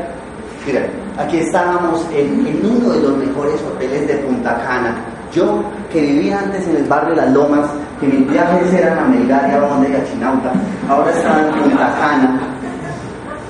Mira, 0.68 0.82
aquí 1.18 1.38
estábamos 1.38 2.06
en, 2.12 2.62
uno 2.64 2.90
de 2.90 3.02
los 3.02 3.18
mejores 3.18 3.56
hoteles 3.64 4.08
de 4.08 4.16
Punta 4.16 4.56
Cana. 4.68 4.96
Yo, 5.32 5.64
que 5.92 6.02
vivía 6.02 6.40
antes 6.40 6.68
en 6.68 6.78
el 6.78 6.84
barrio 6.86 7.16
Las 7.16 7.32
Lomas, 7.32 7.70
que 8.00 8.08
mis 8.08 8.30
viajes 8.30 8.74
eran 8.74 8.98
a 8.98 9.06
Melgar 9.06 9.50
y 9.50 9.54
a 9.54 9.60
Bonde 9.60 9.90
y 9.90 9.96
a 9.96 10.06
Chinauta, 10.06 10.54
ahora 10.90 11.12
estaba 11.12 11.42
en 11.42 11.62
Punta 11.62 11.96
Cana, 12.00 12.40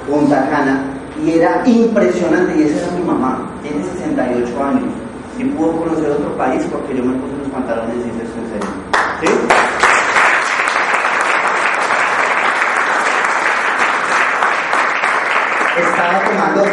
Punta 0.09 0.49
Cana, 0.49 0.83
y 1.23 1.31
era 1.31 1.61
impresionante, 1.65 2.57
y 2.57 2.63
esa 2.63 2.85
era 2.85 2.97
mi 2.97 3.03
mamá, 3.05 3.49
tiene 3.61 3.83
68 3.83 4.63
años, 4.63 4.93
y 5.37 5.43
pudo 5.45 5.71
conocer 5.77 6.11
otro 6.11 6.35
país 6.37 6.63
porque 6.71 6.97
yo 6.97 7.03
me 7.03 7.13
puse 7.13 7.37
los 7.37 7.49
pantalones 7.49 7.95
y 7.95 8.09
hice 8.09 8.23
esto 8.23 8.39
en 8.39 8.49
serio. 8.49 8.69
¿Sí? 9.21 9.65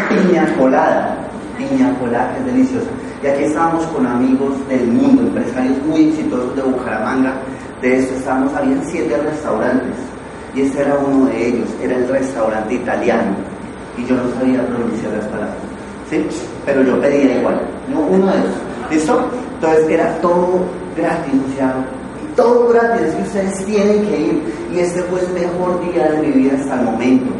Piña 0.08 0.46
colada. 0.56 1.16
Piña 1.58 1.92
colada, 1.98 2.32
que 2.34 2.40
es 2.40 2.46
deliciosa. 2.46 2.90
Y 3.22 3.26
aquí 3.26 3.44
estábamos 3.44 3.86
con 3.86 4.06
amigos 4.06 4.52
del 4.68 4.86
mundo, 4.88 5.22
empresarios 5.22 5.78
muy 5.86 6.08
exitosos 6.08 6.56
de 6.56 6.62
Bucaramanga. 6.62 7.34
De 7.80 7.98
esto 7.98 8.14
estábamos, 8.14 8.54
habían 8.54 8.84
siete 8.86 9.16
restaurantes. 9.16 9.96
Y 10.54 10.62
este 10.62 10.82
era 10.82 10.96
uno 10.96 11.26
de 11.26 11.48
ellos, 11.48 11.68
era 11.82 11.96
el 11.96 12.08
restaurante 12.08 12.74
italiano. 12.74 13.34
Y 13.96 14.06
yo 14.06 14.16
no 14.16 14.30
sabía 14.38 14.66
pronunciar 14.66 15.12
las 15.12 15.26
palabras. 15.26 15.56
¿Sí? 16.10 16.26
Pero 16.66 16.82
yo 16.82 17.00
pedía 17.00 17.38
igual. 17.38 17.60
No, 17.92 18.00
uno 18.00 18.26
de 18.26 18.38
esos. 18.38 18.90
¿Listo? 18.90 19.30
Entonces 19.54 19.88
era 19.88 20.14
todo 20.20 20.64
gratis, 20.96 21.34
o 21.34 22.36
todo 22.36 22.68
gratis, 22.68 23.14
que 23.14 23.22
ustedes 23.22 23.64
tienen 23.64 24.04
que 24.06 24.20
ir. 24.20 24.42
Y 24.72 24.80
este 24.80 25.02
fue 25.02 25.20
el 25.20 25.32
mejor 25.32 25.80
día 25.92 26.10
de 26.10 26.18
mi 26.18 26.32
vida 26.32 26.56
hasta 26.58 26.80
el 26.80 26.84
momento. 26.86 27.32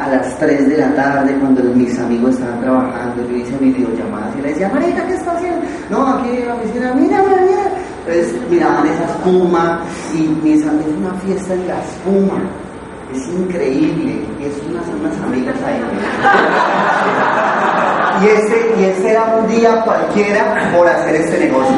A 0.00 0.08
las 0.08 0.38
3 0.38 0.68
de 0.68 0.76
la 0.78 0.94
tarde, 0.94 1.34
cuando 1.38 1.62
mis 1.74 1.98
amigos 1.98 2.34
estaban 2.34 2.60
trabajando, 2.60 3.22
yo 3.28 3.36
hice 3.36 3.56
mi 3.60 3.70
videollamada 3.70 4.30
y 4.38 4.42
les 4.42 4.52
decía, 4.52 4.70
Marica, 4.72 5.06
¿qué 5.06 5.14
está 5.14 5.32
haciendo? 5.32 5.60
No, 5.90 6.06
aquí 6.08 6.30
en 6.30 6.48
la 6.48 6.54
oficina, 6.54 6.92
mira, 6.94 7.22
mira, 7.22 7.40
mira. 7.42 7.62
Entonces 8.06 8.34
miraban 8.50 8.86
esa 8.86 9.04
espuma 9.04 9.80
y 10.14 10.18
mis 10.42 10.66
am- 10.66 10.78
es 10.80 10.86
una 10.98 11.12
fiesta 11.20 11.54
en 11.54 11.68
la 11.68 11.74
espuma. 11.80 12.38
Es 13.14 13.28
increíble, 13.28 14.20
es 14.40 14.54
unas, 14.70 14.84
unas 15.00 15.16
amigas 15.26 15.56
ahí. 15.66 15.80
Y 18.22 18.26
ese, 18.26 18.56
y 18.78 18.84
ese 18.84 19.10
era 19.10 19.24
un 19.36 19.48
día 19.48 19.82
cualquiera 19.84 20.70
por 20.74 20.86
hacer 20.86 21.16
este 21.16 21.46
negocio. 21.46 21.74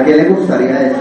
¿A 0.00 0.04
quién 0.04 0.16
le 0.16 0.24
gustaría 0.30 0.80
eso? 0.86 1.00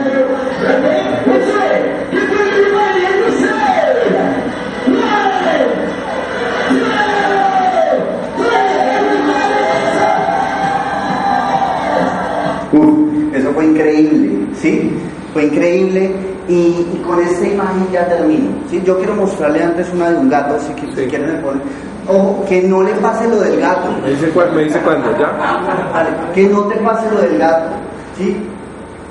Uf, 12.71 13.33
eso 13.33 13.51
fue 13.53 13.65
increíble, 13.65 14.47
¿sí? 14.55 14.91
Fue 15.33 15.45
increíble 15.45 16.11
y, 16.47 16.53
y 16.53 17.03
con 17.05 17.19
esta 17.21 17.47
imagen 17.47 17.87
ya 17.91 18.07
termino, 18.07 18.49
¿sí? 18.69 18.81
Yo 18.85 18.97
quiero 18.97 19.15
mostrarle 19.15 19.63
antes 19.63 19.87
una 19.93 20.11
de 20.11 20.17
un 20.17 20.29
gato, 20.29 20.55
así 20.55 20.73
que 20.73 20.87
si 20.87 20.95
Sí. 21.03 21.07
quieren 21.09 21.33
me 21.33 21.39
ponen. 21.41 21.61
Ojo, 22.07 22.43
que 22.47 22.61
no 22.63 22.81
le 22.83 22.91
pase 22.93 23.27
lo 23.27 23.39
del 23.39 23.59
gato. 23.59 23.89
Me 24.03 24.11
dice, 24.11 24.29
cuál- 24.29 24.51
me 24.53 24.63
dice 24.63 24.79
cuándo, 24.79 25.11
¿ya? 25.19 25.31
Vale, 25.93 26.09
que 26.33 26.43
no 26.47 26.61
te 26.63 26.75
pase 26.77 27.09
lo 27.11 27.21
del 27.21 27.37
gato, 27.37 27.69
¿sí? 28.17 28.37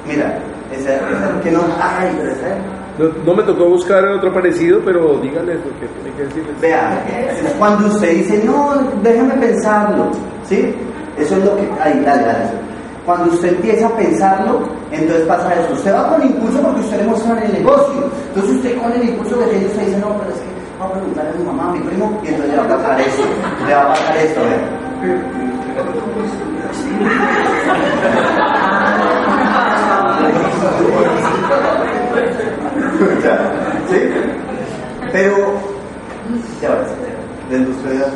Mira, 0.08 0.38
ese, 0.72 0.94
ese- 0.94 1.40
que 1.42 1.50
no, 1.50 1.60
ay, 1.80 2.10
pero 2.18 2.30
ese, 2.32 2.54
No, 2.98 3.04
no 3.24 3.34
me 3.36 3.42
tocó 3.44 3.66
buscar 3.66 4.04
otro 4.06 4.32
parecido, 4.32 4.80
pero 4.84 5.18
dígale 5.22 5.54
lo 5.54 5.62
que 5.78 5.86
tiene 5.86 6.16
que 6.16 6.24
decirles. 6.24 6.60
vea, 6.60 7.04
es 7.30 7.52
cuando 7.58 7.86
usted 7.88 8.10
dice, 8.16 8.42
no, 8.44 8.74
déjame 9.02 9.34
pensarlo, 9.34 10.10
¿sí? 10.48 10.74
Eso 11.16 11.36
es 11.36 11.44
lo 11.44 11.56
que, 11.56 11.68
ay, 11.80 12.02
dale, 12.04 12.22
dale. 12.24 12.50
Cuando 13.06 13.32
usted 13.34 13.48
empieza 13.50 13.86
a 13.86 13.96
pensarlo, 13.96 14.60
entonces 14.92 15.26
pasa 15.26 15.54
eso. 15.54 15.72
Usted 15.74 15.94
va 15.94 16.08
con 16.10 16.22
impulso 16.26 16.60
porque 16.60 16.80
usted 16.80 16.98
le 16.98 17.04
muestra 17.04 17.42
el 17.44 17.52
negocio. 17.52 18.10
Entonces 18.28 18.56
usted 18.56 18.76
con 18.82 18.92
el 18.92 19.08
impulso 19.08 19.38
que 19.38 19.44
tiene, 19.46 19.66
usted 19.66 19.86
dice, 19.86 19.98
no, 19.98 20.08
pero 20.18 20.30
es 20.30 20.36
que 20.40 20.48
voy 20.78 20.88
a 20.88 20.92
preguntarle 20.92 21.30
a 21.30 21.34
mi 21.34 21.44
mamá, 21.44 21.68
a 21.68 21.72
mi 21.72 21.78
primo, 21.80 22.20
y 22.24 22.28
entonces 22.28 22.50
le 22.52 22.58
va 22.58 22.64
a 22.64 22.68
pasar 22.76 23.00
esto, 23.00 23.22
le 23.66 23.74
va 23.74 23.82
a 23.82 23.88
pasar 23.88 24.16
esto, 24.18 24.40
¿eh? 24.42 24.58
¿Sí? 33.90 33.98
Pero, 35.12 35.36
ya 36.60 36.70
ves, 36.70 36.88
desde 37.50 37.70
usted 37.70 38.06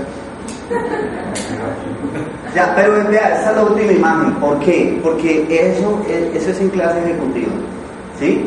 ya, 2.54 2.74
pero 2.76 2.92
vea, 3.08 3.34
esta 3.34 3.50
es 3.50 3.56
la 3.56 3.64
última 3.64 3.92
imagen. 3.92 4.34
¿Por 4.34 4.58
qué? 4.60 5.00
Porque 5.02 5.46
eso, 5.48 5.98
eso 6.06 6.50
es 6.50 6.60
en 6.60 6.68
clase 6.68 6.98
ejecutiva. 6.98 7.52
¿Sí? 8.18 8.46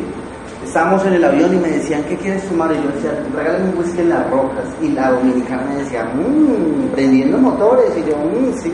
Estábamos 0.64 1.04
en 1.06 1.14
el 1.14 1.24
avión 1.24 1.54
y 1.54 1.58
me 1.58 1.68
decían, 1.68 2.04
¿qué 2.04 2.16
quieres 2.16 2.48
tomar? 2.48 2.70
Y 2.72 2.76
yo 2.76 2.88
decía, 2.90 3.18
regálame 3.34 3.70
un 3.70 3.78
whisky 3.78 4.00
en 4.00 4.10
las 4.10 4.30
rocas. 4.30 4.64
Y 4.80 4.90
la 4.90 5.10
dominicana 5.10 5.64
me 5.68 5.82
decía, 5.82 6.04
mmm, 6.14 6.88
prendiendo 6.92 7.38
motores. 7.38 7.90
Y 7.96 8.08
yo, 8.08 8.16
mmm, 8.16 8.52
sí. 8.62 8.72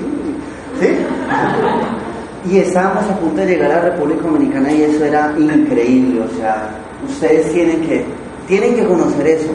¿Sí? 0.80 0.88
Y 2.50 2.58
estábamos 2.58 3.04
a 3.08 3.16
punto 3.18 3.36
de 3.36 3.46
llegar 3.46 3.70
a 3.70 3.76
la 3.76 3.82
República 3.90 4.22
Dominicana 4.22 4.72
y 4.72 4.82
eso 4.82 5.04
era 5.04 5.32
increíble. 5.38 6.22
O 6.22 6.38
sea, 6.38 6.70
ustedes 7.08 7.52
tienen 7.52 7.80
que, 7.82 8.04
tienen 8.48 8.74
que 8.74 8.84
conocer 8.84 9.26
eso. 9.26 9.50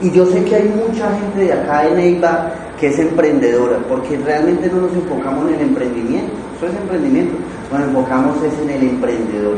Y 0.00 0.10
yo 0.10 0.24
sé 0.26 0.44
que 0.44 0.56
hay 0.56 0.68
mucha 0.68 1.10
gente 1.18 1.40
de 1.44 1.52
acá 1.52 1.86
en 1.86 1.96
Neiva 1.96 2.52
que 2.78 2.88
es 2.88 2.98
emprendedora, 2.98 3.78
porque 3.88 4.16
realmente 4.18 4.68
no 4.68 4.82
nos 4.82 4.92
enfocamos 4.92 5.48
en 5.48 5.54
el 5.56 5.60
emprendimiento, 5.62 6.32
eso 6.56 6.66
es 6.66 6.76
emprendimiento, 6.76 7.36
nos 7.72 7.80
enfocamos 7.82 8.36
es 8.44 8.52
en 8.62 8.70
el 8.70 8.82
emprendedor. 8.90 9.56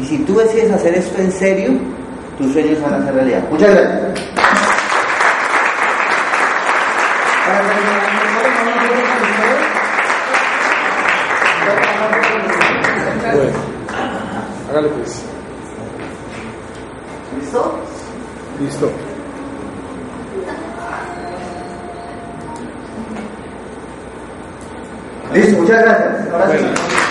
Y 0.00 0.04
si 0.04 0.18
tú 0.18 0.36
decides 0.36 0.72
hacer 0.72 0.94
esto 0.94 1.22
en 1.22 1.30
serio, 1.32 1.70
tus 2.38 2.52
sueños 2.52 2.82
van 2.82 2.94
a 2.94 3.04
ser 3.04 3.14
realidad. 3.14 3.44
Muchas 3.50 3.70
gracias. 3.70 4.20
Hágale 14.76 14.88
pues. 14.88 15.22
¿Listo? 17.40 17.78
Listo. 18.60 18.90
Listo, 25.32 25.60
muchas 25.60 25.82
gracias. 25.82 26.32
Ahora 26.32 26.58
sí. 26.58 27.05